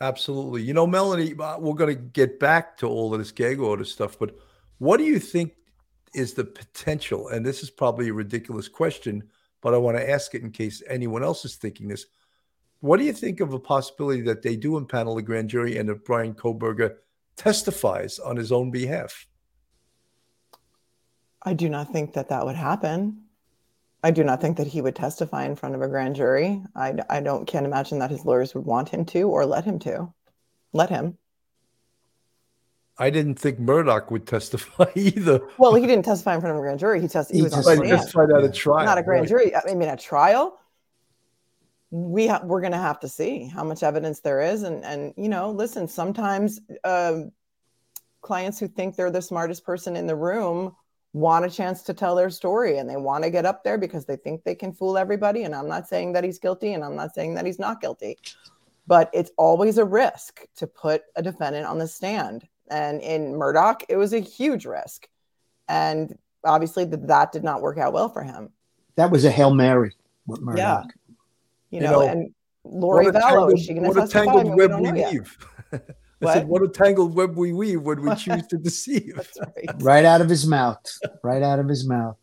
Absolutely. 0.02 0.62
You 0.62 0.74
know, 0.74 0.88
Melanie, 0.88 1.36
uh, 1.38 1.60
we're 1.60 1.74
going 1.74 1.94
to 1.94 2.02
get 2.02 2.40
back 2.40 2.78
to 2.78 2.88
all 2.88 3.14
of 3.14 3.20
this 3.20 3.32
gag 3.32 3.60
order 3.60 3.84
stuff, 3.84 4.18
but 4.18 4.38
what 4.78 4.98
do 4.98 5.04
you 5.04 5.20
think 5.20 5.56
is 6.14 6.34
the 6.34 6.46
potential? 6.46 7.28
And 7.28 7.46
this 7.46 7.64
is 7.64 7.70
probably 7.70 8.08
a 8.08 8.14
ridiculous 8.14 8.70
question, 8.70 9.24
but 9.62 9.74
I 9.74 9.78
want 9.78 9.98
to 9.98 10.10
ask 10.10 10.34
it 10.36 10.42
in 10.42 10.52
case 10.52 10.82
anyone 10.88 11.22
else 11.22 11.44
is 11.44 11.56
thinking 11.56 11.90
this. 11.90 12.06
What 12.82 12.98
do 12.98 13.04
you 13.06 13.14
think 13.14 13.42
of 13.42 13.54
a 13.54 13.60
possibility 13.60 14.22
that 14.22 14.42
they 14.42 14.56
do 14.56 14.80
impanel 14.80 15.20
a 15.20 15.22
grand 15.22 15.50
jury 15.50 15.78
and 15.78 15.90
if 15.90 16.04
Bryan 16.04 16.34
Kohberger 16.34 16.96
testifies 17.36 18.20
on 18.20 18.38
his 18.38 18.52
own 18.52 18.72
behalf? 18.72 19.28
I 21.44 21.54
do 21.54 21.70
not 21.70 21.92
think 21.92 22.14
that 22.14 22.30
that 22.30 22.46
would 22.46 22.56
happen. 22.56 23.24
I 24.02 24.12
do 24.12 24.24
not 24.24 24.40
think 24.40 24.58
that 24.58 24.68
he 24.68 24.82
would 24.82 24.96
testify 24.96 25.46
in 25.46 25.56
front 25.56 25.76
of 25.76 25.82
a 25.82 25.88
grand 25.88 26.16
jury. 26.16 26.62
I, 26.74 26.96
I 27.10 27.20
don't 27.20 27.46
can't 27.46 27.66
imagine 27.66 28.00
that 28.00 28.12
his 28.12 28.24
lawyers 28.24 28.56
would 28.56 28.66
want 28.66 28.90
him 28.90 29.04
to 29.06 29.24
or 29.24 29.46
let 29.46 29.66
him 29.66 29.80
to. 29.80 30.14
Let 30.72 30.90
him. 30.90 31.18
I 32.98 33.10
didn't 33.10 33.36
think 33.36 33.60
Murdaugh 33.60 34.10
would 34.12 34.26
testify 34.28 34.86
either. 34.96 35.42
Well, 35.58 35.74
he 35.76 35.86
didn't 35.86 36.06
testify 36.06 36.36
in 36.36 36.42
front 36.42 36.52
of 36.52 36.60
a 36.60 36.62
grand 36.62 36.80
jury. 36.80 37.02
He, 37.02 37.08
test, 37.08 37.32
he, 37.32 37.38
he 37.38 37.44
was 37.44 37.54
on 37.54 37.86
testified 37.86 38.32
at 38.32 38.44
a 38.44 38.50
trial. 38.50 38.86
Not 38.86 38.98
a 38.98 39.04
grand 39.04 39.22
right. 39.22 39.52
jury. 39.52 39.56
I 39.56 39.74
mean, 39.74 39.90
a 39.90 39.98
trial 39.98 40.59
we 41.92 42.28
ha- 42.28 42.42
we're 42.44 42.62
going 42.62 42.72
to 42.72 42.78
have 42.78 43.00
to 43.00 43.08
see 43.08 43.46
how 43.46 43.64
much 43.64 43.84
evidence 43.84 44.20
there 44.20 44.42
is 44.42 44.64
and 44.64 44.84
and 44.86 45.14
you 45.18 45.30
know 45.30 45.52
listen 45.52 45.88
sometimes 45.88 46.60
um, 46.84 47.32
clients 48.22 48.60
who 48.60 48.68
think 48.68 48.96
they're 48.96 49.12
the 49.12 49.22
smartest 49.22 49.66
person 49.66 49.96
in 49.96 50.06
the 50.06 50.16
room 50.16 50.76
want 51.14 51.46
a 51.46 51.50
chance 51.50 51.82
to 51.82 51.94
tell 51.94 52.16
their 52.16 52.30
story 52.30 52.78
and 52.78 52.88
they 52.88 52.96
want 52.96 53.24
to 53.24 53.32
get 53.32 53.46
up 53.46 53.64
there 53.64 53.80
because 53.80 54.06
they 54.06 54.16
think 54.16 54.44
they 54.44 54.54
can 54.54 54.72
fool 54.72 54.98
everybody 54.98 55.44
and 55.44 55.56
i'm 55.56 55.68
not 55.68 55.88
saying 55.88 56.14
that 56.14 56.24
he's 56.24 56.38
guilty 56.38 56.74
and 56.74 56.84
i'm 56.84 56.96
not 56.96 57.14
saying 57.16 57.34
that 57.34 57.46
he's 57.46 57.60
not 57.60 57.82
guilty 57.82 58.18
but 58.86 59.10
it's 59.14 59.32
always 59.38 59.80
a 59.80 59.86
risk 59.86 60.42
to 60.56 60.68
put 60.68 61.04
a 61.16 61.24
defendant 61.24 61.66
on 61.66 61.80
the 61.80 61.88
stand 61.88 62.48
and 62.70 63.02
in 63.02 63.34
murdaugh 63.34 63.82
it 63.90 63.98
was 63.98 64.14
a 64.14 64.20
huge 64.20 64.66
risk 64.66 65.08
and 65.68 66.16
obviously 66.44 66.86
that, 66.86 67.08
that 67.08 67.32
did 67.32 67.44
not 67.44 67.62
work 67.62 67.78
out 67.78 67.94
well 67.94 68.10
for 68.10 68.24
him. 68.24 68.50
That 68.96 69.12
was 69.12 69.26
a 69.26 69.32
hail 69.32 69.54
mary 69.54 69.94
with 70.28 70.42
murdaugh 70.42 70.58
yeah 70.58 70.84
you 71.70 71.82
know, 71.82 72.02
you 72.02 72.08
know 72.08 72.12
and 72.12 72.34
Lori 72.64 73.08
Vallow, 73.08 73.54
is 73.54 73.62
she 73.62 73.74
going 73.74 73.84
to 73.84 73.90
What 73.90 74.04
a 74.04 74.08
tangled 74.08 74.56
web 74.56 74.80
we 74.80 74.92
weave. 74.92 75.38
I 75.74 76.26
what? 76.26 76.34
said, 76.34 76.48
what 76.48 76.62
a 76.64 76.68
tangled 76.68 77.16
web 77.16 77.38
we 77.38 77.54
weave 77.54 77.82
when 77.82 78.02
we 78.02 78.14
choose 78.16 78.46
to 78.48 78.58
deceive. 78.58 79.16
right. 79.40 79.70
right 79.82 80.06
out 80.06 80.22
of 80.22 80.30
his 80.30 80.46
mouth. 80.46 80.84
Right 81.24 81.42
out 81.42 81.60
of 81.60 81.68
his 81.68 81.88
mouth. 81.88 82.18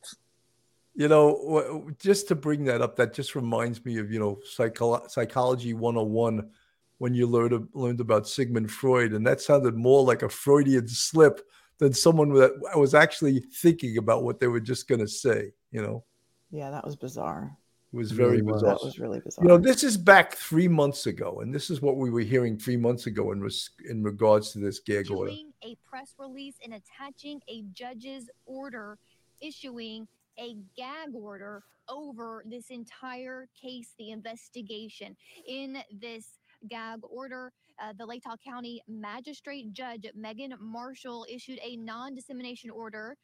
You 0.95 1.09
know, 1.09 1.91
just 1.99 2.29
to 2.29 2.35
bring 2.35 2.65
that 2.65 2.81
up, 2.81 2.97
that 2.97 3.13
just 3.13 3.35
reminds 3.35 3.85
me 3.85 3.99
of, 3.99 4.11
you 4.11 4.19
know, 4.19 4.39
psycho- 4.45 5.07
psychology 5.09 5.75
101 5.75 6.51
when 6.99 7.15
you 7.15 7.27
learned, 7.27 7.69
learned 7.75 8.01
about 8.01 8.27
Sigmund 8.27 8.71
Freud. 8.71 9.13
And 9.13 9.27
that 9.27 9.43
sounded 9.43 9.75
more 9.75 10.03
like 10.03 10.23
a 10.23 10.29
Freudian 10.29 10.89
slip 10.89 11.41
than 11.79 11.93
someone 11.93 12.33
that 12.35 12.53
was 12.77 12.95
actually 12.95 13.45
thinking 13.61 13.99
about 13.99 14.25
what 14.25 14.41
they 14.41 14.47
were 14.47 14.61
just 14.61 14.89
going 14.89 15.01
to 15.01 15.09
say, 15.09 15.53
you 15.71 15.83
know? 15.83 16.05
Yeah, 16.51 16.71
that 16.71 16.85
was 16.85 16.97
bizarre 16.97 17.59
was 17.93 18.13
very 18.13 18.41
really 18.41 18.53
bizarre. 18.53 18.75
That 18.75 18.85
was 18.85 18.99
really 18.99 19.21
bizarre. 19.21 19.45
You 19.45 19.49
know, 19.49 19.59
this 19.59 19.83
is 19.83 19.97
back 19.97 20.35
three 20.35 20.69
months 20.69 21.07
ago, 21.07 21.41
and 21.41 21.55
this 21.55 21.71
is 21.71 21.81
what 21.81 21.97
we 21.97 22.11
were 22.11 22.21
hearing 22.21 22.59
three 22.59 22.77
months 22.77 23.07
ago 23.07 23.33
in 23.33 23.41
res- 23.41 23.71
in 23.89 24.03
regards 24.03 24.53
to 24.53 24.59
this 24.59 24.81
gag 24.81 25.11
order. 25.11 25.33
A 25.63 25.77
press 25.89 26.15
release 26.19 26.57
and 26.65 26.75
attaching 26.75 27.41
a 27.49 27.63
judge's 27.73 28.29
order 28.45 28.99
issuing 29.41 30.07
a 30.39 30.57
gag 30.77 31.15
order 31.15 31.63
over 31.89 32.45
this 32.47 32.71
entire 32.71 33.49
case, 33.61 33.95
the 33.99 34.11
investigation. 34.11 35.17
In 35.47 35.79
this 36.01 36.39
gag 36.69 37.01
order, 37.03 37.53
uh, 37.81 37.93
the 37.99 38.07
Latah 38.07 38.37
County 38.45 38.83
Magistrate 38.89 39.73
Judge 39.73 40.07
Megan 40.15 40.55
Marshall 40.61 41.27
issued 41.31 41.59
a 41.63 41.77
non 41.77 42.15
dissemination 42.15 42.71
order 42.71 43.17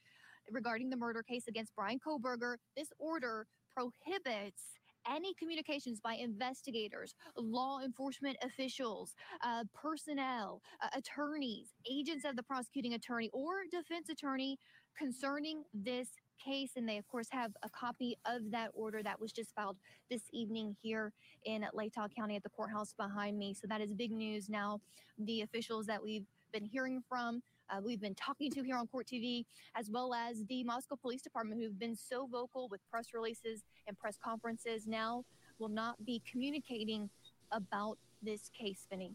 regarding 0.50 0.90
the 0.90 0.96
murder 0.96 1.22
case 1.22 1.46
against 1.48 1.74
Bryan 1.74 1.98
Kohberger. 2.06 2.56
This 2.76 2.92
order 2.98 3.46
prohibits 3.74 4.62
any 5.10 5.34
communications 5.34 6.00
by 6.00 6.14
investigators, 6.14 7.14
law 7.36 7.80
enforcement 7.84 8.36
officials, 8.42 9.14
uh, 9.42 9.64
personnel, 9.74 10.62
uh, 10.82 10.88
attorneys, 10.96 11.74
agents 11.90 12.24
of 12.24 12.36
the 12.36 12.42
prosecuting 12.42 12.94
attorney, 12.94 13.28
or 13.32 13.64
defense 13.70 14.08
attorney 14.08 14.58
concerning 14.96 15.64
this 15.74 16.08
case. 16.44 16.72
And 16.76 16.88
they, 16.88 16.98
of 16.98 17.08
course, 17.08 17.28
have 17.30 17.52
a 17.62 17.70
copy 17.70 18.16
of 18.26 18.50
that 18.50 18.70
order 18.74 19.02
that 19.02 19.20
was 19.20 19.32
just 19.32 19.54
filed 19.54 19.76
this 20.10 20.22
evening 20.32 20.76
here 20.82 21.12
in 21.44 21.64
Latah 21.74 22.14
County 22.16 22.36
at 22.36 22.42
the 22.42 22.50
courthouse 22.50 22.94
behind 22.96 23.38
me. 23.38 23.54
So 23.54 23.66
that 23.68 23.80
is 23.80 23.92
big 23.94 24.12
news 24.12 24.48
now. 24.48 24.80
The 25.18 25.42
officials 25.42 25.86
that 25.86 26.02
we've 26.02 26.26
been 26.52 26.64
hearing 26.64 27.02
from 27.08 27.42
uh, 27.72 27.80
we've 27.82 28.00
been 28.00 28.14
talking 28.14 28.50
to 28.50 28.62
here 28.62 28.76
on 28.76 28.86
Court 28.86 29.06
TV, 29.06 29.44
as 29.74 29.90
well 29.90 30.12
as 30.14 30.44
the 30.48 30.62
Moscow 30.64 30.96
Police 30.96 31.22
Department, 31.22 31.60
who've 31.60 31.78
been 31.78 31.96
so 31.96 32.26
vocal 32.26 32.68
with 32.68 32.80
press 32.90 33.08
releases 33.14 33.62
and 33.86 33.98
press 33.98 34.18
conferences, 34.22 34.86
now 34.86 35.24
will 35.58 35.68
not 35.68 36.04
be 36.04 36.20
communicating 36.30 37.08
about 37.50 37.96
this 38.22 38.50
case, 38.50 38.86
Vinnie. 38.90 39.14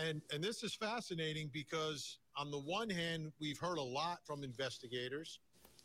And 0.00 0.20
and 0.32 0.42
this 0.42 0.62
is 0.62 0.74
fascinating 0.74 1.50
because 1.52 2.18
on 2.36 2.50
the 2.50 2.58
one 2.58 2.90
hand, 2.90 3.32
we've 3.40 3.58
heard 3.58 3.78
a 3.78 3.82
lot 3.82 4.18
from 4.24 4.44
investigators 4.44 5.38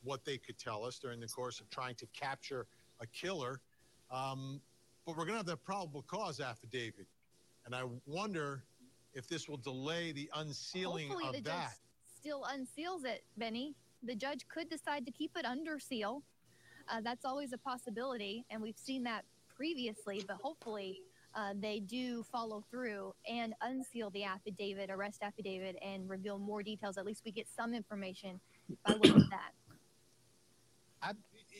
what 0.03 0.25
they 0.25 0.37
could 0.37 0.57
tell 0.57 0.83
us 0.83 0.97
during 0.99 1.19
the 1.19 1.27
course 1.27 1.59
of 1.59 1.69
trying 1.69 1.95
to 1.95 2.05
capture 2.07 2.65
a 2.99 3.07
killer. 3.07 3.61
Um, 4.09 4.59
but 5.05 5.15
we're 5.15 5.25
going 5.25 5.33
to 5.33 5.37
have 5.37 5.45
that 5.45 5.63
probable 5.63 6.03
cause 6.03 6.39
affidavit. 6.39 7.07
And 7.65 7.75
I 7.75 7.83
wonder 8.05 8.63
if 9.13 9.27
this 9.27 9.47
will 9.47 9.57
delay 9.57 10.11
the 10.11 10.29
unsealing 10.35 11.09
Hopefully 11.09 11.27
of 11.27 11.43
the 11.43 11.49
that. 11.49 11.75
still 12.19 12.43
unseals 12.43 13.05
it, 13.05 13.23
Vinnie. 13.37 13.75
The 14.03 14.15
judge 14.15 14.47
could 14.47 14.69
decide 14.69 15.05
to 15.05 15.11
keep 15.11 15.37
it 15.37 15.45
under 15.45 15.79
seal. 15.79 16.23
Uh, 16.89 17.01
that's 17.01 17.25
always 17.25 17.53
a 17.53 17.57
possibility, 17.57 18.45
and 18.49 18.61
we've 18.61 18.77
seen 18.77 19.03
that 19.03 19.25
previously. 19.55 20.23
But 20.27 20.37
hopefully, 20.41 21.01
uh, 21.35 21.53
they 21.59 21.79
do 21.79 22.23
follow 22.23 22.63
through 22.69 23.13
and 23.29 23.53
unseal 23.61 24.09
the 24.09 24.23
affidavit, 24.23 24.89
arrest 24.89 25.21
affidavit, 25.21 25.77
and 25.81 26.09
reveal 26.09 26.39
more 26.39 26.63
details. 26.63 26.97
At 26.97 27.05
least 27.05 27.21
we 27.25 27.31
get 27.31 27.47
some 27.47 27.73
information 27.73 28.39
by 28.85 28.93
looking 28.93 29.21
at 29.21 29.29
that. 29.29 29.51
I, 31.03 31.11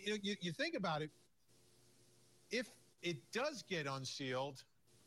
you, 0.03 0.17
you, 0.21 0.35
you 0.41 0.51
think 0.51 0.75
about 0.75 1.01
it. 1.01 1.11
If 2.49 2.67
it 3.01 3.17
does 3.31 3.63
get 3.69 3.87
unsealed, 3.87 4.63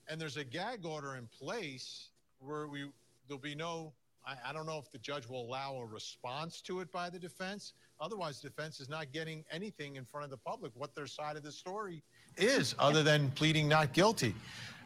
and 0.09 0.21
there's 0.21 0.37
a 0.37 0.45
gag 0.45 0.85
order 0.85 1.17
in 1.17 1.27
place, 1.27 2.11
where 2.39 2.67
we 2.67 2.87
there'll 3.29 3.41
be 3.41 3.55
no 3.55 3.93
I, 4.27 4.51
I, 4.51 4.53
don't 4.53 4.67
know 4.67 4.79
if 4.79 4.91
the 4.91 4.99
judge 4.99 5.29
will 5.29 5.43
allow 5.43 5.77
a 5.77 5.85
response 5.85 6.63
to 6.63 6.81
it 6.81 6.91
by 6.91 7.11
the 7.11 7.19
defense. 7.19 7.75
Otherwise, 8.01 8.41
defense 8.41 8.81
is 8.81 8.89
not 8.89 9.13
getting 9.13 9.45
anything 9.51 9.97
in 9.97 10.05
front 10.07 10.25
of 10.25 10.31
the 10.31 10.39
public 10.39 10.73
what 10.75 10.95
their 10.95 11.07
side 11.07 11.37
of 11.37 11.43
the 11.43 11.53
story 11.53 12.03
is, 12.39 12.75
other 12.79 13.03
than 13.03 13.31
pleading 13.33 13.69
not 13.69 13.93
guilty. 13.93 14.35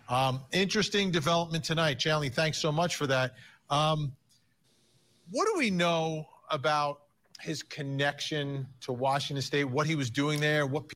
Um, 0.09 0.40
interesting 0.53 1.11
development 1.11 1.64
tonight, 1.64 1.99
Chanley. 1.99 2.32
Thanks 2.32 2.59
so 2.59 2.72
much 2.72 2.96
for 2.96 3.07
that. 3.07 3.34
Um, 3.70 4.12
what 5.30 5.46
do 5.46 5.59
we 5.59 5.70
know 5.70 6.26
about 6.51 7.03
his 7.40 7.62
connection 7.62 8.66
to 8.80 8.92
Washington 8.92 9.42
State? 9.42 9.64
What 9.64 9.86
he 9.86 9.94
was 9.94 10.11
doing 10.11 10.40
there? 10.40 10.66
What 10.66 10.90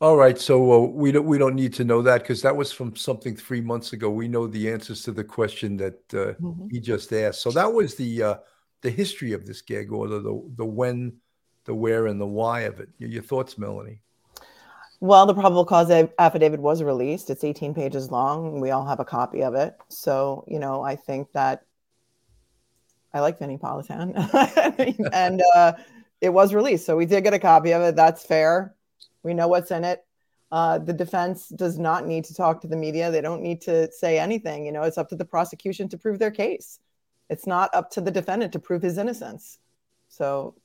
all 0.00 0.16
right, 0.16 0.38
so 0.38 0.72
uh, 0.72 0.78
we 0.86 1.12
don't 1.12 1.26
we 1.26 1.36
don't 1.36 1.54
need 1.54 1.74
to 1.74 1.84
know 1.84 2.00
that 2.00 2.22
because 2.22 2.40
that 2.40 2.56
was 2.56 2.72
from 2.72 2.96
something 2.96 3.36
three 3.36 3.60
months 3.60 3.92
ago. 3.92 4.08
We 4.08 4.28
know 4.28 4.46
the 4.46 4.72
answers 4.72 5.02
to 5.02 5.12
the 5.12 5.24
question 5.24 5.76
that 5.76 5.98
uh, 6.14 6.32
mm-hmm. 6.40 6.68
he 6.70 6.80
just 6.80 7.12
asked. 7.12 7.42
So 7.42 7.50
that 7.50 7.70
was 7.70 7.96
the 7.96 8.22
uh, 8.22 8.34
the 8.80 8.88
history 8.88 9.34
of 9.34 9.44
this 9.44 9.60
gag 9.60 9.92
order, 9.92 10.18
the 10.18 10.42
the 10.56 10.64
when, 10.64 11.18
the 11.64 11.74
where, 11.74 12.06
and 12.06 12.18
the 12.18 12.26
why 12.26 12.60
of 12.60 12.80
it. 12.80 12.88
Your, 12.96 13.10
your 13.10 13.22
thoughts, 13.22 13.58
Melanie? 13.58 14.00
Well, 15.00 15.26
the 15.26 15.34
probable 15.34 15.66
cause 15.66 15.90
affidavit 16.18 16.60
was 16.60 16.82
released. 16.82 17.28
It's 17.28 17.44
18 17.44 17.74
pages 17.74 18.10
long. 18.10 18.60
We 18.60 18.70
all 18.70 18.86
have 18.86 19.00
a 19.00 19.04
copy 19.04 19.42
of 19.42 19.54
it. 19.54 19.76
So 19.88 20.44
you 20.48 20.58
know, 20.58 20.80
I 20.80 20.96
think 20.96 21.30
that 21.32 21.66
I 23.12 23.20
like 23.20 23.38
Vinnie 23.38 23.58
Politan, 23.58 24.14
and 25.12 25.42
uh, 25.54 25.74
it 26.22 26.30
was 26.30 26.54
released. 26.54 26.86
So 26.86 26.96
we 26.96 27.04
did 27.04 27.22
get 27.22 27.34
a 27.34 27.38
copy 27.38 27.72
of 27.72 27.82
it. 27.82 27.96
That's 27.96 28.24
fair. 28.24 28.74
We 29.22 29.34
know 29.34 29.48
what's 29.48 29.70
in 29.70 29.84
it. 29.84 30.04
Uh, 30.52 30.78
the 30.78 30.92
defense 30.92 31.48
does 31.48 31.78
not 31.78 32.06
need 32.06 32.24
to 32.24 32.34
talk 32.34 32.60
to 32.60 32.66
the 32.66 32.76
media. 32.76 33.10
They 33.10 33.20
don't 33.20 33.42
need 33.42 33.60
to 33.62 33.90
say 33.92 34.18
anything. 34.18 34.66
You 34.66 34.72
know, 34.72 34.82
it's 34.82 34.98
up 34.98 35.08
to 35.10 35.16
the 35.16 35.24
prosecution 35.24 35.88
to 35.90 35.98
prove 35.98 36.18
their 36.18 36.32
case. 36.32 36.80
It's 37.28 37.46
not 37.46 37.72
up 37.72 37.90
to 37.92 38.00
the 38.00 38.10
defendant 38.10 38.52
to 38.54 38.58
prove 38.58 38.82
his 38.82 38.98
innocence. 38.98 39.58
So 40.08 40.56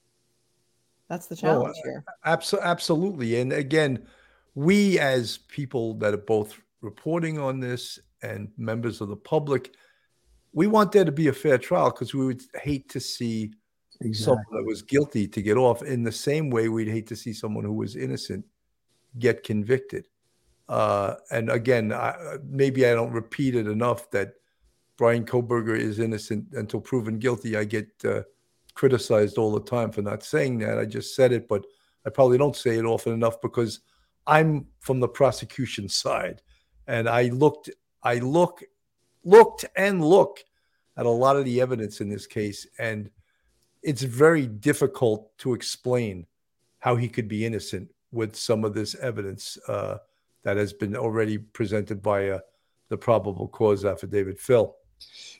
that's 1.07 1.27
the 1.27 1.35
challenge 1.35 1.77
no, 1.85 1.91
here. 1.91 2.05
Abso- 2.25 2.61
absolutely. 2.61 3.39
And 3.39 3.53
again, 3.53 4.07
we 4.55 4.97
as 4.99 5.37
people 5.37 5.93
that 5.95 6.13
are 6.13 6.17
both 6.17 6.59
reporting 6.81 7.37
on 7.37 7.59
this 7.59 7.99
and 8.23 8.49
members 8.57 9.01
of 9.01 9.09
the 9.09 9.15
public, 9.15 9.75
we 10.51 10.65
want 10.65 10.91
there 10.91 11.05
to 11.05 11.11
be 11.11 11.27
a 11.27 11.33
fair 11.33 11.59
trial 11.59 11.91
because 11.91 12.15
we 12.15 12.25
would 12.25 12.41
hate 12.55 12.89
to 12.89 12.99
see 12.99 13.53
exactly. 14.01 14.13
someone 14.13 14.45
that 14.51 14.65
was 14.65 14.81
guilty 14.81 15.27
to 15.27 15.41
get 15.41 15.57
off 15.57 15.81
in 15.81 16.03
the 16.03 16.11
same 16.11 16.49
way 16.49 16.69
we'd 16.69 16.87
hate 16.87 17.07
to 17.07 17.15
see 17.15 17.33
someone 17.33 17.63
who 17.63 17.73
was 17.73 17.95
innocent 17.95 18.45
get 19.19 19.43
convicted. 19.43 20.07
Uh, 20.67 21.15
and 21.31 21.49
again, 21.49 21.93
I, 21.93 22.37
maybe 22.43 22.85
I 22.85 22.93
don't 22.93 23.11
repeat 23.11 23.55
it 23.55 23.67
enough 23.67 24.09
that 24.11 24.33
Bryan 24.97 25.25
Kohberger 25.25 25.77
is 25.77 25.99
innocent 25.99 26.45
until 26.53 26.81
proven 26.81 27.19
guilty. 27.19 27.55
I 27.55 27.65
get 27.65 27.89
uh, 28.03 28.21
criticized 28.73 29.37
all 29.37 29.51
the 29.51 29.61
time 29.61 29.91
for 29.91 30.01
not 30.01 30.23
saying 30.23 30.59
that. 30.59 30.79
I 30.79 30.85
just 30.85 31.15
said 31.15 31.31
it, 31.31 31.47
but 31.47 31.65
I 32.05 32.09
probably 32.09 32.37
don't 32.37 32.55
say 32.55 32.77
it 32.77 32.85
often 32.85 33.13
enough 33.13 33.41
because 33.41 33.81
I'm 34.27 34.67
from 34.79 34.99
the 34.99 35.07
prosecution 35.07 35.87
side, 35.89 36.41
and 36.87 37.07
I 37.07 37.23
looked, 37.23 37.69
I 38.03 38.15
look, 38.15 38.63
looked 39.23 39.65
and 39.75 40.03
look 40.03 40.39
at 40.97 41.05
a 41.05 41.09
lot 41.09 41.35
of 41.35 41.45
the 41.45 41.61
evidence 41.61 42.01
in 42.01 42.09
this 42.09 42.25
case, 42.25 42.65
and 42.79 43.09
it's 43.85 44.01
very 44.01 44.47
difficult 44.47 45.37
to 45.37 45.53
explain 45.53 46.25
how 46.79 46.95
he 46.95 47.07
could 47.07 47.27
be 47.27 47.45
innocent 47.45 47.89
with 48.11 48.35
some 48.35 48.65
of 48.65 48.73
this 48.73 48.95
evidence 48.95 49.59
uh, 49.67 49.97
that 50.43 50.57
has 50.57 50.73
been 50.73 50.95
already 50.97 51.37
presented 51.37 52.01
by 52.01 52.29
uh, 52.29 52.39
the 52.89 52.97
probable 52.97 53.47
cause 53.47 53.85
affidavit. 53.85 54.39
Phil. 54.39 54.75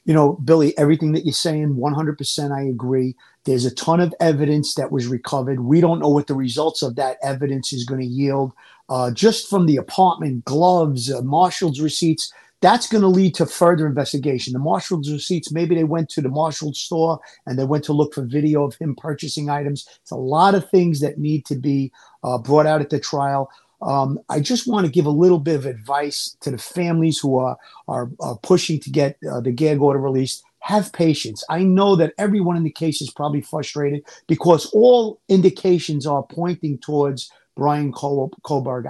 You 0.04 0.14
know, 0.14 0.34
Billy, 0.34 0.78
everything 0.78 1.14
that 1.14 1.26
you're 1.26 1.34
saying, 1.34 1.76
100% 1.76 2.56
I 2.56 2.64
agree. 2.64 3.16
There's 3.46 3.66
a 3.66 3.74
ton 3.74 4.00
of 4.00 4.14
evidence 4.20 4.76
that 4.76 4.92
was 4.92 5.08
recovered. 5.08 5.60
We 5.60 5.82
don't 5.82 6.00
know 6.00 6.10
what 6.10 6.28
the 6.28 6.36
results 6.36 6.84
of 6.84 6.96
that 6.98 7.18
evidence 7.24 7.74
is 7.74 7.86
going 7.86 8.02
to 8.02 8.06
yield. 8.06 8.54
Uh, 8.90 9.10
just 9.10 9.50
from 9.50 9.66
the 9.66 9.78
apartment, 9.78 10.46
gloves, 10.46 11.12
uh, 11.12 11.22
Marshalls 11.22 11.80
receipts, 11.80 12.32
that's 12.66 12.88
going 12.88 13.04
to 13.04 13.08
lead 13.08 13.36
to 13.36 13.46
further 13.46 13.86
investigation. 13.86 14.54
The 14.54 14.60
Marshalls 14.60 15.12
receipts, 15.12 15.52
maybe 15.52 15.76
they 15.76 15.84
went 15.84 16.10
to 16.10 16.22
the 16.22 16.30
Marshalls 16.30 16.80
store 16.80 17.20
and 17.46 17.60
they 17.60 17.64
went 17.64 17.84
to 17.84 17.94
look 17.94 18.16
for 18.16 18.24
video 18.24 18.64
of 18.64 18.74
him 18.76 18.96
purchasing 18.96 19.52
items. 19.52 19.88
It's 20.02 20.10
a 20.10 20.16
lot 20.16 20.56
of 20.56 20.68
things 20.72 21.00
that 21.02 21.20
need 21.20 21.46
to 21.46 21.56
be 21.56 21.92
uh, 22.24 22.40
brought 22.40 22.66
out 22.66 22.82
at 22.82 22.90
the 22.90 23.00
trial. 23.00 23.52
Um, 23.84 24.18
I 24.30 24.40
just 24.40 24.68
want 24.68 24.88
to 24.88 24.92
give 24.92 25.06
a 25.06 25.12
little 25.12 25.38
bit 25.38 25.58
of 25.58 25.68
advice 25.68 26.36
to 26.42 26.50
the 26.50 26.58
families 26.58 27.20
who 27.20 27.38
are 27.38 27.56
are, 27.88 28.10
are 28.20 28.38
pushing 28.38 28.80
to 28.80 28.90
get 28.90 29.18
uh, 29.32 29.42
the 29.42 29.52
gag 29.52 29.80
order 29.80 30.00
released. 30.00 30.44
Have 30.60 30.92
patience. 30.92 31.44
I 31.48 31.62
know 31.62 31.96
that 31.98 32.14
everyone 32.18 32.58
in 32.58 32.64
the 32.64 32.72
case 32.72 33.00
is 33.00 33.12
probably 33.12 33.42
frustrated 33.42 34.04
because 34.26 34.66
all 34.74 35.20
indications 35.30 36.08
are 36.08 36.24
pointing 36.24 36.80
towards 36.80 37.30
Bryan 37.56 37.92
Col-. 37.92 38.32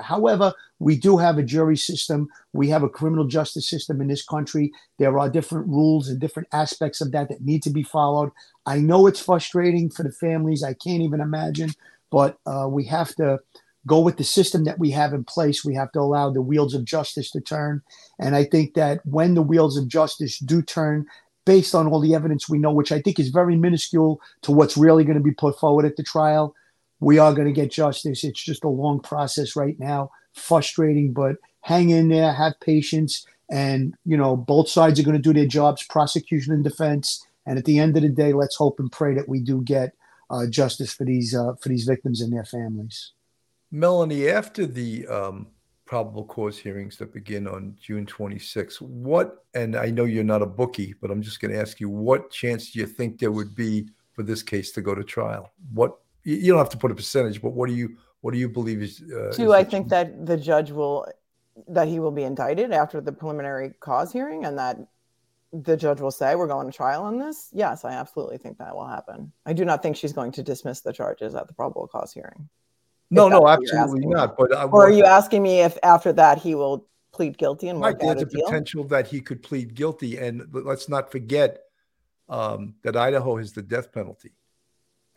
However, 0.02 0.54
we 0.80 0.98
do 0.98 1.18
have 1.18 1.38
a 1.38 1.44
jury 1.44 1.78
system. 1.78 2.28
We 2.54 2.70
have 2.70 2.84
a 2.84 2.90
criminal 2.90 3.26
justice 3.26 3.70
system 3.70 4.02
in 4.02 4.08
this 4.08 4.26
country. 4.26 4.72
There 4.98 5.18
are 5.20 5.30
different 5.30 5.68
rules 5.68 6.10
and 6.10 6.20
different 6.20 6.50
aspects 6.52 7.02
of 7.02 7.12
that 7.12 7.30
that 7.30 7.42
need 7.42 7.64
to 7.64 7.70
be 7.70 7.84
followed. 7.84 8.32
I 8.66 8.80
know 8.80 9.08
it's 9.08 9.20
frustrating 9.20 9.90
for 9.90 10.04
the 10.04 10.12
families. 10.12 10.64
I 10.64 10.74
can't 10.74 11.04
even 11.04 11.22
imagine, 11.22 11.72
but 12.12 12.40
uh, 12.46 12.68
we 12.70 12.86
have 12.86 13.16
to 13.16 13.40
go 13.88 14.00
with 14.00 14.18
the 14.18 14.24
system 14.24 14.64
that 14.64 14.80
we 14.80 14.90
have 14.92 15.14
in 15.14 15.24
place. 15.24 15.64
We 15.64 15.76
have 15.76 15.92
to 15.92 16.00
allow 16.00 16.32
the 16.32 16.42
wheels 16.42 16.74
of 16.74 16.86
justice 16.86 17.30
to 17.32 17.42
turn. 17.42 17.84
And 18.20 18.36
I 18.36 18.44
think 18.44 18.74
that 18.74 19.06
when 19.06 19.36
the 19.36 19.44
wheels 19.44 19.78
of 19.78 19.88
justice 19.88 20.40
do 20.40 20.62
turn, 20.62 21.06
based 21.46 21.76
on 21.76 21.88
all 21.88 22.00
the 22.00 22.16
evidence 22.16 22.50
we 22.50 22.58
know, 22.58 22.72
which 22.72 22.92
I 22.92 23.00
think 23.00 23.20
is 23.20 23.30
very 23.30 23.56
minuscule 23.56 24.20
to 24.42 24.52
what's 24.52 24.76
really 24.76 25.04
going 25.04 25.18
to 25.18 25.24
be 25.24 25.32
put 25.32 25.60
forward 25.60 25.86
at 25.86 25.96
the 25.96 26.04
trial, 26.04 26.56
we 27.00 27.20
are 27.20 27.34
going 27.34 27.48
to 27.48 27.54
get 27.54 27.72
justice. 27.72 28.24
It's 28.24 28.44
just 28.44 28.64
a 28.64 28.70
long 28.70 29.00
process 29.00 29.56
right 29.56 29.80
now, 29.80 30.12
frustrating, 30.34 31.14
but 31.14 31.36
hang 31.62 31.90
in 31.90 32.10
there, 32.10 32.32
have 32.34 32.60
patience, 32.62 33.26
and 33.50 33.94
you 34.06 34.18
know 34.18 34.36
both 34.36 34.70
sides 34.70 35.00
are 35.00 35.04
going 35.04 35.18
to 35.18 35.22
do 35.22 35.34
their 35.34 35.46
jobs, 35.46 35.84
prosecution 35.84 36.54
and 36.54 36.64
defense. 36.64 37.26
And 37.46 37.60
at 37.60 37.66
the 37.66 37.78
end 37.80 37.96
of 37.96 38.02
the 38.04 38.10
day, 38.10 38.34
let's 38.34 38.56
hope 38.56 38.80
and 38.80 38.92
pray 38.92 39.14
that 39.14 39.30
we 39.30 39.40
do 39.40 39.62
get 39.62 39.94
uh, 40.30 40.48
justice 40.48 40.94
for 40.94 41.06
these 41.06 41.36
uh, 41.36 41.54
for 41.62 41.70
these 41.70 41.86
victims 41.86 42.22
and 42.22 42.34
their 42.34 42.46
families. 42.46 43.12
Melanie, 43.72 44.30
after 44.30 44.66
the 44.66 45.06
um, 45.08 45.48
probable 45.86 46.26
cause 46.26 46.58
hearings 46.58 46.98
that 46.98 47.14
begin 47.14 47.48
on 47.48 47.76
June 47.80 48.06
26, 48.06 48.82
what 48.82 49.44
and 49.54 49.76
I 49.76 49.92
know 49.92 50.06
you're 50.06 50.24
not 50.24 50.42
a 50.42 50.48
bookie, 50.48 50.96
but 51.02 51.12
I'm 51.12 51.22
just 51.22 51.40
going 51.40 51.52
to 51.52 51.60
ask 51.60 51.80
you, 51.80 51.90
what 51.90 52.32
chance 52.32 52.72
do 52.72 52.80
you 52.80 52.88
think 52.88 53.20
there 53.20 53.32
would 53.32 53.56
be 53.56 53.90
for 54.14 54.24
this 54.24 54.42
case 54.42 54.72
to 54.74 54.82
go 54.82 54.96
to 54.96 55.04
trial? 55.04 55.52
What 55.74 55.98
you 56.26 56.52
don't 56.52 56.58
have 56.58 56.70
to 56.70 56.78
put 56.78 56.92
a 56.92 56.96
percentage, 56.96 57.42
but 57.42 57.52
what 57.52 57.70
do 57.70 57.76
you 57.76 57.98
what 58.22 58.34
do 58.34 58.40
you 58.40 58.50
believe 58.50 58.82
is? 58.82 59.02
Uh, 59.02 59.32
do 59.36 59.44
is 59.44 59.52
I 59.52 59.64
think 59.64 59.88
that 59.90 60.26
the 60.26 60.36
judge 60.36 60.72
will 60.72 61.08
that 61.70 61.88
he 61.88 62.00
will 62.00 62.12
be 62.12 62.24
indicted 62.24 62.72
after 62.72 63.00
the 63.00 63.12
preliminary 63.12 63.74
cause 63.80 64.12
hearing, 64.12 64.44
and 64.46 64.58
that 64.58 64.78
the 65.54 65.78
judge 65.78 66.02
will 66.02 66.12
say 66.12 66.36
we're 66.36 66.48
going 66.48 66.66
to 66.70 66.76
trial 66.76 67.04
on 67.04 67.20
this? 67.20 67.50
Yes, 67.54 67.86
I 67.86 67.94
absolutely 67.94 68.40
think 68.40 68.58
that 68.58 68.76
will 68.76 68.88
happen. 68.88 69.32
I 69.46 69.54
do 69.54 69.64
not 69.64 69.82
think 69.82 69.96
she's 69.96 70.12
going 70.12 70.32
to 70.34 70.44
dismiss 70.44 70.82
the 70.82 70.92
charges 70.92 71.36
at 71.36 71.48
the 71.48 71.54
probable 71.54 71.88
cause 71.88 72.12
hearing. 72.12 72.50
No, 73.12 73.30
no, 73.30 73.48
absolutely 73.48 74.08
not. 74.08 74.36
But 74.36 74.54
I, 74.54 74.64
or 74.64 74.88
are 74.88 74.92
you 74.92 75.06
asking 75.06 75.44
me 75.44 75.62
if 75.62 75.78
after 75.84 76.12
that 76.14 76.40
he 76.40 76.56
will 76.56 76.88
plead 77.14 77.38
guilty 77.38 77.70
and 77.70 77.80
work 77.80 78.02
right, 78.02 78.18
there's 78.18 78.24
a, 78.24 78.26
a 78.26 78.44
potential 78.44 78.84
that 78.86 79.08
he 79.08 79.22
could 79.22 79.44
plead 79.44 79.76
guilty, 79.76 80.18
and 80.18 80.44
let's 80.52 80.90
not 80.90 81.12
forget 81.12 81.60
um, 82.28 82.74
that 82.82 82.98
Idaho 82.98 83.38
has 83.38 83.54
the 83.54 83.62
death 83.62 83.94
penalty 83.94 84.34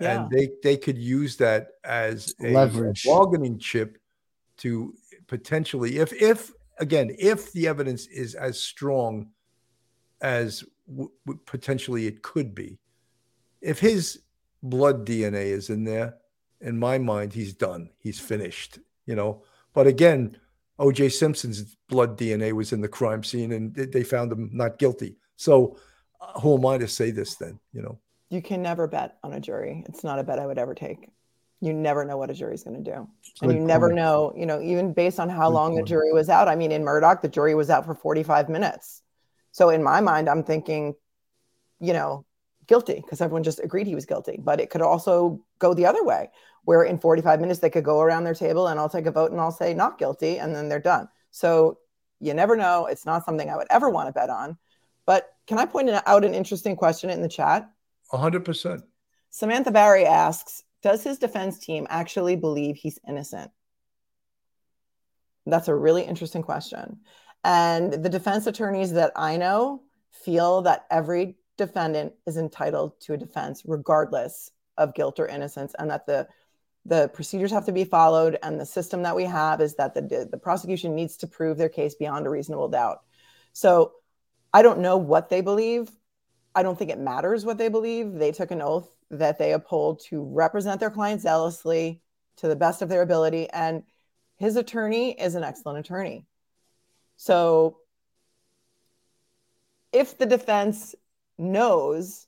yeah. 0.00 0.22
and 0.22 0.30
they 0.30 0.50
they 0.62 0.76
could 0.76 0.98
use 0.98 1.36
that 1.36 1.68
as 1.84 2.34
a 2.42 2.52
leverage. 2.52 3.04
bargaining 3.04 3.58
chip 3.58 3.98
to 4.58 4.94
potentially 5.26 5.98
if 5.98 6.12
if 6.12 6.52
again 6.78 7.14
if 7.18 7.52
the 7.52 7.66
evidence 7.66 8.06
is 8.06 8.34
as 8.34 8.60
strong 8.60 9.30
as 10.20 10.64
w- 10.88 11.10
w- 11.26 11.40
potentially 11.46 12.06
it 12.06 12.22
could 12.22 12.54
be 12.54 12.78
if 13.60 13.78
his 13.78 14.20
blood 14.62 15.06
dna 15.06 15.44
is 15.44 15.70
in 15.70 15.84
there 15.84 16.14
in 16.60 16.76
my 16.78 16.98
mind 16.98 17.32
he's 17.32 17.54
done. 17.54 17.90
He's 17.98 18.18
finished 18.18 18.78
you 19.06 19.14
know? 19.14 19.42
But 19.72 19.86
again 19.86 20.36
oj 20.78 21.10
simpson's 21.12 21.76
blood 21.88 22.18
dna 22.18 22.52
was 22.52 22.72
in 22.72 22.80
the 22.80 22.88
crime 22.88 23.24
scene 23.24 23.52
and 23.52 23.74
they 23.74 24.04
found 24.04 24.30
him 24.32 24.50
not 24.52 24.78
guilty. 24.78 25.16
So 25.36 25.76
uh, 26.20 26.40
who 26.40 26.56
am 26.58 26.66
i 26.66 26.78
to 26.78 26.88
say 26.88 27.10
this 27.12 27.36
then 27.36 27.58
you 27.72 27.82
know 27.82 27.98
you 28.30 28.42
can 28.42 28.62
never 28.62 28.86
bet 28.86 29.16
on 29.22 29.32
a 29.32 29.40
jury. 29.40 29.84
It's 29.88 30.04
not 30.04 30.18
a 30.18 30.22
bet 30.22 30.38
I 30.38 30.46
would 30.46 30.58
ever 30.58 30.74
take. 30.74 31.08
You 31.60 31.72
never 31.72 32.04
know 32.04 32.16
what 32.16 32.30
a 32.30 32.34
jury's 32.34 32.62
going 32.62 32.82
to 32.82 32.90
do. 32.90 33.08
And 33.42 33.52
you 33.52 33.58
never 33.58 33.92
know, 33.92 34.32
you 34.36 34.46
know, 34.46 34.60
even 34.60 34.92
based 34.92 35.18
on 35.18 35.28
how 35.28 35.48
Good 35.48 35.54
long 35.54 35.72
point. 35.72 35.86
the 35.86 35.88
jury 35.88 36.12
was 36.12 36.28
out. 36.28 36.46
I 36.46 36.54
mean, 36.54 36.70
in 36.70 36.82
Murdaugh, 36.82 37.20
the 37.20 37.28
jury 37.28 37.54
was 37.54 37.68
out 37.68 37.84
for 37.84 37.94
45 37.94 38.48
minutes. 38.48 39.02
So 39.50 39.70
in 39.70 39.82
my 39.82 40.00
mind, 40.00 40.28
I'm 40.28 40.44
thinking, 40.44 40.94
you 41.80 41.92
know, 41.92 42.24
guilty 42.68 42.94
because 42.94 43.20
everyone 43.20 43.42
just 43.42 43.60
agreed 43.60 43.86
he 43.86 43.94
was 43.94 44.06
guilty. 44.06 44.38
But 44.38 44.60
it 44.60 44.70
could 44.70 44.82
also 44.82 45.40
go 45.58 45.74
the 45.74 45.86
other 45.86 46.04
way, 46.04 46.30
where 46.64 46.84
in 46.84 46.98
45 46.98 47.40
minutes 47.40 47.58
they 47.60 47.70
could 47.70 47.84
go 47.84 48.00
around 48.00 48.24
their 48.24 48.34
table 48.34 48.68
and 48.68 48.78
I'll 48.78 48.88
take 48.88 49.06
a 49.06 49.10
vote 49.10 49.32
and 49.32 49.40
I'll 49.40 49.50
say 49.50 49.74
not 49.74 49.98
guilty 49.98 50.38
and 50.38 50.54
then 50.54 50.68
they're 50.68 50.78
done. 50.78 51.08
So 51.30 51.78
you 52.20 52.34
never 52.34 52.56
know. 52.56 52.86
It's 52.86 53.06
not 53.06 53.24
something 53.24 53.48
I 53.50 53.56
would 53.56 53.66
ever 53.70 53.90
want 53.90 54.08
to 54.08 54.12
bet 54.12 54.30
on. 54.30 54.58
But 55.06 55.34
can 55.46 55.58
I 55.58 55.66
point 55.66 55.88
out 55.90 56.24
an 56.24 56.34
interesting 56.34 56.76
question 56.76 57.10
in 57.10 57.22
the 57.22 57.28
chat? 57.28 57.68
100%. 58.12 58.82
Samantha 59.30 59.70
Barry 59.70 60.04
asks 60.04 60.62
Does 60.82 61.02
his 61.02 61.18
defense 61.18 61.58
team 61.58 61.86
actually 61.90 62.36
believe 62.36 62.76
he's 62.76 62.98
innocent? 63.06 63.50
That's 65.46 65.68
a 65.68 65.74
really 65.74 66.02
interesting 66.02 66.42
question. 66.42 67.00
And 67.44 67.92
the 67.92 68.08
defense 68.08 68.46
attorneys 68.46 68.92
that 68.92 69.12
I 69.16 69.36
know 69.36 69.82
feel 70.12 70.62
that 70.62 70.86
every 70.90 71.36
defendant 71.56 72.12
is 72.26 72.36
entitled 72.36 73.00
to 73.00 73.12
a 73.12 73.16
defense 73.16 73.62
regardless 73.66 74.50
of 74.78 74.94
guilt 74.94 75.18
or 75.18 75.26
innocence 75.26 75.74
and 75.78 75.90
that 75.90 76.06
the 76.06 76.26
the 76.86 77.08
procedures 77.08 77.50
have 77.50 77.66
to 77.66 77.72
be 77.72 77.84
followed 77.84 78.38
and 78.42 78.58
the 78.58 78.64
system 78.64 79.02
that 79.02 79.14
we 79.14 79.24
have 79.24 79.60
is 79.60 79.74
that 79.74 79.92
the, 79.92 80.26
the 80.30 80.38
prosecution 80.38 80.94
needs 80.94 81.16
to 81.18 81.26
prove 81.26 81.58
their 81.58 81.68
case 81.68 81.96
beyond 81.96 82.26
a 82.26 82.30
reasonable 82.30 82.68
doubt 82.68 83.00
so 83.52 83.92
i 84.54 84.62
don't 84.62 84.78
know 84.78 84.96
what 84.96 85.28
they 85.28 85.40
believe 85.40 85.90
I 86.54 86.62
don't 86.62 86.78
think 86.78 86.90
it 86.90 86.98
matters 86.98 87.44
what 87.44 87.58
they 87.58 87.68
believe. 87.68 88.14
They 88.14 88.32
took 88.32 88.50
an 88.50 88.62
oath 88.62 88.88
that 89.10 89.38
they 89.38 89.52
uphold 89.52 90.00
to 90.08 90.22
represent 90.22 90.80
their 90.80 90.90
client 90.90 91.20
zealously 91.20 92.00
to 92.36 92.48
the 92.48 92.56
best 92.56 92.82
of 92.82 92.88
their 92.88 93.02
ability. 93.02 93.48
And 93.50 93.82
his 94.36 94.56
attorney 94.56 95.12
is 95.12 95.34
an 95.34 95.44
excellent 95.44 95.78
attorney. 95.78 96.26
So 97.16 97.78
if 99.92 100.18
the 100.18 100.26
defense 100.26 100.94
knows 101.38 102.26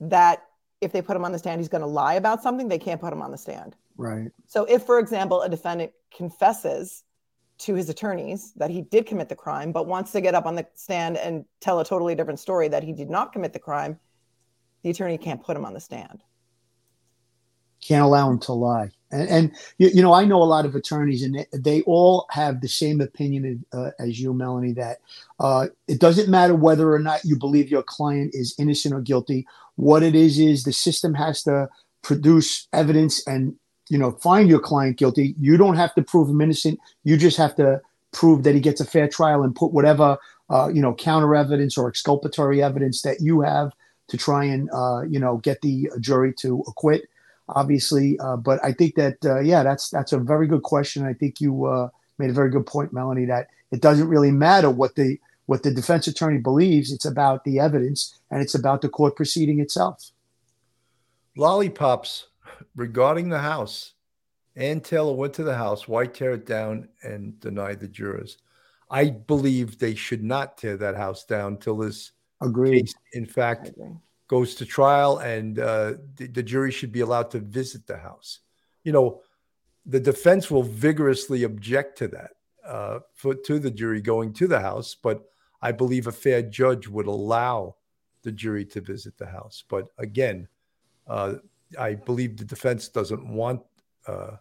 that 0.00 0.42
if 0.80 0.92
they 0.92 1.00
put 1.00 1.16
him 1.16 1.24
on 1.24 1.32
the 1.32 1.38
stand, 1.38 1.60
he's 1.60 1.68
going 1.68 1.82
to 1.82 1.86
lie 1.86 2.14
about 2.14 2.42
something, 2.42 2.68
they 2.68 2.78
can't 2.78 3.00
put 3.00 3.12
him 3.12 3.22
on 3.22 3.30
the 3.30 3.38
stand. 3.38 3.76
Right. 3.96 4.30
So, 4.46 4.64
if, 4.64 4.82
for 4.84 4.98
example, 4.98 5.42
a 5.42 5.48
defendant 5.48 5.92
confesses 6.14 7.04
to 7.62 7.74
his 7.74 7.88
attorneys 7.88 8.52
that 8.56 8.70
he 8.70 8.82
did 8.82 9.06
commit 9.06 9.28
the 9.28 9.36
crime, 9.36 9.70
but 9.70 9.86
wants 9.86 10.10
to 10.12 10.20
get 10.20 10.34
up 10.34 10.46
on 10.46 10.56
the 10.56 10.66
stand 10.74 11.16
and 11.16 11.44
tell 11.60 11.78
a 11.78 11.84
totally 11.84 12.14
different 12.14 12.40
story 12.40 12.66
that 12.66 12.82
he 12.82 12.92
did 12.92 13.08
not 13.08 13.32
commit 13.32 13.52
the 13.52 13.58
crime, 13.58 13.98
the 14.82 14.90
attorney 14.90 15.16
can't 15.16 15.42
put 15.42 15.56
him 15.56 15.64
on 15.64 15.72
the 15.72 15.80
stand. 15.80 16.22
Can't 17.80 18.02
allow 18.02 18.30
him 18.30 18.40
to 18.40 18.52
lie. 18.52 18.90
And, 19.12 19.28
and 19.28 19.56
you, 19.78 19.90
you 19.94 20.02
know, 20.02 20.12
I 20.12 20.24
know 20.24 20.42
a 20.42 20.44
lot 20.44 20.64
of 20.64 20.74
attorneys, 20.74 21.22
and 21.22 21.46
they, 21.52 21.82
all 21.82 22.26
have 22.30 22.60
the 22.60 22.68
same 22.68 23.00
opinion 23.00 23.64
uh, 23.72 23.90
as 23.98 24.20
you, 24.20 24.34
Melanie, 24.34 24.72
that 24.72 24.98
uh, 25.38 25.68
it 25.86 26.00
doesn't 26.00 26.28
matter 26.28 26.54
whether 26.54 26.92
or 26.92 26.98
not 26.98 27.24
you 27.24 27.38
believe 27.38 27.70
your 27.70 27.82
client 27.82 28.34
is 28.34 28.56
innocent 28.58 28.92
or 28.92 29.00
guilty. 29.00 29.46
What 29.76 30.02
it 30.02 30.16
is 30.16 30.38
is 30.38 30.64
the 30.64 30.72
system 30.72 31.14
has 31.14 31.44
to 31.44 31.68
produce 32.02 32.66
evidence 32.72 33.24
and 33.26 33.54
you 33.92 33.98
know 33.98 34.12
find 34.12 34.48
your 34.48 34.58
client 34.58 34.96
guilty. 34.96 35.34
You 35.38 35.58
don't 35.58 35.76
have 35.76 35.94
to 35.96 36.02
prove 36.02 36.30
him 36.30 36.40
innocent. 36.40 36.80
You 37.04 37.18
just 37.18 37.36
have 37.36 37.54
to 37.56 37.82
prove 38.12 38.42
that 38.44 38.54
he 38.54 38.60
gets 38.60 38.80
a 38.80 38.86
fair 38.86 39.06
trial 39.06 39.42
and 39.42 39.54
put 39.54 39.72
whatever 39.72 40.16
uh, 40.48 40.68
you 40.72 40.80
know 40.80 40.94
counter 40.94 41.34
evidence 41.36 41.76
or 41.76 41.88
exculpatory 41.88 42.62
evidence 42.62 43.02
that 43.02 43.20
you 43.20 43.42
have 43.42 43.72
to 44.08 44.16
try 44.16 44.44
and 44.44 44.70
uh, 44.72 45.02
you 45.02 45.18
know 45.18 45.36
get 45.48 45.60
the 45.60 45.90
jury 46.00 46.32
to 46.38 46.64
acquit 46.66 47.02
obviously. 47.48 48.18
Uh, 48.18 48.36
but 48.36 48.64
I 48.64 48.72
think 48.72 48.94
that 48.94 49.16
uh, 49.26 49.40
yeah, 49.40 49.62
that's 49.62 49.90
that's 49.90 50.12
a 50.12 50.18
very 50.18 50.46
good 50.46 50.62
question. 50.62 51.04
I 51.04 51.12
think 51.12 51.38
you 51.38 51.66
uh, 51.66 51.90
made 52.16 52.30
a 52.30 52.32
very 52.32 52.50
good 52.50 52.66
point, 52.66 52.94
Melanie. 52.94 53.26
That 53.26 53.48
it 53.72 53.82
doesn't 53.82 54.08
really 54.08 54.30
matter 54.30 54.70
what 54.70 54.94
the 54.94 55.18
what 55.46 55.64
the 55.64 55.70
defense 55.70 56.06
attorney 56.06 56.38
believes. 56.38 56.92
It's 56.92 57.04
about 57.04 57.44
the 57.44 57.58
evidence 57.58 58.18
and 58.30 58.40
it's 58.40 58.54
about 58.54 58.80
the 58.80 58.88
court 58.88 59.16
proceeding 59.16 59.60
itself. 59.60 60.12
Lollipops 61.36 62.28
regarding 62.74 63.28
the 63.28 63.38
house. 63.38 63.94
Ann 64.56 64.80
Taylor 64.80 65.14
went 65.14 65.34
to 65.34 65.44
the 65.44 65.56
house. 65.56 65.88
Why 65.88 66.06
tear 66.06 66.32
it 66.32 66.46
down 66.46 66.88
and 67.02 67.38
deny 67.40 67.74
the 67.74 67.88
jurors? 67.88 68.38
I 68.90 69.08
believe 69.08 69.78
they 69.78 69.94
should 69.94 70.22
not 70.22 70.58
tear 70.58 70.76
that 70.76 70.96
house 70.96 71.24
down 71.24 71.56
till 71.56 71.78
this 71.78 72.12
Agreed. 72.42 72.82
case, 72.82 72.94
in 73.14 73.24
fact, 73.24 73.70
goes 74.28 74.54
to 74.56 74.66
trial, 74.66 75.18
and 75.18 75.58
uh, 75.58 75.94
the, 76.16 76.26
the 76.26 76.42
jury 76.42 76.70
should 76.70 76.92
be 76.92 77.00
allowed 77.00 77.30
to 77.30 77.38
visit 77.38 77.86
the 77.86 77.96
house. 77.96 78.40
You 78.84 78.92
know, 78.92 79.22
the 79.86 80.00
defense 80.00 80.50
will 80.50 80.62
vigorously 80.62 81.44
object 81.44 81.98
to 81.98 82.08
that 82.08 82.32
uh, 82.66 83.00
for, 83.14 83.34
to 83.34 83.58
the 83.58 83.70
jury 83.70 84.00
going 84.00 84.32
to 84.34 84.46
the 84.46 84.60
house, 84.60 84.94
but 84.94 85.24
I 85.60 85.72
believe 85.72 86.06
a 86.06 86.12
fair 86.12 86.42
judge 86.42 86.86
would 86.88 87.06
allow 87.06 87.76
the 88.22 88.32
jury 88.32 88.64
to 88.66 88.80
visit 88.80 89.16
the 89.16 89.26
house. 89.26 89.64
But 89.68 89.88
again, 89.98 90.48
uh, 91.06 91.34
I 91.78 91.94
believe 91.94 92.36
the 92.36 92.44
defense 92.44 92.88
doesn't 92.88 93.26
want 93.26 93.62
uh, 94.06 94.36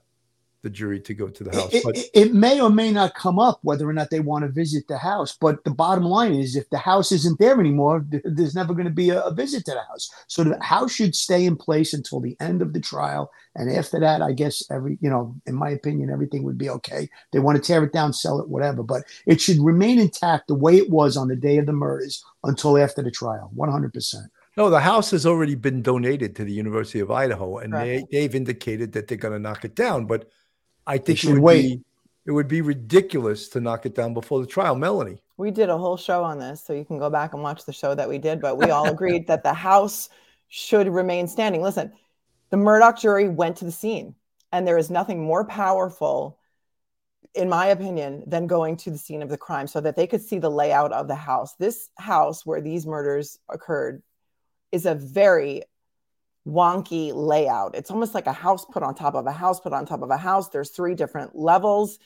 the 0.62 0.70
jury 0.70 1.00
to 1.00 1.14
go 1.14 1.28
to 1.28 1.44
the 1.44 1.56
house. 1.56 1.74
It, 1.74 1.84
but 1.84 1.98
it, 1.98 2.10
it, 2.14 2.34
may 2.34 2.62
or 2.62 2.70
may 2.70 2.92
not 2.92 3.16
come 3.16 3.40
up 3.40 3.60
whether 3.64 3.90
or 3.90 3.94
not 3.94 4.12
they 4.12 4.20
want 4.20 4.44
to 4.44 4.50
visit 4.50 4.88
the 4.88 4.98
house. 4.98 5.36
But 5.40 5.64
the 5.64 5.72
bottom 5.72 6.04
line 6.04 6.34
is, 6.34 6.56
if 6.56 6.70
the 6.70 6.78
house 6.78 7.12
isn't 7.12 7.40
there 7.40 7.60
anymore, 7.60 8.06
there's 8.24 8.56
never 8.56 8.74
going 8.74 8.86
to 8.86 8.94
be 8.94 9.10
a, 9.10 9.22
a, 9.22 9.34
visit 9.34 9.66
to 9.66 9.72
the 9.72 9.82
house. 9.90 10.10
So 10.28 10.44
the 10.44 10.62
house 10.64 10.92
should 10.92 11.16
stay 11.16 11.46
in 11.46 11.56
place 11.56 11.94
until 11.94 12.20
the 12.20 12.38
end 12.40 12.62
of 12.62 12.74
the 12.74 12.80
trial. 12.80 13.32
And 13.56 13.72
after 13.76 14.00
that, 14.00 14.22
I 14.22 14.34
guess 14.34 14.64
every, 14.70 14.98
you 15.02 15.10
know, 15.10 15.36
in 15.48 15.56
my 15.56 15.70
opinion, 15.70 16.12
everything 16.12 16.44
would 16.44 16.58
be 16.58 16.70
okay. 16.70 17.10
They 17.32 17.40
want 17.40 17.58
to 17.58 17.64
tear 17.64 17.84
it 17.84 17.94
down, 17.94 18.14
sell 18.14 18.40
it, 18.40 18.50
whatever. 18.50 18.84
But 18.84 19.04
it 19.26 19.42
should 19.42 19.60
remain 19.60 20.00
intact 20.00 20.48
the 20.48 20.56
way 20.56 20.78
it 20.78 20.90
was 20.90 21.18
on 21.18 21.28
the 21.28 21.36
day 21.36 21.58
of 21.58 21.66
the 21.66 21.74
murders 21.74 22.24
until 22.44 22.78
after 22.78 23.02
the 23.02 23.12
trial, 23.12 23.52
100%. 23.56 24.30
No, 24.58 24.70
the 24.70 24.82
house 24.82 25.12
has 25.12 25.26
already 25.26 25.56
been 25.56 25.82
donated 25.82 26.36
to 26.36 26.44
the 26.44 26.52
University 26.52 27.00
of 27.00 27.10
Idaho, 27.10 27.58
and 27.60 27.74
Right. 27.74 28.06
they, 28.12 28.20
they've 28.20 28.36
indicated 28.36 28.92
that 28.94 29.08
they're 29.08 29.18
going 29.18 29.34
to 29.34 29.40
knock 29.40 29.64
it 29.64 29.76
down. 29.76 30.06
But 30.06 30.30
I 30.86 30.98
think 30.98 31.24
it 31.24 31.30
would 31.30 31.40
wait. 31.42 31.62
be 31.62 31.84
it 32.26 32.32
would 32.32 32.48
be 32.48 32.62
ridiculous 32.62 33.50
to 33.50 33.60
knock 33.60 33.86
it 33.88 33.96
down 33.96 34.14
before 34.14 34.42
the 34.42 34.46
trial, 34.46 34.76
Melanie. 34.76 35.24
We 35.38 35.50
did 35.50 35.70
a 35.70 35.78
whole 35.78 35.98
show 35.98 36.24
on 36.24 36.38
this, 36.38 36.64
so 36.64 36.72
you 36.74 36.86
can 36.86 37.00
go 37.00 37.10
back 37.10 37.34
and 37.34 37.42
watch 37.42 37.66
the 37.66 37.74
show 37.74 37.96
that 37.96 38.08
we 38.08 38.20
did. 38.20 38.40
But 38.40 38.58
we 38.58 38.70
all 38.70 38.88
agreed 38.88 39.26
that 39.28 39.42
the 39.44 39.54
house 39.54 40.10
should 40.50 40.88
remain 40.88 41.28
standing. 41.28 41.62
Listen, 41.64 41.92
the 42.52 42.58
Murdaugh 42.58 43.00
jury 43.00 43.28
went 43.28 43.58
to 43.58 43.66
the 43.66 43.72
scene, 43.72 44.14
and 44.52 44.68
there 44.68 44.78
is 44.78 44.92
nothing 44.92 45.24
more 45.24 45.46
powerful, 45.46 46.38
in 47.34 47.50
my 47.50 47.68
opinion, 47.68 48.24
than 48.28 48.46
going 48.46 48.78
to 48.78 48.92
the 48.92 48.98
scene 49.00 49.24
of 49.24 49.30
the 49.30 49.38
crime 49.38 49.66
so 49.66 49.82
that 49.82 49.96
they 49.96 50.06
could 50.06 50.22
see 50.22 50.38
the 50.38 50.52
layout 50.52 50.92
of 50.92 51.08
the 51.08 51.16
house. 51.16 51.56
This 51.56 51.90
house 51.98 52.46
where 52.46 52.62
these 52.62 52.86
murders 52.86 53.40
occurred 53.50 54.04
is 54.72 54.86
a 54.86 54.96
very 54.96 55.64
wonky 56.48 57.12
layout. 57.14 57.76
It's 57.76 57.92
almost 57.92 58.14
like 58.14 58.28
a 58.28 58.34
house 58.34 58.66
put 58.66 58.84
on 58.84 58.96
top 58.96 59.16
of 59.16 59.26
a 59.28 59.32
house 59.32 59.60
put 59.60 59.74
on 59.74 59.86
top 59.86 60.02
of 60.02 60.10
a 60.10 60.18
house. 60.18 60.50
There's 60.50 60.72
three 60.72 60.96
different 60.96 61.36
levels. 61.36 62.00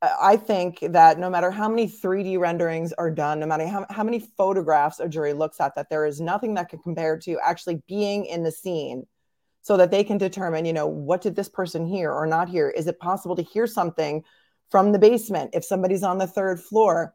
I 0.00 0.36
think 0.36 0.78
that 0.80 1.18
no 1.18 1.28
matter 1.28 1.50
how 1.50 1.68
many 1.68 1.88
3D 1.88 2.38
renderings 2.38 2.92
are 2.92 3.10
done, 3.10 3.40
no 3.40 3.46
matter 3.46 3.66
how, 3.66 3.84
how 3.90 4.04
many 4.04 4.20
photographs 4.20 5.00
a 5.00 5.08
jury 5.08 5.32
looks 5.32 5.60
at, 5.60 5.74
that 5.74 5.90
there 5.90 6.06
is 6.06 6.20
nothing 6.20 6.54
that 6.54 6.68
can 6.68 6.78
compare 6.78 7.18
to 7.18 7.38
actually 7.44 7.82
being 7.88 8.24
in 8.26 8.44
the 8.44 8.52
scene 8.52 9.06
so 9.62 9.76
that 9.76 9.90
they 9.90 10.04
can 10.04 10.16
determine, 10.16 10.64
you 10.64 10.72
know, 10.72 10.86
what 10.86 11.20
did 11.20 11.34
this 11.34 11.48
person 11.48 11.84
hear 11.84 12.12
or 12.12 12.26
not 12.26 12.48
hear? 12.48 12.70
Is 12.70 12.86
it 12.86 13.00
possible 13.00 13.34
to 13.36 13.42
hear 13.42 13.66
something 13.66 14.22
from 14.70 14.92
the 14.92 15.00
basement 15.00 15.50
if 15.52 15.64
somebody's 15.64 16.04
on 16.04 16.18
the 16.18 16.28
third 16.28 16.60
floor? 16.60 17.12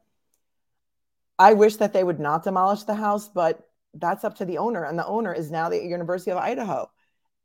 I 1.38 1.54
wish 1.54 1.76
that 1.76 1.94
they 1.94 2.04
would 2.04 2.20
not 2.20 2.44
demolish 2.44 2.82
the 2.82 2.94
house, 2.94 3.28
but 3.28 3.66
that's 3.96 4.24
up 4.24 4.34
to 4.36 4.44
the 4.44 4.58
owner. 4.58 4.84
And 4.84 4.98
the 4.98 5.06
owner 5.06 5.32
is 5.32 5.50
now 5.50 5.68
the 5.68 5.82
University 5.82 6.30
of 6.30 6.38
Idaho. 6.38 6.90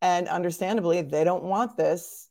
And 0.02 0.28
understandably, 0.28 1.02
they 1.02 1.24
don't 1.24 1.44
want 1.44 1.76
this 1.78 2.30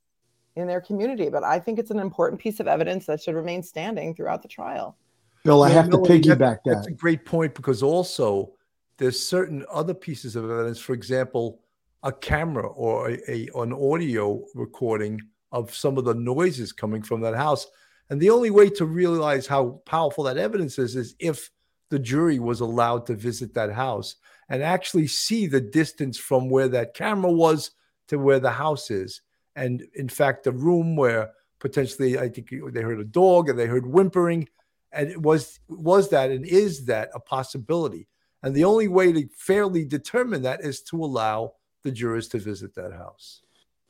in 0.56 0.66
their 0.66 0.80
community. 0.80 1.28
But 1.28 1.44
I 1.44 1.58
think 1.58 1.78
it's 1.78 1.90
an 1.90 1.98
important 1.98 2.40
piece 2.40 2.60
of 2.60 2.66
evidence 2.66 3.06
that 3.06 3.22
should 3.22 3.34
remain 3.34 3.62
standing 3.62 4.14
throughout 4.14 4.42
the 4.42 4.48
trial. 4.48 4.96
Bill, 5.44 5.62
I 5.62 5.68
Well, 5.68 5.76
have 5.76 5.90
to 5.90 5.96
Melanie, 5.98 6.20
that- 6.20 6.38
piggyback 6.38 6.58
That's 6.64 6.86
a 6.88 6.92
great 6.92 7.24
point 7.24 7.54
because 7.54 7.82
also 7.82 8.52
there's 8.96 9.22
certain 9.22 9.64
other 9.70 9.94
pieces 9.94 10.34
of 10.34 10.44
evidence. 10.50 10.80
For 10.80 10.92
example, 10.94 11.60
a 12.02 12.12
camera 12.12 12.66
or 12.68 13.10
a, 13.10 13.18
a 13.28 13.48
an 13.56 13.72
audio 13.72 14.44
recording 14.54 15.20
of 15.52 15.74
some 15.74 15.96
of 15.98 16.04
the 16.04 16.14
noises 16.14 16.72
coming 16.72 17.02
from 17.02 17.20
that 17.20 17.34
house. 17.34 17.66
And 18.10 18.20
the 18.20 18.30
only 18.30 18.50
way 18.50 18.70
to 18.70 18.84
realize 18.86 19.46
how 19.46 19.82
powerful 19.84 20.24
that 20.24 20.36
evidence 20.38 20.78
is 20.78 20.96
is 20.96 21.14
if 21.18 21.50
the 21.91 21.99
jury 21.99 22.39
was 22.39 22.61
allowed 22.61 23.07
to 23.07 23.14
visit 23.14 23.55
that 23.55 23.72
house 23.72 24.16
and 24.49 24.62
actually 24.62 25.07
see 25.07 25.47
the 25.47 25.61
distance 25.61 26.18
from 26.18 26.49
where 26.49 26.68
that 26.68 26.95
camera 26.95 27.30
was 27.30 27.70
to 28.09 28.18
where 28.18 28.41
the 28.41 28.51
house 28.51 28.91
is. 28.91 29.20
And 29.57 29.86
in 29.95 30.09
fact, 30.09 30.45
the 30.45 30.53
room 30.53 30.97
where 30.97 31.32
potentially 31.59 32.18
I 32.18 32.28
think 32.28 32.51
they 32.51 32.82
heard 32.82 33.01
a 33.01 33.05
dog 33.05 33.49
and 33.49 33.59
they 33.59 33.66
heard 33.66 33.86
whimpering, 33.86 34.49
and 34.93 35.11
it 35.11 35.20
was 35.20 35.61
was 35.68 36.11
that 36.11 36.30
and 36.30 36.47
is 36.47 36.86
that 36.86 37.11
a 37.14 37.20
possibility? 37.20 38.09
And 38.43 38.55
the 38.55 38.64
only 38.64 38.89
way 38.89 39.12
to 39.12 39.28
fairly 39.36 39.84
determine 39.84 40.43
that 40.43 40.61
is 40.61 40.80
to 40.82 41.05
allow 41.05 41.55
the 41.82 41.91
jurors 41.91 42.28
to 42.28 42.39
visit 42.39 42.74
that 42.76 42.93
house. 42.93 43.43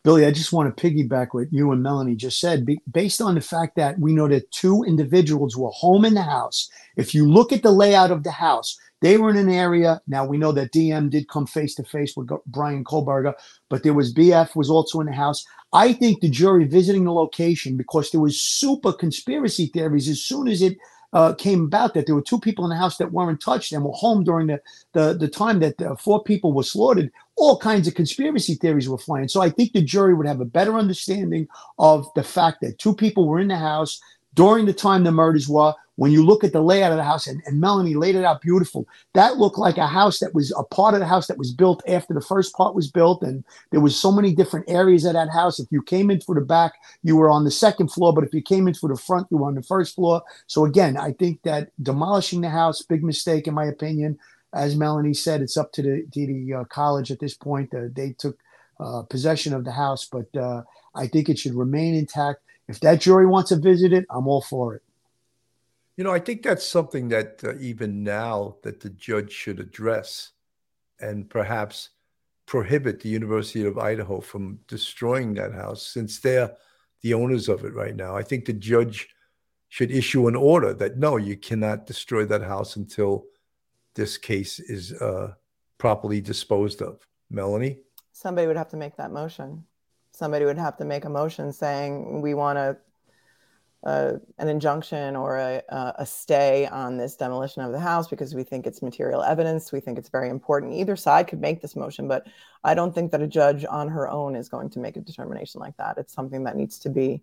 Billy, 0.04 0.24
I 0.24 0.30
just 0.30 0.52
want 0.52 0.74
to 0.74 0.90
piggyback 0.90 1.28
what 1.32 1.52
you 1.52 1.72
and 1.72 1.82
Melanie 1.82 2.14
just 2.14 2.40
said. 2.40 2.66
Based 2.90 3.20
on 3.20 3.34
the 3.34 3.40
fact 3.40 3.76
that 3.76 3.98
we 3.98 4.12
know 4.12 4.28
that 4.28 4.50
two 4.52 4.84
individuals 4.84 5.56
were 5.56 5.70
home 5.70 6.04
in 6.04 6.14
the 6.14 6.22
house, 6.22 6.70
if 6.96 7.14
you 7.14 7.28
look 7.28 7.52
at 7.52 7.62
the 7.62 7.72
layout 7.72 8.10
of 8.10 8.22
the 8.22 8.30
house, 8.30 8.78
they 9.00 9.16
were 9.16 9.30
in 9.30 9.36
an 9.36 9.50
area. 9.50 10.00
Now 10.06 10.24
we 10.24 10.38
know 10.38 10.52
that 10.52 10.72
DM 10.72 11.10
did 11.10 11.28
come 11.28 11.46
face 11.46 11.74
to 11.76 11.84
face 11.84 12.16
with 12.16 12.28
Bryan 12.46 12.84
Kohberger, 12.84 13.34
but 13.68 13.82
there 13.82 13.94
was 13.94 14.14
BF 14.14 14.56
was 14.56 14.70
also 14.70 15.00
in 15.00 15.06
the 15.06 15.12
house. 15.12 15.44
I 15.72 15.92
think 15.92 16.20
the 16.20 16.30
jury 16.30 16.64
visiting 16.64 17.04
the 17.04 17.12
location 17.12 17.76
because 17.76 18.10
there 18.10 18.20
was 18.20 18.40
super 18.40 18.92
conspiracy 18.92 19.66
theories 19.66 20.08
as 20.08 20.22
soon 20.22 20.48
as 20.48 20.62
it 20.62 20.78
uh, 21.12 21.34
came 21.34 21.64
about 21.64 21.94
that 21.94 22.06
there 22.06 22.14
were 22.14 22.22
two 22.22 22.38
people 22.38 22.64
in 22.64 22.70
the 22.70 22.76
house 22.76 22.98
that 22.98 23.12
weren't 23.12 23.40
touched 23.40 23.72
and 23.72 23.84
were 23.84 23.92
home 23.92 24.24
during 24.24 24.46
the 24.46 24.60
the, 24.92 25.14
the 25.14 25.28
time 25.28 25.60
that 25.60 25.78
the 25.78 25.96
four 25.96 26.22
people 26.22 26.52
were 26.52 26.62
slaughtered. 26.62 27.10
All 27.36 27.58
kinds 27.58 27.86
of 27.86 27.94
conspiracy 27.94 28.54
theories 28.54 28.88
were 28.88 28.98
flying. 28.98 29.28
So 29.28 29.40
I 29.40 29.50
think 29.50 29.72
the 29.72 29.82
jury 29.82 30.14
would 30.14 30.26
have 30.26 30.40
a 30.40 30.44
better 30.44 30.74
understanding 30.74 31.46
of 31.78 32.08
the 32.14 32.22
fact 32.22 32.58
that 32.62 32.78
two 32.78 32.94
people 32.94 33.28
were 33.28 33.38
in 33.40 33.48
the 33.48 33.56
house 33.56 34.00
during 34.38 34.66
the 34.66 34.72
time 34.72 35.02
the 35.02 35.10
murders 35.10 35.48
were. 35.48 35.74
When 35.96 36.12
you 36.12 36.24
look 36.24 36.44
at 36.44 36.52
the 36.52 36.60
layout 36.60 36.92
of 36.92 36.96
the 36.96 37.02
house, 37.02 37.26
and, 37.26 37.42
and 37.44 37.60
Melanie 37.60 37.96
laid 37.96 38.14
it 38.14 38.24
out 38.24 38.40
beautiful, 38.40 38.86
that 39.14 39.36
looked 39.36 39.58
like 39.58 39.78
a 39.78 39.88
house 39.88 40.20
that 40.20 40.32
was 40.32 40.52
a 40.56 40.62
part 40.62 40.94
of 40.94 41.00
the 41.00 41.06
house 41.06 41.26
that 41.26 41.38
was 41.38 41.50
built 41.52 41.82
after 41.88 42.14
the 42.14 42.20
first 42.20 42.54
part 42.54 42.76
was 42.76 42.88
built, 42.88 43.20
and 43.20 43.42
there 43.72 43.80
was 43.80 43.96
so 43.96 44.12
many 44.12 44.32
different 44.32 44.70
areas 44.70 45.04
of 45.04 45.14
that 45.14 45.28
house. 45.28 45.58
If 45.58 45.66
you 45.72 45.82
came 45.82 46.08
in 46.08 46.20
through 46.20 46.36
the 46.36 46.52
back, 46.56 46.74
you 47.02 47.16
were 47.16 47.28
on 47.28 47.42
the 47.42 47.50
second 47.50 47.88
floor, 47.88 48.12
but 48.14 48.22
if 48.22 48.32
you 48.32 48.40
came 48.40 48.68
in 48.68 48.74
through 48.74 48.90
the 48.90 49.02
front, 49.08 49.26
you 49.28 49.38
were 49.38 49.48
on 49.48 49.56
the 49.56 49.62
first 49.74 49.96
floor. 49.96 50.22
So 50.46 50.64
again, 50.64 50.96
I 50.96 51.10
think 51.14 51.42
that 51.42 51.72
demolishing 51.82 52.42
the 52.42 52.50
house, 52.50 52.80
big 52.80 53.02
mistake 53.02 53.48
in 53.48 53.54
my 53.54 53.64
opinion. 53.64 54.20
As 54.54 54.76
Melanie 54.76 55.14
said, 55.14 55.42
it's 55.42 55.56
up 55.56 55.72
to 55.72 55.82
the 55.82 56.06
to 56.12 56.26
the 56.26 56.54
uh, 56.54 56.64
college 56.64 57.10
at 57.10 57.18
this 57.18 57.34
point. 57.34 57.74
Uh, 57.74 57.88
they 57.92 58.12
took 58.12 58.38
uh, 58.78 59.02
possession 59.02 59.52
of 59.52 59.64
the 59.64 59.72
house, 59.72 60.04
but 60.06 60.28
uh, 60.36 60.62
I 60.94 61.08
think 61.08 61.28
it 61.28 61.40
should 61.40 61.54
remain 61.54 61.96
intact. 61.96 62.40
If 62.68 62.80
that 62.80 63.00
jury 63.00 63.26
wants 63.26 63.48
to 63.48 63.56
visit 63.56 63.92
it, 63.92 64.04
I'm 64.10 64.28
all 64.28 64.42
for 64.42 64.74
it. 64.74 64.82
You 65.96 66.04
know, 66.04 66.12
I 66.12 66.20
think 66.20 66.42
that's 66.42 66.66
something 66.66 67.08
that 67.08 67.42
uh, 67.42 67.56
even 67.58 68.04
now 68.04 68.56
that 68.62 68.80
the 68.80 68.90
judge 68.90 69.32
should 69.32 69.58
address 69.58 70.30
and 71.00 71.28
perhaps 71.28 71.90
prohibit 72.46 73.00
the 73.00 73.08
University 73.08 73.66
of 73.66 73.78
Idaho 73.78 74.20
from 74.20 74.60
destroying 74.68 75.34
that 75.34 75.52
house 75.52 75.86
since 75.86 76.20
they're 76.20 76.52
the 77.02 77.14
owners 77.14 77.48
of 77.48 77.64
it 77.64 77.74
right 77.74 77.96
now. 77.96 78.16
I 78.16 78.22
think 78.22 78.44
the 78.44 78.52
judge 78.52 79.08
should 79.68 79.90
issue 79.90 80.28
an 80.28 80.36
order 80.36 80.72
that 80.74 80.98
no, 80.98 81.16
you 81.16 81.36
cannot 81.36 81.86
destroy 81.86 82.24
that 82.26 82.42
house 82.42 82.76
until 82.76 83.24
this 83.94 84.16
case 84.16 84.60
is 84.60 84.92
uh, 84.94 85.34
properly 85.78 86.20
disposed 86.20 86.80
of. 86.80 87.06
Melanie? 87.30 87.80
Somebody 88.12 88.46
would 88.46 88.56
have 88.56 88.70
to 88.70 88.76
make 88.76 88.96
that 88.96 89.12
motion. 89.12 89.64
Somebody 90.18 90.44
would 90.46 90.58
have 90.58 90.76
to 90.78 90.84
make 90.84 91.04
a 91.04 91.08
motion 91.08 91.52
saying 91.52 92.22
we 92.22 92.34
want 92.34 92.58
a, 92.58 92.76
a 93.84 94.16
an 94.38 94.48
injunction 94.48 95.14
or 95.14 95.36
a, 95.36 95.62
a 95.96 96.04
stay 96.04 96.66
on 96.66 96.96
this 96.96 97.14
demolition 97.14 97.62
of 97.62 97.70
the 97.70 97.78
house 97.78 98.08
because 98.08 98.34
we 98.34 98.42
think 98.42 98.66
it's 98.66 98.82
material 98.82 99.22
evidence. 99.22 99.70
We 99.70 99.78
think 99.78 99.96
it's 99.96 100.08
very 100.08 100.28
important. 100.28 100.74
Either 100.74 100.96
side 100.96 101.28
could 101.28 101.40
make 101.40 101.62
this 101.62 101.76
motion, 101.76 102.08
but 102.08 102.26
I 102.64 102.74
don't 102.74 102.92
think 102.92 103.12
that 103.12 103.22
a 103.22 103.28
judge 103.28 103.64
on 103.64 103.86
her 103.90 104.10
own 104.10 104.34
is 104.34 104.48
going 104.48 104.70
to 104.70 104.80
make 104.80 104.96
a 104.96 105.00
determination 105.00 105.60
like 105.60 105.76
that. 105.76 105.98
It's 105.98 106.14
something 106.14 106.42
that 106.42 106.56
needs 106.56 106.80
to 106.80 106.90
be, 106.90 107.22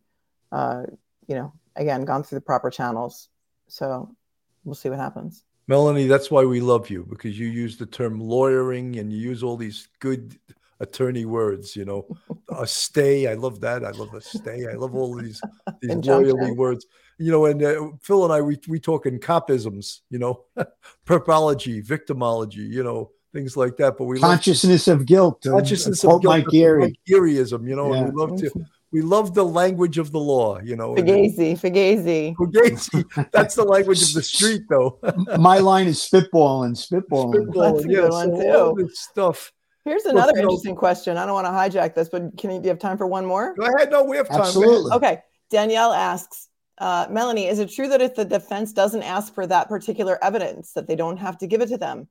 uh, 0.54 0.84
you 1.28 1.36
know, 1.36 1.52
again, 1.76 2.06
gone 2.06 2.24
through 2.24 2.38
the 2.38 2.46
proper 2.46 2.70
channels. 2.70 3.28
So 3.68 4.16
we'll 4.64 4.76
see 4.76 4.88
what 4.88 5.00
happens. 5.00 5.44
Melanie, 5.68 6.08
that's 6.08 6.32
why 6.32 6.46
we 6.46 6.62
love 6.62 6.90
you 6.90 7.06
because 7.10 7.38
you 7.38 7.48
use 7.48 7.76
the 7.76 7.88
term 7.88 8.22
lawyering 8.22 9.00
and 9.00 9.12
you 9.12 9.20
use 9.20 9.44
all 9.44 9.58
these 9.58 9.90
good 10.00 10.40
attorney 10.80 11.26
words, 11.26 11.76
you 11.76 11.86
know, 11.86 12.06
a 12.50 12.68
stay. 12.68 13.28
I 13.28 13.34
love 13.34 13.62
that. 13.62 13.84
I 13.84 13.92
love 13.92 14.14
a 14.14 14.22
stay. 14.22 14.66
I 14.70 14.76
love 14.76 14.96
all 14.96 15.16
these 15.16 15.42
these 15.82 15.92
lawyerly 15.92 16.56
words. 16.56 16.86
You 17.18 17.32
know, 17.32 17.46
and 17.46 17.64
uh, 17.64 17.92
Phil 18.02 18.26
and 18.26 18.34
I 18.34 18.42
we 18.42 18.60
we 18.68 18.80
talk 18.80 19.06
in 19.06 19.20
copisms, 19.20 20.02
you 20.10 20.20
know, 20.20 20.46
perpology, 21.06 21.86
victimology, 21.86 22.70
you 22.70 22.84
know, 22.84 23.12
things 23.34 23.56
like 23.56 23.78
that. 23.78 23.98
But 23.98 24.06
we 24.06 24.20
consciousness 24.20 24.88
love, 24.88 25.02
of 25.02 25.06
guilt, 25.06 25.44
consciousness 25.44 26.04
of 26.04 26.22
guilt, 26.22 26.26
Mike 26.26 26.48
Geary. 26.48 27.00
Gearyism, 27.10 27.68
you 27.68 27.76
know, 27.76 27.94
yeah. 27.94 28.02
and 28.02 28.14
we 28.14 28.22
love 28.22 28.38
to 28.40 28.66
we 28.96 29.02
love 29.02 29.34
the 29.34 29.44
language 29.44 29.98
of 29.98 30.14
the 30.14 30.20
law, 30.20 30.58
you 30.62 30.78
know. 30.78 30.96
Fugazi, 30.96 31.60
Fugazi. 31.60 32.34
Fugazi. 32.34 33.30
That's 33.34 33.54
the 33.54 33.66
language 33.66 34.02
of 34.02 34.14
the 34.14 34.24
street, 34.34 34.62
though. 34.70 35.00
My 35.38 35.58
line 35.60 35.88
is 35.88 36.00
spitballing, 36.00 36.78
spitballing. 36.78 37.48
spitballing 37.48 37.92
yeah, 37.92 38.08
one 38.08 38.42
so 38.42 38.74
too. 38.74 38.84
this 38.84 39.00
stuff. 39.00 39.52
Here's 39.86 40.06
another 40.06 40.34
well, 40.34 40.44
interesting 40.44 40.74
know, 40.74 40.80
question. 40.80 41.18
I 41.18 41.26
don't 41.26 41.36
want 41.36 41.46
to 41.46 41.52
hijack 41.80 41.94
this, 41.94 42.10
but 42.10 42.38
can 42.38 42.50
you, 42.50 42.60
do 42.60 42.64
you 42.64 42.70
have 42.70 42.80
time 42.80 42.98
for 42.98 43.08
one 43.08 43.26
more? 43.26 43.54
Go 43.56 43.66
ahead. 43.66 43.92
No, 43.92 44.04
we 44.04 44.18
have 44.18 44.28
time. 44.28 44.42
Absolutely. 44.42 44.92
Okay. 44.94 45.20
Danielle 45.52 45.94
asks, 45.94 46.50
uh, 46.80 47.06
Melanie, 47.10 47.46
is 47.46 47.60
it 47.60 47.72
true 47.72 47.88
that 47.90 48.02
if 48.02 48.16
the 48.16 48.26
defense 48.26 48.74
doesn't 48.74 49.04
ask 49.04 49.34
for 49.34 49.46
that 49.46 49.70
particular 49.70 50.22
evidence, 50.24 50.74
that 50.74 50.88
they 50.88 50.96
don't 50.96 51.18
have 51.18 51.38
to 51.38 51.48
give 51.48 51.62
it 51.62 51.70
to 51.70 51.78
them? 51.78 52.08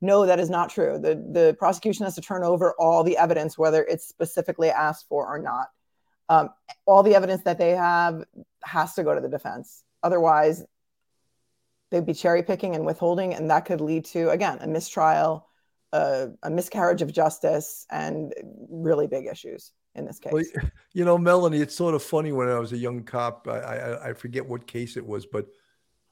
No, 0.00 0.24
that 0.26 0.38
is 0.38 0.50
not 0.50 0.70
true. 0.70 0.98
The 0.98 1.14
the 1.14 1.56
prosecution 1.58 2.04
has 2.04 2.14
to 2.16 2.20
turn 2.20 2.44
over 2.44 2.74
all 2.78 3.02
the 3.02 3.16
evidence, 3.16 3.56
whether 3.56 3.82
it's 3.82 4.06
specifically 4.06 4.70
asked 4.70 5.06
for 5.08 5.26
or 5.26 5.38
not 5.38 5.68
um, 6.28 6.50
all 6.84 7.02
the 7.02 7.14
evidence 7.14 7.42
that 7.42 7.58
they 7.58 7.70
have 7.70 8.24
has 8.62 8.94
to 8.94 9.04
go 9.04 9.14
to 9.14 9.20
the 9.20 9.28
defense. 9.28 9.82
Otherwise, 10.02 10.64
they'd 11.90 12.06
be 12.06 12.14
cherry 12.14 12.42
picking 12.42 12.74
and 12.74 12.84
withholding, 12.84 13.34
and 13.34 13.50
that 13.50 13.64
could 13.64 13.80
lead 13.80 14.04
to, 14.06 14.30
again, 14.30 14.58
a 14.60 14.66
mistrial, 14.66 15.48
uh, 15.92 16.26
a 16.42 16.50
miscarriage 16.50 17.02
of 17.02 17.12
justice, 17.12 17.86
and 17.90 18.34
really 18.68 19.06
big 19.06 19.26
issues 19.26 19.72
in 19.94 20.04
this 20.04 20.18
case. 20.18 20.32
Well, 20.32 20.44
you 20.92 21.04
know, 21.04 21.18
Melanie, 21.18 21.60
it's 21.60 21.74
sort 21.74 21.94
of 21.94 22.02
funny 22.02 22.32
when 22.32 22.48
I 22.48 22.58
was 22.58 22.72
a 22.72 22.78
young 22.78 23.02
cop. 23.02 23.48
I, 23.48 23.58
I, 23.58 24.08
I 24.10 24.12
forget 24.12 24.46
what 24.46 24.66
case 24.66 24.96
it 24.96 25.06
was, 25.06 25.26
but 25.26 25.46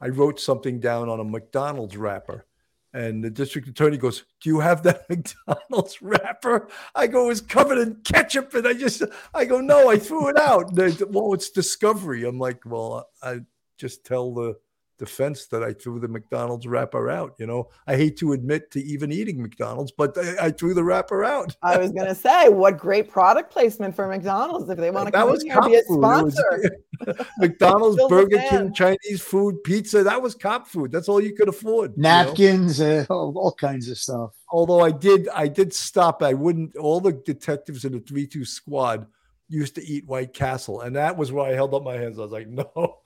I 0.00 0.08
wrote 0.08 0.40
something 0.40 0.80
down 0.80 1.08
on 1.08 1.20
a 1.20 1.24
McDonald's 1.24 1.96
wrapper 1.96 2.46
and 2.94 3.24
the 3.24 3.28
district 3.28 3.66
attorney 3.66 3.96
goes, 3.96 4.24
Do 4.40 4.48
you 4.48 4.60
have 4.60 4.84
that 4.84 5.04
McDonald's 5.10 6.00
wrapper? 6.00 6.68
I 6.94 7.08
go, 7.08 7.28
It's 7.28 7.40
covered 7.40 7.78
in 7.78 7.96
ketchup. 8.04 8.54
And 8.54 8.66
I 8.66 8.72
just, 8.72 9.02
I 9.34 9.44
go, 9.44 9.60
No, 9.60 9.90
I 9.90 9.98
threw 9.98 10.28
it 10.28 10.38
out. 10.38 10.74
They, 10.74 10.92
well, 11.08 11.34
it's 11.34 11.50
discovery. 11.50 12.24
I'm 12.24 12.38
like, 12.38 12.62
Well, 12.64 13.08
I 13.22 13.40
just 13.76 14.06
tell 14.06 14.32
the 14.32 14.54
defense 14.98 15.46
that 15.46 15.62
I 15.62 15.72
threw 15.72 15.98
the 15.98 16.08
McDonald's 16.08 16.66
wrapper 16.66 17.10
out. 17.10 17.34
You 17.38 17.46
know, 17.46 17.68
I 17.86 17.96
hate 17.96 18.16
to 18.18 18.32
admit 18.32 18.70
to 18.72 18.82
even 18.82 19.12
eating 19.12 19.40
McDonald's, 19.40 19.92
but 19.92 20.16
I, 20.16 20.46
I 20.46 20.50
threw 20.50 20.74
the 20.74 20.84
wrapper 20.84 21.24
out. 21.24 21.56
I 21.62 21.78
was 21.78 21.92
going 21.92 22.06
to 22.08 22.14
say, 22.14 22.48
what 22.48 22.78
great 22.78 23.10
product 23.10 23.52
placement 23.52 23.94
for 23.94 24.06
McDonald's 24.06 24.68
if 24.70 24.78
they 24.78 24.90
want 24.90 25.06
to 25.06 25.12
come 25.12 25.34
in 25.34 25.40
here 25.40 25.58
and 25.58 25.66
be 25.66 25.74
a 25.76 25.82
sponsor. 25.84 26.78
McDonald's, 27.38 28.00
Burger 28.08 28.42
King, 28.48 28.72
Chinese 28.72 29.20
food, 29.20 29.62
pizza. 29.64 30.02
That 30.02 30.22
was 30.22 30.34
cop 30.34 30.68
food. 30.68 30.92
That's 30.92 31.08
all 31.08 31.20
you 31.20 31.34
could 31.34 31.48
afford. 31.48 31.96
Napkins, 31.98 32.78
you 32.78 32.86
know? 32.86 33.06
uh, 33.10 33.14
all, 33.14 33.34
all 33.36 33.52
kinds 33.52 33.88
of 33.88 33.98
stuff. 33.98 34.30
Although 34.50 34.80
I 34.80 34.92
did, 34.92 35.28
I 35.34 35.48
did 35.48 35.72
stop. 35.72 36.22
I 36.22 36.34
wouldn't. 36.34 36.76
All 36.76 37.00
the 37.00 37.12
detectives 37.12 37.84
in 37.84 37.92
the 37.92 38.00
three-two 38.00 38.44
squad 38.44 39.06
used 39.48 39.74
to 39.76 39.84
eat 39.84 40.06
White 40.06 40.32
Castle, 40.32 40.80
and 40.80 40.96
that 40.96 41.16
was 41.16 41.32
where 41.32 41.46
I 41.46 41.54
held 41.54 41.74
up 41.74 41.82
my 41.82 41.94
hands. 41.94 42.18
I 42.18 42.22
was 42.22 42.32
like, 42.32 42.48
"No, 42.48 42.98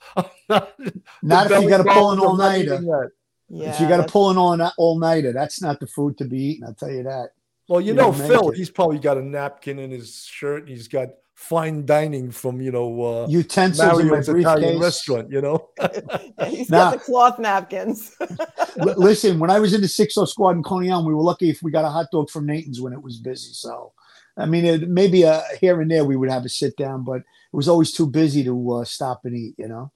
not, 0.49 0.79
not 1.21 1.51
if 1.51 1.63
you 1.63 1.69
got 1.69 1.83
to 1.83 1.91
pull 1.91 2.11
an 2.11 2.19
all 2.19 2.37
nighter. 2.37 3.11
Yeah, 3.49 3.71
if 3.73 3.79
you 3.79 3.87
got 3.87 4.05
to 4.05 4.11
pull 4.11 4.29
an 4.29 4.37
all 4.37 4.71
all 4.77 4.99
nighter, 4.99 5.33
that's 5.33 5.61
not 5.61 5.79
the 5.79 5.87
food 5.87 6.17
to 6.19 6.25
be 6.25 6.37
eaten. 6.51 6.67
I'll 6.67 6.73
tell 6.73 6.91
you 6.91 7.03
that. 7.03 7.29
Well, 7.67 7.81
you, 7.81 7.87
you 7.87 7.93
know, 7.93 8.11
Phil, 8.11 8.49
he's 8.49 8.69
probably 8.69 8.97
got 8.97 9.17
a 9.17 9.21
napkin 9.21 9.77
in 9.77 9.91
his 9.91 10.23
shirt. 10.25 10.61
And 10.61 10.69
he's 10.69 10.87
got 10.87 11.09
fine 11.39 11.85
dining 11.85 12.29
from 12.29 12.59
you 12.59 12.69
know 12.69 13.01
uh, 13.01 13.27
utensils 13.29 13.99
in 13.99 14.09
my 14.09 14.17
Italian 14.17 14.79
restaurant. 14.79 15.31
You 15.31 15.41
know, 15.41 15.69
yeah, 15.79 16.45
he's 16.45 16.69
now, 16.69 16.91
got 16.91 16.93
the 16.93 16.99
cloth 16.99 17.39
napkins. 17.39 18.15
listen, 18.75 19.39
when 19.39 19.49
I 19.49 19.59
was 19.59 19.73
in 19.73 19.81
the 19.81 19.87
60 19.87 20.25
squad 20.25 20.57
in 20.57 20.63
Coney 20.63 20.91
Island, 20.91 21.07
we 21.07 21.13
were 21.13 21.21
lucky 21.21 21.49
if 21.49 21.61
we 21.63 21.71
got 21.71 21.85
a 21.85 21.89
hot 21.89 22.07
dog 22.11 22.29
from 22.29 22.45
Nathan's 22.45 22.81
when 22.81 22.91
it 22.91 23.01
was 23.01 23.17
busy. 23.17 23.53
So 23.53 23.93
I 24.39 24.45
mean, 24.45 24.65
it, 24.65 24.89
maybe 24.89 25.23
a, 25.23 25.43
here 25.59 25.81
and 25.81 25.91
there 25.91 26.05
we 26.05 26.15
would 26.15 26.29
have 26.29 26.45
a 26.45 26.49
sit 26.49 26.75
down, 26.77 27.03
but 27.03 27.17
it 27.17 27.25
was 27.53 27.67
always 27.67 27.91
too 27.91 28.07
busy 28.07 28.43
to 28.45 28.71
uh, 28.71 28.85
stop 28.85 29.21
and 29.25 29.35
eat. 29.35 29.55
You 29.57 29.67
know. 29.67 29.91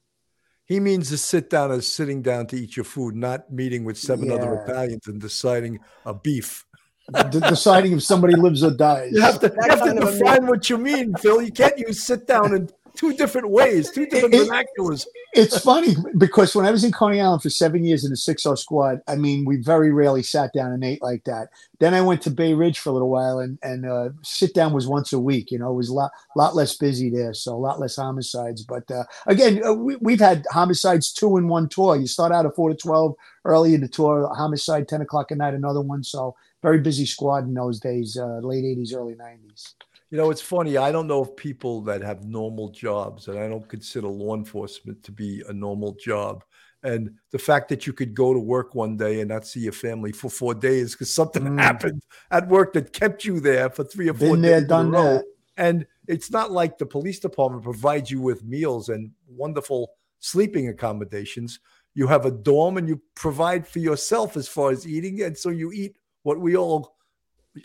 He 0.66 0.80
means 0.80 1.10
to 1.10 1.18
sit 1.18 1.50
down 1.50 1.72
as 1.72 1.92
sitting 1.92 2.22
down 2.22 2.48
to 2.48 2.56
eat 2.56 2.76
your 2.78 2.86
food, 2.86 3.16
not 3.16 3.52
meeting 3.52 3.84
with 3.84 3.98
seven 3.98 4.28
yeah. 4.28 4.36
other 4.36 4.64
Italians 4.64 5.08
and 5.08 5.20
deciding 5.20 5.80
a 6.06 6.14
beef. 6.14 6.66
deciding 7.30 7.94
if 7.94 8.04
somebody 8.04 8.36
lives 8.36 8.64
or 8.64 8.72
dies. 8.72 9.12
You 9.12 9.22
have 9.22 9.40
to, 9.42 9.48
you 9.54 9.70
have 9.70 9.84
to 9.84 9.94
define 9.94 10.48
what 10.48 10.70
you 10.70 10.78
mean, 10.78 11.14
Phil. 11.16 11.42
You 11.42 11.52
can't 11.52 11.78
use 11.78 12.02
sit 12.02 12.28
down 12.28 12.54
and 12.54 12.72
two 12.96 13.14
different 13.14 13.50
ways, 13.50 13.92
two 13.92 14.06
different 14.06 14.34
it, 14.34 14.48
vernaculars. 14.48 15.06
It's 15.34 15.60
funny 15.60 15.96
because 16.18 16.56
when 16.56 16.66
I 16.66 16.72
was 16.72 16.84
in 16.84 16.92
Coney 16.92 17.20
Island 17.20 17.42
for 17.42 17.50
seven 17.50 17.84
years 17.84 18.04
in 18.04 18.12
the 18.12 18.18
6 18.18 18.44
squad, 18.56 19.02
I 19.08 19.16
mean, 19.16 19.46
we 19.46 19.58
very 19.58 19.92
rarely 19.92 20.22
sat 20.22 20.54
down 20.54 20.72
and 20.72 20.84
ate 20.84 21.02
like 21.02 21.24
that. 21.24 21.50
Then 21.80 21.94
I 21.94 22.02
went 22.02 22.22
to 22.24 22.32
Bay 22.32 22.54
Ridge 22.54 22.80
for 22.80 22.90
a 22.90 22.94
little 22.94 23.10
while, 23.10 23.40
and 23.40 23.58
and 23.64 23.86
uh, 23.86 24.10
sit 24.22 24.54
down 24.54 24.74
was 24.74 24.88
once 24.88 25.12
a 25.12 25.20
week. 25.20 25.52
You 25.52 25.60
know, 25.60 25.72
it 25.72 25.76
was 25.76 25.90
a 25.90 25.94
lot 25.94 26.12
lot 26.36 26.56
less 26.56 26.78
busy 26.78 27.10
there, 27.10 27.34
so 27.34 27.54
a 27.54 27.58
lot 27.58 27.80
less 27.80 27.96
homicides. 27.96 28.64
But 28.64 28.90
uh, 28.92 29.04
again, 29.26 29.62
uh, 29.66 29.74
we, 29.74 30.14
have 30.14 30.20
had 30.20 30.46
homicides 30.52 31.12
two 31.12 31.38
in 31.38 31.48
one 31.48 31.68
tour. 31.68 31.96
You 31.96 32.08
start 32.08 32.32
out 32.32 32.46
at 32.46 32.56
four 32.56 32.70
to 32.70 32.76
twelve 32.76 33.16
early 33.44 33.74
in 33.74 33.82
the 33.82 33.88
tour, 33.88 34.32
homicide 34.34 34.88
ten 34.88 35.02
o'clock 35.02 35.32
at 35.32 35.40
night, 35.40 35.56
another 35.56 35.82
one. 35.82 36.04
So 36.04 36.36
very 36.62 36.80
busy 36.80 37.06
squad 37.06 37.46
in 37.46 37.54
those 37.54 37.80
days, 37.80 38.18
uh, 38.18 38.40
late 38.42 38.64
'80s, 38.64 38.96
early 38.96 39.16
'90s. 39.16 39.74
You 40.14 40.20
know, 40.20 40.30
it's 40.30 40.44
funny. 40.44 40.78
I 40.78 40.92
don't 40.92 41.08
know 41.08 41.24
if 41.24 41.36
people 41.36 41.82
that 41.86 42.04
have 42.04 42.24
normal 42.24 42.70
jobs, 42.70 43.30
and 43.30 43.40
I 43.40 43.48
don't 43.48 43.68
consider 43.68 44.06
law 44.06 44.36
enforcement 44.36 45.02
to 45.06 45.12
be 45.12 45.42
a 45.50 45.54
normal 45.54 45.94
job. 45.94 46.44
And 46.84 47.16
the 47.32 47.40
fact 47.40 47.68
that 47.70 47.88
you 47.88 47.94
could 47.94 48.14
go 48.14 48.32
to 48.32 48.40
work 48.40 48.76
one 48.76 48.96
day 48.96 49.22
and 49.22 49.30
not 49.30 49.48
see 49.48 49.62
your 49.62 49.74
family 49.74 50.12
for 50.12 50.30
four 50.30 50.54
days 50.54 50.92
because 50.92 51.12
something 51.12 51.42
mm. 51.42 51.60
happened 51.60 52.04
at 52.30 52.48
work 52.48 52.74
that 52.74 52.94
kept 52.94 53.26
you 53.26 53.40
there 53.40 53.72
for 53.72 53.84
three 53.86 54.08
or 54.08 54.14
four 54.14 54.34
Been 54.34 54.42
there, 54.44 54.60
days. 54.60 54.70
Done 54.70 54.92
that. 54.92 55.24
And 55.58 55.88
it's 56.08 56.30
not 56.30 56.52
like 56.52 56.78
the 56.78 56.86
police 56.86 57.20
department 57.20 57.64
provides 57.64 58.12
you 58.12 58.22
with 58.22 58.44
meals 58.44 58.90
and 58.90 59.10
wonderful 59.28 59.94
sleeping 60.20 60.68
accommodations. 60.68 61.60
You 61.96 62.06
have 62.06 62.28
a 62.28 62.32
dorm 62.32 62.78
and 62.78 62.88
you 62.88 63.02
provide 63.16 63.68
for 63.68 63.80
yourself 63.80 64.38
as 64.38 64.48
far 64.48 64.70
as 64.70 64.88
eating. 64.88 65.24
And 65.24 65.36
so 65.36 65.50
you 65.50 65.72
eat 65.72 65.98
what 66.22 66.40
we 66.40 66.56
all 66.56 66.98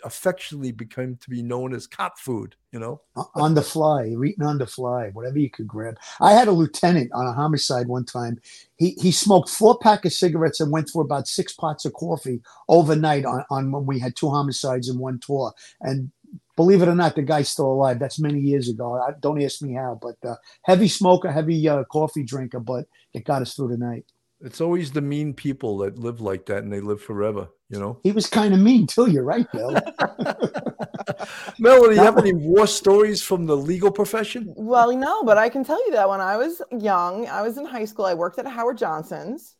affectionately 0.03 0.71
became 0.71 1.17
to 1.17 1.29
be 1.29 1.41
known 1.41 1.73
as 1.73 1.87
cop 1.87 2.19
food, 2.19 2.55
you 2.71 2.79
know? 2.79 3.01
On 3.35 3.55
the 3.55 3.61
fly, 3.61 4.05
you're 4.05 4.25
eating 4.25 4.45
on 4.45 4.57
the 4.57 4.67
fly, 4.67 5.09
whatever 5.13 5.39
you 5.39 5.49
could 5.49 5.67
grab. 5.67 5.97
I 6.19 6.33
had 6.33 6.47
a 6.47 6.51
lieutenant 6.51 7.11
on 7.13 7.25
a 7.25 7.33
homicide 7.33 7.87
one 7.87 8.05
time. 8.05 8.39
He 8.75 8.91
he 9.01 9.11
smoked 9.11 9.49
four 9.49 9.77
pack 9.79 10.05
of 10.05 10.13
cigarettes 10.13 10.59
and 10.59 10.71
went 10.71 10.89
through 10.89 11.01
about 11.01 11.27
six 11.27 11.53
pots 11.53 11.85
of 11.85 11.93
coffee 11.93 12.41
overnight 12.67 13.25
on, 13.25 13.43
on 13.49 13.71
when 13.71 13.85
we 13.85 13.99
had 13.99 14.15
two 14.15 14.29
homicides 14.29 14.89
in 14.89 14.99
one 14.99 15.19
tour. 15.19 15.53
And 15.81 16.11
believe 16.55 16.81
it 16.81 16.87
or 16.87 16.95
not, 16.95 17.15
the 17.15 17.21
guy's 17.21 17.49
still 17.49 17.71
alive. 17.71 17.99
That's 17.99 18.19
many 18.19 18.39
years 18.39 18.69
ago. 18.69 18.95
I, 18.95 19.13
don't 19.19 19.41
ask 19.41 19.61
me 19.61 19.73
how, 19.73 19.99
but 20.01 20.17
uh, 20.27 20.35
heavy 20.63 20.87
smoker, 20.87 21.31
heavy 21.31 21.67
uh, 21.67 21.83
coffee 21.85 22.23
drinker, 22.23 22.59
but 22.59 22.85
it 23.13 23.23
got 23.23 23.41
us 23.41 23.55
through 23.55 23.69
the 23.69 23.77
night. 23.77 24.05
It's 24.41 24.61
always 24.61 24.91
the 24.91 25.01
mean 25.01 25.33
people 25.33 25.77
that 25.79 25.99
live 25.99 26.21
like 26.21 26.45
that 26.45 26.63
and 26.63 26.71
they 26.71 26.79
live 26.79 27.01
forever, 27.01 27.49
you 27.69 27.79
know? 27.79 27.99
He 28.03 28.11
was 28.11 28.27
kind 28.27 28.53
of 28.53 28.59
mean 28.59 28.87
too. 28.87 29.09
You're 29.09 29.23
right, 29.23 29.49
Bill. 29.51 29.75
Melanie, 31.59 31.95
you 31.95 32.01
have 32.01 32.17
any 32.17 32.33
war 32.33 32.67
stories 32.67 33.21
from 33.21 33.45
the 33.45 33.55
legal 33.55 33.91
profession? 33.91 34.53
Well, 34.55 34.95
no, 34.95 35.23
but 35.23 35.37
I 35.37 35.49
can 35.49 35.63
tell 35.63 35.83
you 35.85 35.93
that 35.93 36.09
when 36.09 36.21
I 36.21 36.37
was 36.37 36.61
young, 36.71 37.27
I 37.27 37.41
was 37.41 37.57
in 37.57 37.65
high 37.65 37.85
school, 37.85 38.05
I 38.05 38.13
worked 38.13 38.39
at 38.39 38.47
Howard 38.47 38.77
Johnson's. 38.77 39.55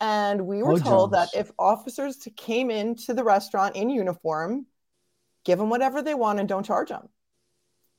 And 0.00 0.46
we 0.46 0.62
were 0.62 0.72
Oh, 0.72 0.78
told 0.78 1.12
Jones. 1.12 1.30
that 1.32 1.40
if 1.40 1.52
officers 1.58 2.26
came 2.36 2.70
into 2.70 3.14
the 3.14 3.22
restaurant 3.22 3.76
in 3.76 3.88
uniform, 3.88 4.66
give 5.44 5.58
them 5.58 5.70
whatever 5.70 6.02
they 6.02 6.14
want 6.14 6.40
and 6.40 6.48
don't 6.48 6.66
charge 6.66 6.88
them. 6.88 7.08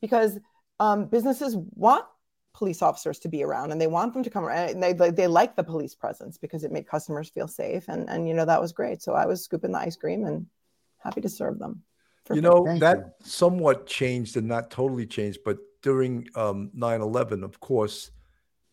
Because 0.01 0.37
um, 0.79 1.05
businesses 1.05 1.55
want 1.55 2.05
police 2.53 2.81
officers 2.81 3.19
to 3.19 3.27
be 3.27 3.43
around 3.43 3.71
and 3.71 3.81
they 3.81 3.87
want 3.87 4.13
them 4.13 4.23
to 4.23 4.29
come 4.29 4.45
around. 4.45 4.69
And 4.69 4.83
they, 4.83 4.93
they, 4.93 5.09
they 5.09 5.27
like 5.27 5.55
the 5.55 5.63
police 5.63 5.95
presence 5.95 6.37
because 6.37 6.63
it 6.63 6.71
made 6.71 6.87
customers 6.87 7.29
feel 7.29 7.47
safe. 7.47 7.85
And, 7.87 8.09
and, 8.09 8.27
you 8.27 8.33
know, 8.33 8.45
that 8.45 8.61
was 8.61 8.71
great. 8.71 9.01
So 9.01 9.13
I 9.13 9.25
was 9.25 9.43
scooping 9.43 9.71
the 9.71 9.79
ice 9.79 9.95
cream 9.95 10.25
and 10.25 10.45
happy 10.99 11.21
to 11.21 11.29
serve 11.29 11.59
them. 11.59 11.83
You 12.29 12.35
free. 12.35 12.41
know, 12.41 12.65
Thank 12.65 12.79
that 12.79 12.97
you. 12.97 13.11
somewhat 13.25 13.87
changed 13.87 14.37
and 14.37 14.47
not 14.47 14.71
totally 14.71 15.05
changed, 15.05 15.39
but 15.43 15.57
during 15.81 16.27
um, 16.35 16.71
9/11, 16.77 17.43
of 17.43 17.59
course, 17.59 18.11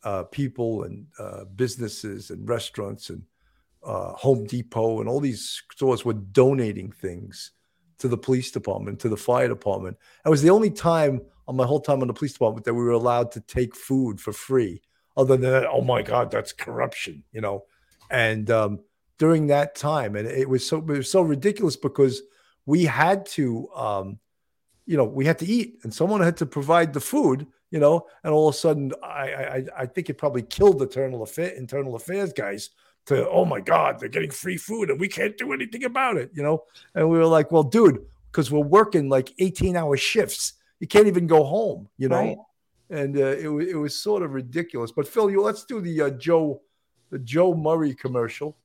uh, 0.04 0.22
people 0.24 0.84
and 0.84 1.06
uh, 1.18 1.44
businesses 1.56 2.30
and 2.30 2.48
restaurants 2.48 3.10
and 3.10 3.22
uh, 3.82 4.12
Home 4.12 4.46
Depot 4.46 5.00
and 5.00 5.08
all 5.08 5.20
these 5.20 5.62
stores 5.72 6.04
were 6.04 6.14
donating 6.14 6.92
things 6.92 7.52
to 7.98 8.08
the 8.08 8.16
police 8.16 8.50
department, 8.50 9.00
to 9.00 9.08
the 9.08 9.16
fire 9.16 9.48
department. 9.48 9.96
It 10.24 10.28
was 10.28 10.42
the 10.42 10.50
only 10.50 10.70
time 10.70 11.20
on 11.50 11.56
my 11.56 11.66
whole 11.66 11.80
time 11.80 12.00
in 12.00 12.06
the 12.06 12.14
police 12.14 12.32
department 12.32 12.64
that 12.64 12.74
we 12.74 12.84
were 12.84 12.92
allowed 12.92 13.32
to 13.32 13.40
take 13.40 13.74
food 13.74 14.20
for 14.20 14.32
free. 14.32 14.80
Other 15.16 15.36
than 15.36 15.50
that, 15.50 15.66
oh 15.68 15.80
my 15.80 16.00
God, 16.00 16.30
that's 16.30 16.52
corruption, 16.52 17.24
you 17.32 17.40
know. 17.40 17.64
And 18.08 18.48
um, 18.52 18.78
during 19.18 19.48
that 19.48 19.74
time, 19.74 20.14
and 20.14 20.28
it 20.28 20.48
was 20.48 20.64
so 20.64 20.78
it 20.78 20.86
was 20.86 21.10
so 21.10 21.22
ridiculous 21.22 21.74
because 21.74 22.22
we 22.66 22.84
had 22.84 23.26
to 23.26 23.68
um, 23.74 24.20
you 24.86 24.96
know 24.96 25.04
we 25.04 25.24
had 25.26 25.40
to 25.40 25.46
eat 25.46 25.78
and 25.82 25.92
someone 25.92 26.20
had 26.20 26.36
to 26.36 26.46
provide 26.46 26.92
the 26.92 27.00
food 27.00 27.46
you 27.70 27.78
know 27.78 28.06
and 28.24 28.32
all 28.32 28.48
of 28.48 28.54
a 28.54 28.58
sudden 28.58 28.92
i 29.04 29.32
i 29.32 29.64
i 29.78 29.86
think 29.86 30.10
it 30.10 30.18
probably 30.18 30.42
killed 30.42 30.80
the 30.80 30.84
internal 30.84 31.28
internal 31.56 31.94
affairs 31.94 32.32
guys 32.32 32.70
to 33.06 33.28
oh 33.28 33.44
my 33.44 33.60
god 33.60 34.00
they're 34.00 34.08
getting 34.08 34.32
free 34.32 34.56
food 34.56 34.90
and 34.90 34.98
we 34.98 35.06
can't 35.06 35.38
do 35.38 35.52
anything 35.52 35.84
about 35.84 36.16
it 36.16 36.28
you 36.34 36.42
know 36.42 36.64
and 36.96 37.08
we 37.08 37.18
were 37.18 37.26
like 37.26 37.52
well 37.52 37.62
dude 37.62 38.04
because 38.32 38.50
we're 38.50 38.60
working 38.60 39.08
like 39.08 39.32
18 39.38 39.76
hour 39.76 39.96
shifts 39.96 40.54
you 40.80 40.86
can't 40.86 41.06
even 41.06 41.26
go 41.26 41.44
home 41.44 41.88
you 41.98 42.08
know 42.08 42.16
Right. 42.16 42.36
and 42.90 43.16
uh, 43.16 43.20
it, 43.20 43.48
it 43.48 43.76
was 43.76 43.94
sort 43.94 44.22
of 44.22 44.32
ridiculous 44.32 44.90
but 44.90 45.06
phil 45.06 45.30
you 45.30 45.42
let's 45.42 45.64
do 45.64 45.80
the 45.80 46.02
uh, 46.02 46.10
joe 46.10 46.60
the 47.10 47.18
joe 47.18 47.54
murray 47.54 47.94
commercial 47.94 48.56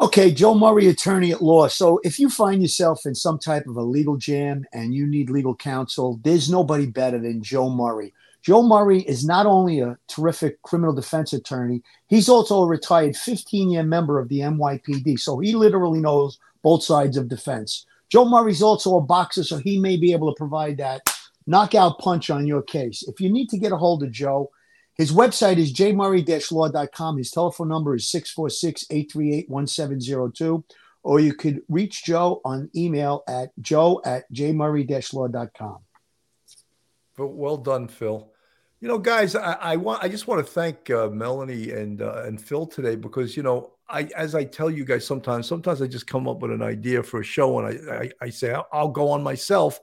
Okay, 0.00 0.32
Joe 0.32 0.56
Murray, 0.56 0.88
attorney 0.88 1.30
at 1.30 1.40
law. 1.40 1.68
So 1.68 2.00
if 2.02 2.18
you 2.18 2.28
find 2.28 2.60
yourself 2.60 3.06
in 3.06 3.14
some 3.14 3.38
type 3.38 3.66
of 3.68 3.76
a 3.76 3.82
legal 3.82 4.16
jam 4.16 4.64
and 4.72 4.92
you 4.92 5.06
need 5.06 5.30
legal 5.30 5.54
counsel, 5.54 6.18
there's 6.24 6.50
nobody 6.50 6.86
better 6.86 7.18
than 7.18 7.42
Joe 7.44 7.70
Murray. 7.70 8.12
Joe 8.42 8.64
Murray 8.64 9.02
is 9.02 9.24
not 9.24 9.46
only 9.46 9.80
a 9.80 9.96
terrific 10.08 10.60
criminal 10.62 10.92
defense 10.94 11.32
attorney, 11.32 11.80
he's 12.08 12.28
also 12.28 12.62
a 12.62 12.66
retired 12.66 13.16
15 13.16 13.70
year 13.70 13.84
member 13.84 14.18
of 14.18 14.28
the 14.28 14.40
NYPD. 14.40 15.18
So 15.20 15.38
he 15.38 15.54
literally 15.54 16.00
knows 16.00 16.38
both 16.62 16.82
sides 16.82 17.16
of 17.16 17.28
defense. 17.28 17.86
Joe 18.10 18.24
Murray's 18.24 18.62
also 18.62 18.96
a 18.96 19.00
boxer, 19.00 19.44
so 19.44 19.58
he 19.58 19.78
may 19.78 19.96
be 19.96 20.12
able 20.12 20.32
to 20.32 20.36
provide 20.36 20.78
that 20.78 21.02
knockout 21.46 21.98
punch 21.98 22.30
on 22.30 22.46
your 22.46 22.62
case. 22.62 23.02
If 23.06 23.20
you 23.20 23.30
need 23.30 23.50
to 23.50 23.58
get 23.58 23.72
a 23.72 23.76
hold 23.76 24.02
of 24.02 24.10
Joe, 24.12 24.50
his 24.94 25.12
website 25.12 25.58
is 25.58 25.70
jmurray-law.com. 25.72 27.18
His 27.18 27.30
telephone 27.30 27.68
number 27.68 27.94
is 27.96 28.06
646-838-1702. 28.06 30.64
Or 31.02 31.20
you 31.20 31.34
could 31.34 31.60
reach 31.68 32.04
Joe 32.04 32.40
on 32.44 32.70
email 32.74 33.22
at 33.28 33.50
joe 33.60 34.00
at 34.06 34.32
jmurray-law.com. 34.32 35.78
But 37.16 37.28
well 37.28 37.58
done, 37.58 37.86
Phil. 37.88 38.30
You 38.80 38.88
know, 38.88 38.98
guys, 38.98 39.36
I, 39.36 39.52
I 39.52 39.76
want 39.76 40.02
I 40.02 40.08
just 40.08 40.26
want 40.26 40.44
to 40.44 40.52
thank 40.52 40.90
uh, 40.90 41.08
Melanie 41.08 41.70
and 41.70 42.02
uh, 42.02 42.24
and 42.24 42.40
Phil 42.40 42.66
today 42.66 42.96
because 42.96 43.36
you 43.36 43.42
know 43.42 43.73
I 43.88 44.08
as 44.16 44.34
I 44.34 44.44
tell 44.44 44.70
you 44.70 44.84
guys 44.84 45.06
sometimes 45.06 45.46
sometimes 45.46 45.82
I 45.82 45.86
just 45.86 46.06
come 46.06 46.26
up 46.26 46.40
with 46.40 46.50
an 46.50 46.62
idea 46.62 47.02
for 47.02 47.20
a 47.20 47.24
show 47.24 47.58
and 47.58 47.68
I 47.68 47.94
I, 47.94 48.10
I 48.22 48.30
say 48.30 48.56
I'll, 48.72 48.88
go 48.88 49.10
on 49.10 49.22
myself. 49.22 49.80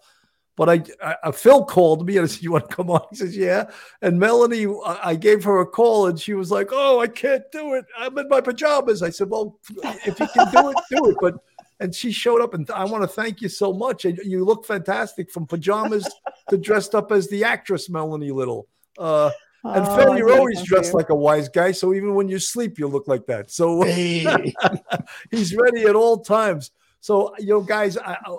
But 0.57 0.69
I, 0.69 0.83
I 1.01 1.15
uh, 1.23 1.31
Phil 1.31 1.65
called 1.65 2.05
me 2.05 2.17
and 2.17 2.25
I 2.25 2.27
said, 2.27 2.43
"You 2.43 2.51
want 2.51 2.69
to 2.69 2.75
come 2.75 2.89
on?" 2.89 3.01
He 3.09 3.15
says, 3.15 3.37
"Yeah." 3.37 3.71
And 4.01 4.19
Melanie, 4.19 4.67
I, 4.67 4.99
I 5.03 5.15
gave 5.15 5.43
her 5.45 5.61
a 5.61 5.65
call 5.65 6.07
and 6.07 6.19
she 6.19 6.33
was 6.33 6.51
like, 6.51 6.69
"Oh, 6.71 6.99
I 6.99 7.07
can't 7.07 7.43
do 7.51 7.73
it. 7.75 7.85
I'm 7.97 8.17
in 8.17 8.27
my 8.27 8.41
pajamas." 8.41 9.01
I 9.01 9.11
said, 9.11 9.29
"Well, 9.29 9.59
if 10.05 10.19
you 10.19 10.27
can 10.27 10.51
do 10.51 10.69
it, 10.69 10.77
do 10.89 11.09
it." 11.09 11.17
But 11.21 11.35
and 11.81 11.93
she 11.95 12.11
showed 12.11 12.41
up 12.41 12.53
and 12.53 12.69
I 12.69 12.85
want 12.85 13.03
to 13.03 13.07
thank 13.07 13.41
you 13.41 13.49
so 13.49 13.73
much. 13.73 14.05
And 14.05 14.17
you 14.19 14.45
look 14.45 14.65
fantastic 14.65 15.31
from 15.31 15.47
pajamas 15.47 16.07
to 16.49 16.57
dressed 16.57 16.93
up 16.93 17.11
as 17.11 17.27
the 17.29 17.43
actress 17.43 17.89
Melanie 17.89 18.31
Little. 18.31 18.67
Uh, 18.97 19.31
and 19.63 19.85
Oh, 19.85 19.95
Phil, 19.95 20.17
you're 20.17 20.33
always 20.33 20.61
dressed 20.63 20.93
like 20.93 21.09
a 21.09 21.15
wise 21.15 21.49
guy. 21.49 21.71
So 21.71 21.93
even 21.93 22.15
when 22.15 22.27
you 22.27 22.39
sleep, 22.39 22.79
you 22.79 22.87
look 22.87 23.07
like 23.07 23.25
that. 23.27 23.51
So 23.51 23.81
Hey. 23.83 24.53
he's 25.31 25.55
ready 25.55 25.83
at 25.83 25.95
all 25.95 26.19
times. 26.19 26.71
So 26.99 27.33
you 27.39 27.47
know, 27.47 27.61
guys, 27.61 27.97
I, 27.97 28.17
I, 28.25 28.37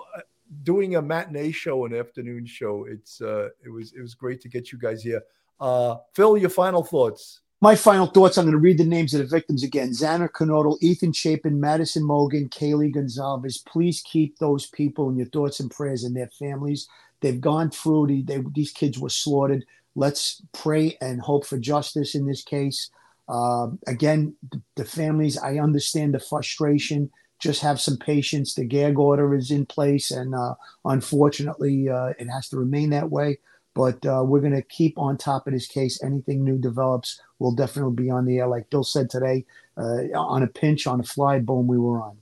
doing 0.63 0.95
a 0.95 1.01
matinee 1.01 1.51
show, 1.51 1.85
an 1.85 1.95
afternoon 1.95 2.45
show, 2.45 2.85
it's 2.89 3.21
uh, 3.21 3.49
it 3.63 3.69
was 3.69 3.93
it 3.93 4.01
was 4.01 4.15
great 4.15 4.41
to 4.41 4.49
get 4.49 4.71
you 4.71 4.77
guys 4.77 5.01
here. 5.01 5.21
Uh, 5.59 5.97
Phil, 6.13 6.37
your 6.37 6.49
final 6.49 6.83
thoughts. 6.83 7.41
My 7.61 7.75
final 7.75 8.07
thoughts 8.07 8.37
I'm 8.37 8.43
going 8.43 8.51
to 8.51 8.57
read 8.57 8.77
the 8.77 8.83
names 8.83 9.13
of 9.13 9.19
the 9.19 9.25
victims 9.25 9.63
again 9.63 9.91
Xander 9.91 10.29
Kernodle, 10.29 10.77
Ethan 10.81 11.13
Chapin, 11.13 11.61
Madison 11.61 12.03
Mogen, 12.03 12.49
Kaylee 12.49 12.93
Gonzalez. 12.93 13.59
Please 13.59 14.01
keep 14.01 14.37
those 14.37 14.65
people 14.65 15.09
in 15.09 15.15
your 15.15 15.27
thoughts 15.27 15.61
and 15.61 15.71
prayers 15.71 16.03
and 16.03 16.13
their 16.13 16.27
families. 16.27 16.89
They've 17.21 17.39
gone 17.39 17.69
through, 17.69 18.07
the, 18.07 18.21
they, 18.23 18.43
these 18.53 18.73
kids 18.73 18.99
were 18.99 19.07
slaughtered. 19.07 19.65
Let's 19.95 20.41
pray 20.53 20.97
and 21.01 21.21
hope 21.21 21.45
for 21.45 21.57
justice 21.57 22.15
in 22.15 22.25
this 22.25 22.43
case. 22.43 22.89
Uh, 23.27 23.67
again, 23.87 24.35
the, 24.75 24.85
families, 24.85 25.37
I 25.37 25.57
understand 25.59 26.13
the 26.13 26.19
frustration. 26.19 27.11
Just 27.39 27.61
have 27.61 27.79
some 27.79 27.97
patience. 27.97 28.53
The 28.53 28.65
gag 28.65 28.97
order 28.97 29.35
is 29.35 29.51
in 29.51 29.65
place, 29.65 30.11
and 30.11 30.33
uh, 30.33 30.55
unfortunately, 30.85 31.89
uh, 31.89 32.13
it 32.19 32.27
has 32.29 32.49
to 32.49 32.57
remain 32.57 32.89
that 32.91 33.09
way. 33.09 33.39
But 33.75 34.05
uh, 34.05 34.23
we're 34.25 34.39
going 34.39 34.53
to 34.53 34.61
keep 34.61 34.97
on 34.97 35.17
top 35.17 35.47
of 35.47 35.53
this 35.53 35.67
case. 35.67 36.03
Anything 36.03 36.43
new 36.43 36.57
develops, 36.57 37.19
we'll 37.39 37.55
definitely 37.55 37.95
be 37.95 38.09
on 38.09 38.25
the 38.25 38.39
air. 38.39 38.47
Like 38.47 38.69
Bill 38.69 38.83
said 38.83 39.09
today, 39.09 39.45
uh, 39.77 40.03
on 40.15 40.43
a 40.43 40.47
pinch, 40.47 40.85
on 40.85 40.99
a 40.99 41.03
fly, 41.03 41.39
boom, 41.39 41.67
we 41.67 41.79
were 41.79 42.01
on. 42.01 42.17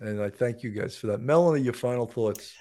And 0.00 0.20
I 0.20 0.28
thank 0.28 0.62
you 0.62 0.70
guys 0.70 0.96
for 0.96 1.06
that. 1.08 1.20
Melanie, 1.20 1.62
your 1.62 1.72
final 1.72 2.06
thoughts. 2.06 2.52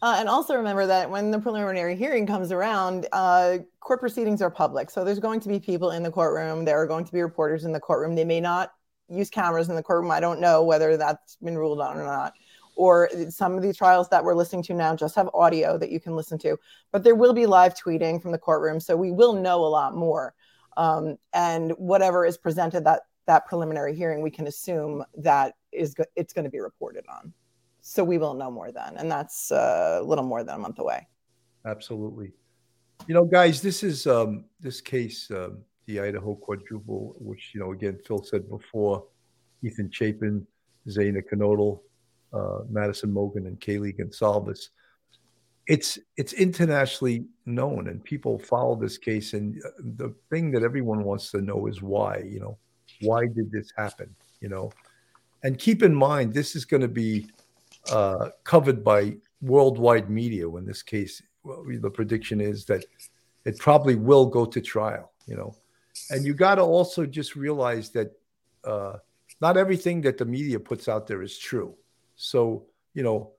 Uh, 0.00 0.16
and 0.18 0.28
also 0.28 0.54
remember 0.54 0.86
that 0.86 1.10
when 1.10 1.30
the 1.30 1.38
preliminary 1.40 1.96
hearing 1.96 2.26
comes 2.26 2.52
around, 2.52 3.08
uh, 3.12 3.58
court 3.80 3.98
proceedings 3.98 4.40
are 4.40 4.50
public. 4.50 4.90
So 4.90 5.04
there's 5.04 5.18
going 5.18 5.40
to 5.40 5.48
be 5.48 5.58
people 5.58 5.90
in 5.90 6.04
the 6.04 6.10
courtroom. 6.10 6.64
There 6.64 6.80
are 6.80 6.86
going 6.86 7.04
to 7.04 7.12
be 7.12 7.20
reporters 7.20 7.64
in 7.64 7.72
the 7.72 7.80
courtroom. 7.80 8.14
They 8.14 8.24
may 8.24 8.40
not 8.40 8.72
use 9.08 9.28
cameras 9.28 9.68
in 9.68 9.74
the 9.74 9.82
courtroom. 9.82 10.10
I 10.12 10.20
don't 10.20 10.40
know 10.40 10.62
whether 10.62 10.96
that's 10.96 11.36
been 11.36 11.58
ruled 11.58 11.80
on 11.80 11.96
or 11.96 12.04
not. 12.04 12.34
Or 12.76 13.10
some 13.28 13.56
of 13.56 13.62
the 13.62 13.74
trials 13.74 14.08
that 14.10 14.22
we're 14.22 14.36
listening 14.36 14.62
to 14.64 14.74
now 14.74 14.94
just 14.94 15.16
have 15.16 15.28
audio 15.34 15.76
that 15.78 15.90
you 15.90 15.98
can 15.98 16.14
listen 16.14 16.38
to. 16.38 16.56
But 16.92 17.02
there 17.02 17.16
will 17.16 17.32
be 17.32 17.46
live 17.46 17.74
tweeting 17.74 18.22
from 18.22 18.30
the 18.30 18.38
courtroom. 18.38 18.78
So 18.78 18.96
we 18.96 19.10
will 19.10 19.32
know 19.32 19.64
a 19.64 19.66
lot 19.66 19.96
more. 19.96 20.34
Um, 20.76 21.16
and 21.32 21.72
whatever 21.72 22.24
is 22.24 22.38
presented 22.38 22.84
that 22.84 23.02
that 23.26 23.46
preliminary 23.46 23.96
hearing, 23.96 24.22
we 24.22 24.30
can 24.30 24.46
assume 24.46 25.04
that 25.16 25.54
is 25.72 25.92
go- 25.92 26.04
it's 26.14 26.32
going 26.32 26.44
to 26.44 26.50
be 26.50 26.60
reported 26.60 27.04
on 27.10 27.32
so 27.88 28.04
we 28.04 28.18
will 28.18 28.34
know 28.34 28.50
more 28.50 28.70
then 28.72 28.96
and 28.96 29.10
that's 29.10 29.50
uh, 29.50 29.98
a 30.00 30.04
little 30.04 30.24
more 30.24 30.44
than 30.44 30.54
a 30.56 30.58
month 30.58 30.78
away 30.78 31.06
Absolutely. 31.68 32.32
You 33.06 33.14
know, 33.14 33.24
guys, 33.24 33.60
this 33.60 33.82
is 33.82 34.06
um, 34.06 34.44
this 34.60 34.80
case, 34.80 35.30
um, 35.30 35.58
the 35.86 36.00
Idaho 36.00 36.34
quadruple, 36.34 37.14
which 37.18 37.52
you 37.54 37.60
know, 37.60 37.72
again, 37.72 37.98
Phil 38.06 38.22
said 38.22 38.48
before, 38.48 39.04
Ethan 39.62 39.90
Chapin, 39.90 40.46
Zaina 40.88 41.22
Kernodle, 41.22 41.80
uh, 42.32 42.60
Madison 42.68 43.12
Mogen, 43.12 43.46
and 43.46 43.60
Kaylee 43.60 43.98
Goncalves. 43.98 44.68
It's 45.66 45.98
it's 46.16 46.32
internationally 46.32 47.26
known, 47.44 47.88
and 47.88 48.02
people 48.02 48.38
follow 48.38 48.74
this 48.74 48.98
case. 48.98 49.34
And 49.34 49.60
uh, 49.64 49.70
the 49.96 50.14
thing 50.30 50.50
that 50.52 50.62
everyone 50.62 51.04
wants 51.04 51.30
to 51.32 51.40
know 51.40 51.66
is 51.66 51.82
why. 51.82 52.18
You 52.18 52.40
know, 52.40 52.58
why 53.02 53.26
did 53.26 53.52
this 53.52 53.70
happen? 53.76 54.14
You 54.40 54.48
know, 54.48 54.72
and 55.42 55.58
keep 55.58 55.82
in 55.82 55.94
mind, 55.94 56.32
this 56.32 56.56
is 56.56 56.64
going 56.64 56.82
to 56.82 56.88
be 56.88 57.28
uh, 57.90 58.30
covered 58.44 58.84
by 58.84 59.16
worldwide 59.40 60.10
media 60.10 60.48
when 60.48 60.64
this 60.64 60.82
case 60.82 61.22
well, 61.44 61.64
the 61.66 61.90
prediction 61.90 62.40
is 62.40 62.64
that 62.64 62.84
it 63.44 63.58
probably 63.58 63.94
will 63.94 64.26
go 64.26 64.44
to 64.44 64.60
trial 64.60 65.12
you 65.28 65.36
know. 65.36 65.54
And 66.10 66.24
you 66.24 66.34
got 66.34 66.56
to 66.56 66.62
also 66.62 67.06
just 67.06 67.36
realize 67.36 67.90
that 67.90 68.12
uh, 68.64 68.94
not 69.40 69.56
everything 69.56 70.00
that 70.02 70.18
the 70.18 70.24
media 70.24 70.58
puts 70.58 70.88
out 70.88 71.06
there 71.06 71.22
is 71.22 71.38
true. 71.38 71.74
So 72.16 72.66
you 72.94 73.02
know 73.02 73.32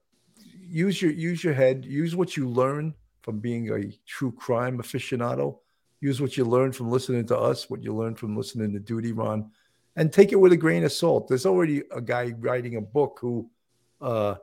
use 0.58 1.02
your 1.02 1.10
use 1.10 1.44
your 1.44 1.52
head 1.52 1.84
use 1.84 2.14
what 2.16 2.36
you 2.36 2.48
learn 2.48 2.94
from 3.22 3.40
being 3.40 3.70
a 3.70 3.92
true 4.06 4.32
crime 4.32 4.78
aficionado. 4.78 5.58
Use 6.00 6.20
what 6.20 6.36
you 6.36 6.44
learn 6.46 6.72
from 6.72 6.90
listening 6.90 7.26
to 7.26 7.38
us 7.38 7.68
what 7.68 7.82
you 7.82 7.94
learn 7.94 8.14
from 8.14 8.36
listening 8.36 8.72
to 8.72 8.78
duty 8.78 9.12
ron 9.12 9.50
and 9.96 10.10
take 10.10 10.32
it 10.32 10.40
with 10.40 10.52
a 10.52 10.56
grain 10.56 10.84
of 10.84 10.92
salt. 10.92 11.28
There's 11.28 11.44
already 11.44 11.82
a 11.90 12.00
guy 12.00 12.32
writing 12.38 12.76
a 12.76 12.80
book 12.80 13.18
who 13.20 13.50
uh, 14.00 14.34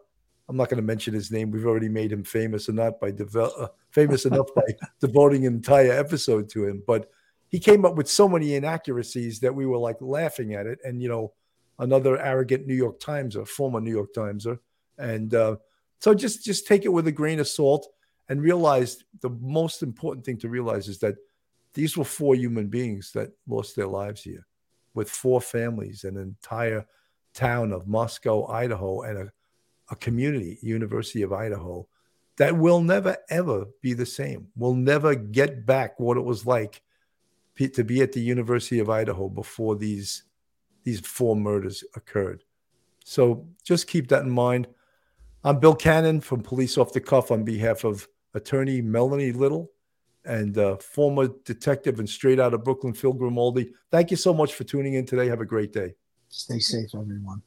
I'm 0.50 0.56
not 0.56 0.70
going 0.70 0.78
to 0.78 0.86
mention 0.86 1.14
his 1.14 1.32
name. 1.32 1.52
We've 1.52 1.66
already 1.66 1.90
made 1.90 2.12
him 2.12 2.24
famous 2.24 2.70
enough 2.70 3.00
by 3.00 3.12
devel- 3.12 3.62
uh, 3.62 3.68
famous 3.92 4.26
enough 4.26 4.48
by 4.56 4.64
devoting 5.02 5.46
an 5.46 5.56
entire 5.56 5.92
episode 5.92 6.50
to 6.52 6.66
him. 6.66 6.84
But 6.88 7.10
he 7.50 7.60
came 7.60 7.86
up 7.86 7.96
with 7.96 8.10
so 8.10 8.28
many 8.28 8.56
inaccuracies 8.56 9.40
that 9.42 9.54
we 9.54 9.66
were 9.66 9.78
like 9.78 9.98
laughing 10.02 10.54
at 10.54 10.66
it. 10.66 10.80
And 10.84 11.02
you 11.02 11.10
know, 11.10 11.34
another 11.80 12.18
arrogant 12.18 12.66
New 12.66 12.76
York 12.76 13.00
Timeser, 13.00 13.46
former 13.46 13.82
New 13.82 13.92
York 13.92 14.14
Timeser, 14.14 14.60
and 14.98 15.34
uh, 15.34 15.58
so 16.00 16.14
just 16.14 16.44
just 16.44 16.68
take 16.68 16.86
it 16.86 16.94
with 16.94 17.08
a 17.08 17.12
grain 17.12 17.40
of 17.40 17.48
salt 17.48 17.88
and 18.30 18.42
realize 18.42 19.04
the 19.22 19.30
most 19.42 19.84
important 19.84 20.26
thing 20.26 20.38
to 20.38 20.50
realize 20.50 20.88
is 20.88 21.00
that 21.00 21.16
these 21.74 21.96
were 21.96 22.06
four 22.06 22.36
human 22.36 22.68
beings 22.68 23.12
that 23.14 23.32
lost 23.48 23.76
their 23.76 23.88
lives 23.88 24.24
here, 24.24 24.46
with 24.94 25.10
four 25.10 25.42
families, 25.42 26.04
an 26.04 26.18
entire 26.18 26.86
town 27.34 27.72
of 27.72 27.88
Moscow, 27.88 28.48
Idaho, 28.48 29.04
and 29.04 29.18
a, 29.18 29.32
a 29.90 29.96
community, 29.96 30.58
University 30.62 31.22
of 31.22 31.34
Idaho, 31.34 31.88
that 32.38 32.58
will 32.58 32.82
never 32.82 33.18
ever 33.30 33.66
be 33.82 33.94
the 33.94 34.06
same. 34.06 34.48
We'll 34.56 34.76
never 34.76 35.16
get 35.16 35.66
back 35.66 36.00
what 36.00 36.18
it 36.18 36.24
was 36.24 36.46
like 36.46 36.82
to 37.58 37.84
be 37.84 38.02
at 38.02 38.12
the 38.12 38.22
University 38.22 38.80
of 38.80 38.90
Idaho 38.90 39.30
before 39.30 39.76
these 39.76 40.24
these 40.84 41.00
four 41.00 41.36
murders 41.36 41.84
occurred. 41.96 42.44
So 43.04 43.48
just 43.64 43.88
keep 43.88 44.08
that 44.10 44.24
in 44.24 44.30
mind. 44.30 44.68
I'm 45.44 45.60
Bill 45.60 45.76
Cannon 45.76 46.22
from 46.22 46.42
Police 46.42 46.78
Off 46.78 46.94
the 46.94 47.02
Cuff 47.02 47.32
on 47.32 47.44
behalf 47.44 47.84
of 47.84 48.08
attorney 48.34 48.82
Melanie 48.82 49.32
Little 49.32 49.72
and 50.26 50.58
uh, 50.58 50.78
former 50.78 51.30
detective 51.46 52.00
and 52.00 52.10
straight 52.10 52.40
out 52.40 52.54
of 52.54 52.64
Brooklyn, 52.64 52.94
Phil 52.94 53.14
Grimaldi. 53.14 53.74
Thank 53.92 54.12
you 54.12 54.18
so 54.18 54.34
much 54.34 54.54
for 54.54 54.64
tuning 54.64 54.96
in 54.96 55.06
today. 55.06 55.28
Have 55.28 55.42
a 55.42 55.46
great 55.46 55.72
day. 55.72 55.96
Stay 56.30 56.60
safe, 56.60 56.90
everyone. 56.94 57.42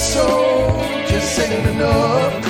Just 0.00 1.38
ain't 1.40 1.66
enough. 1.66 2.49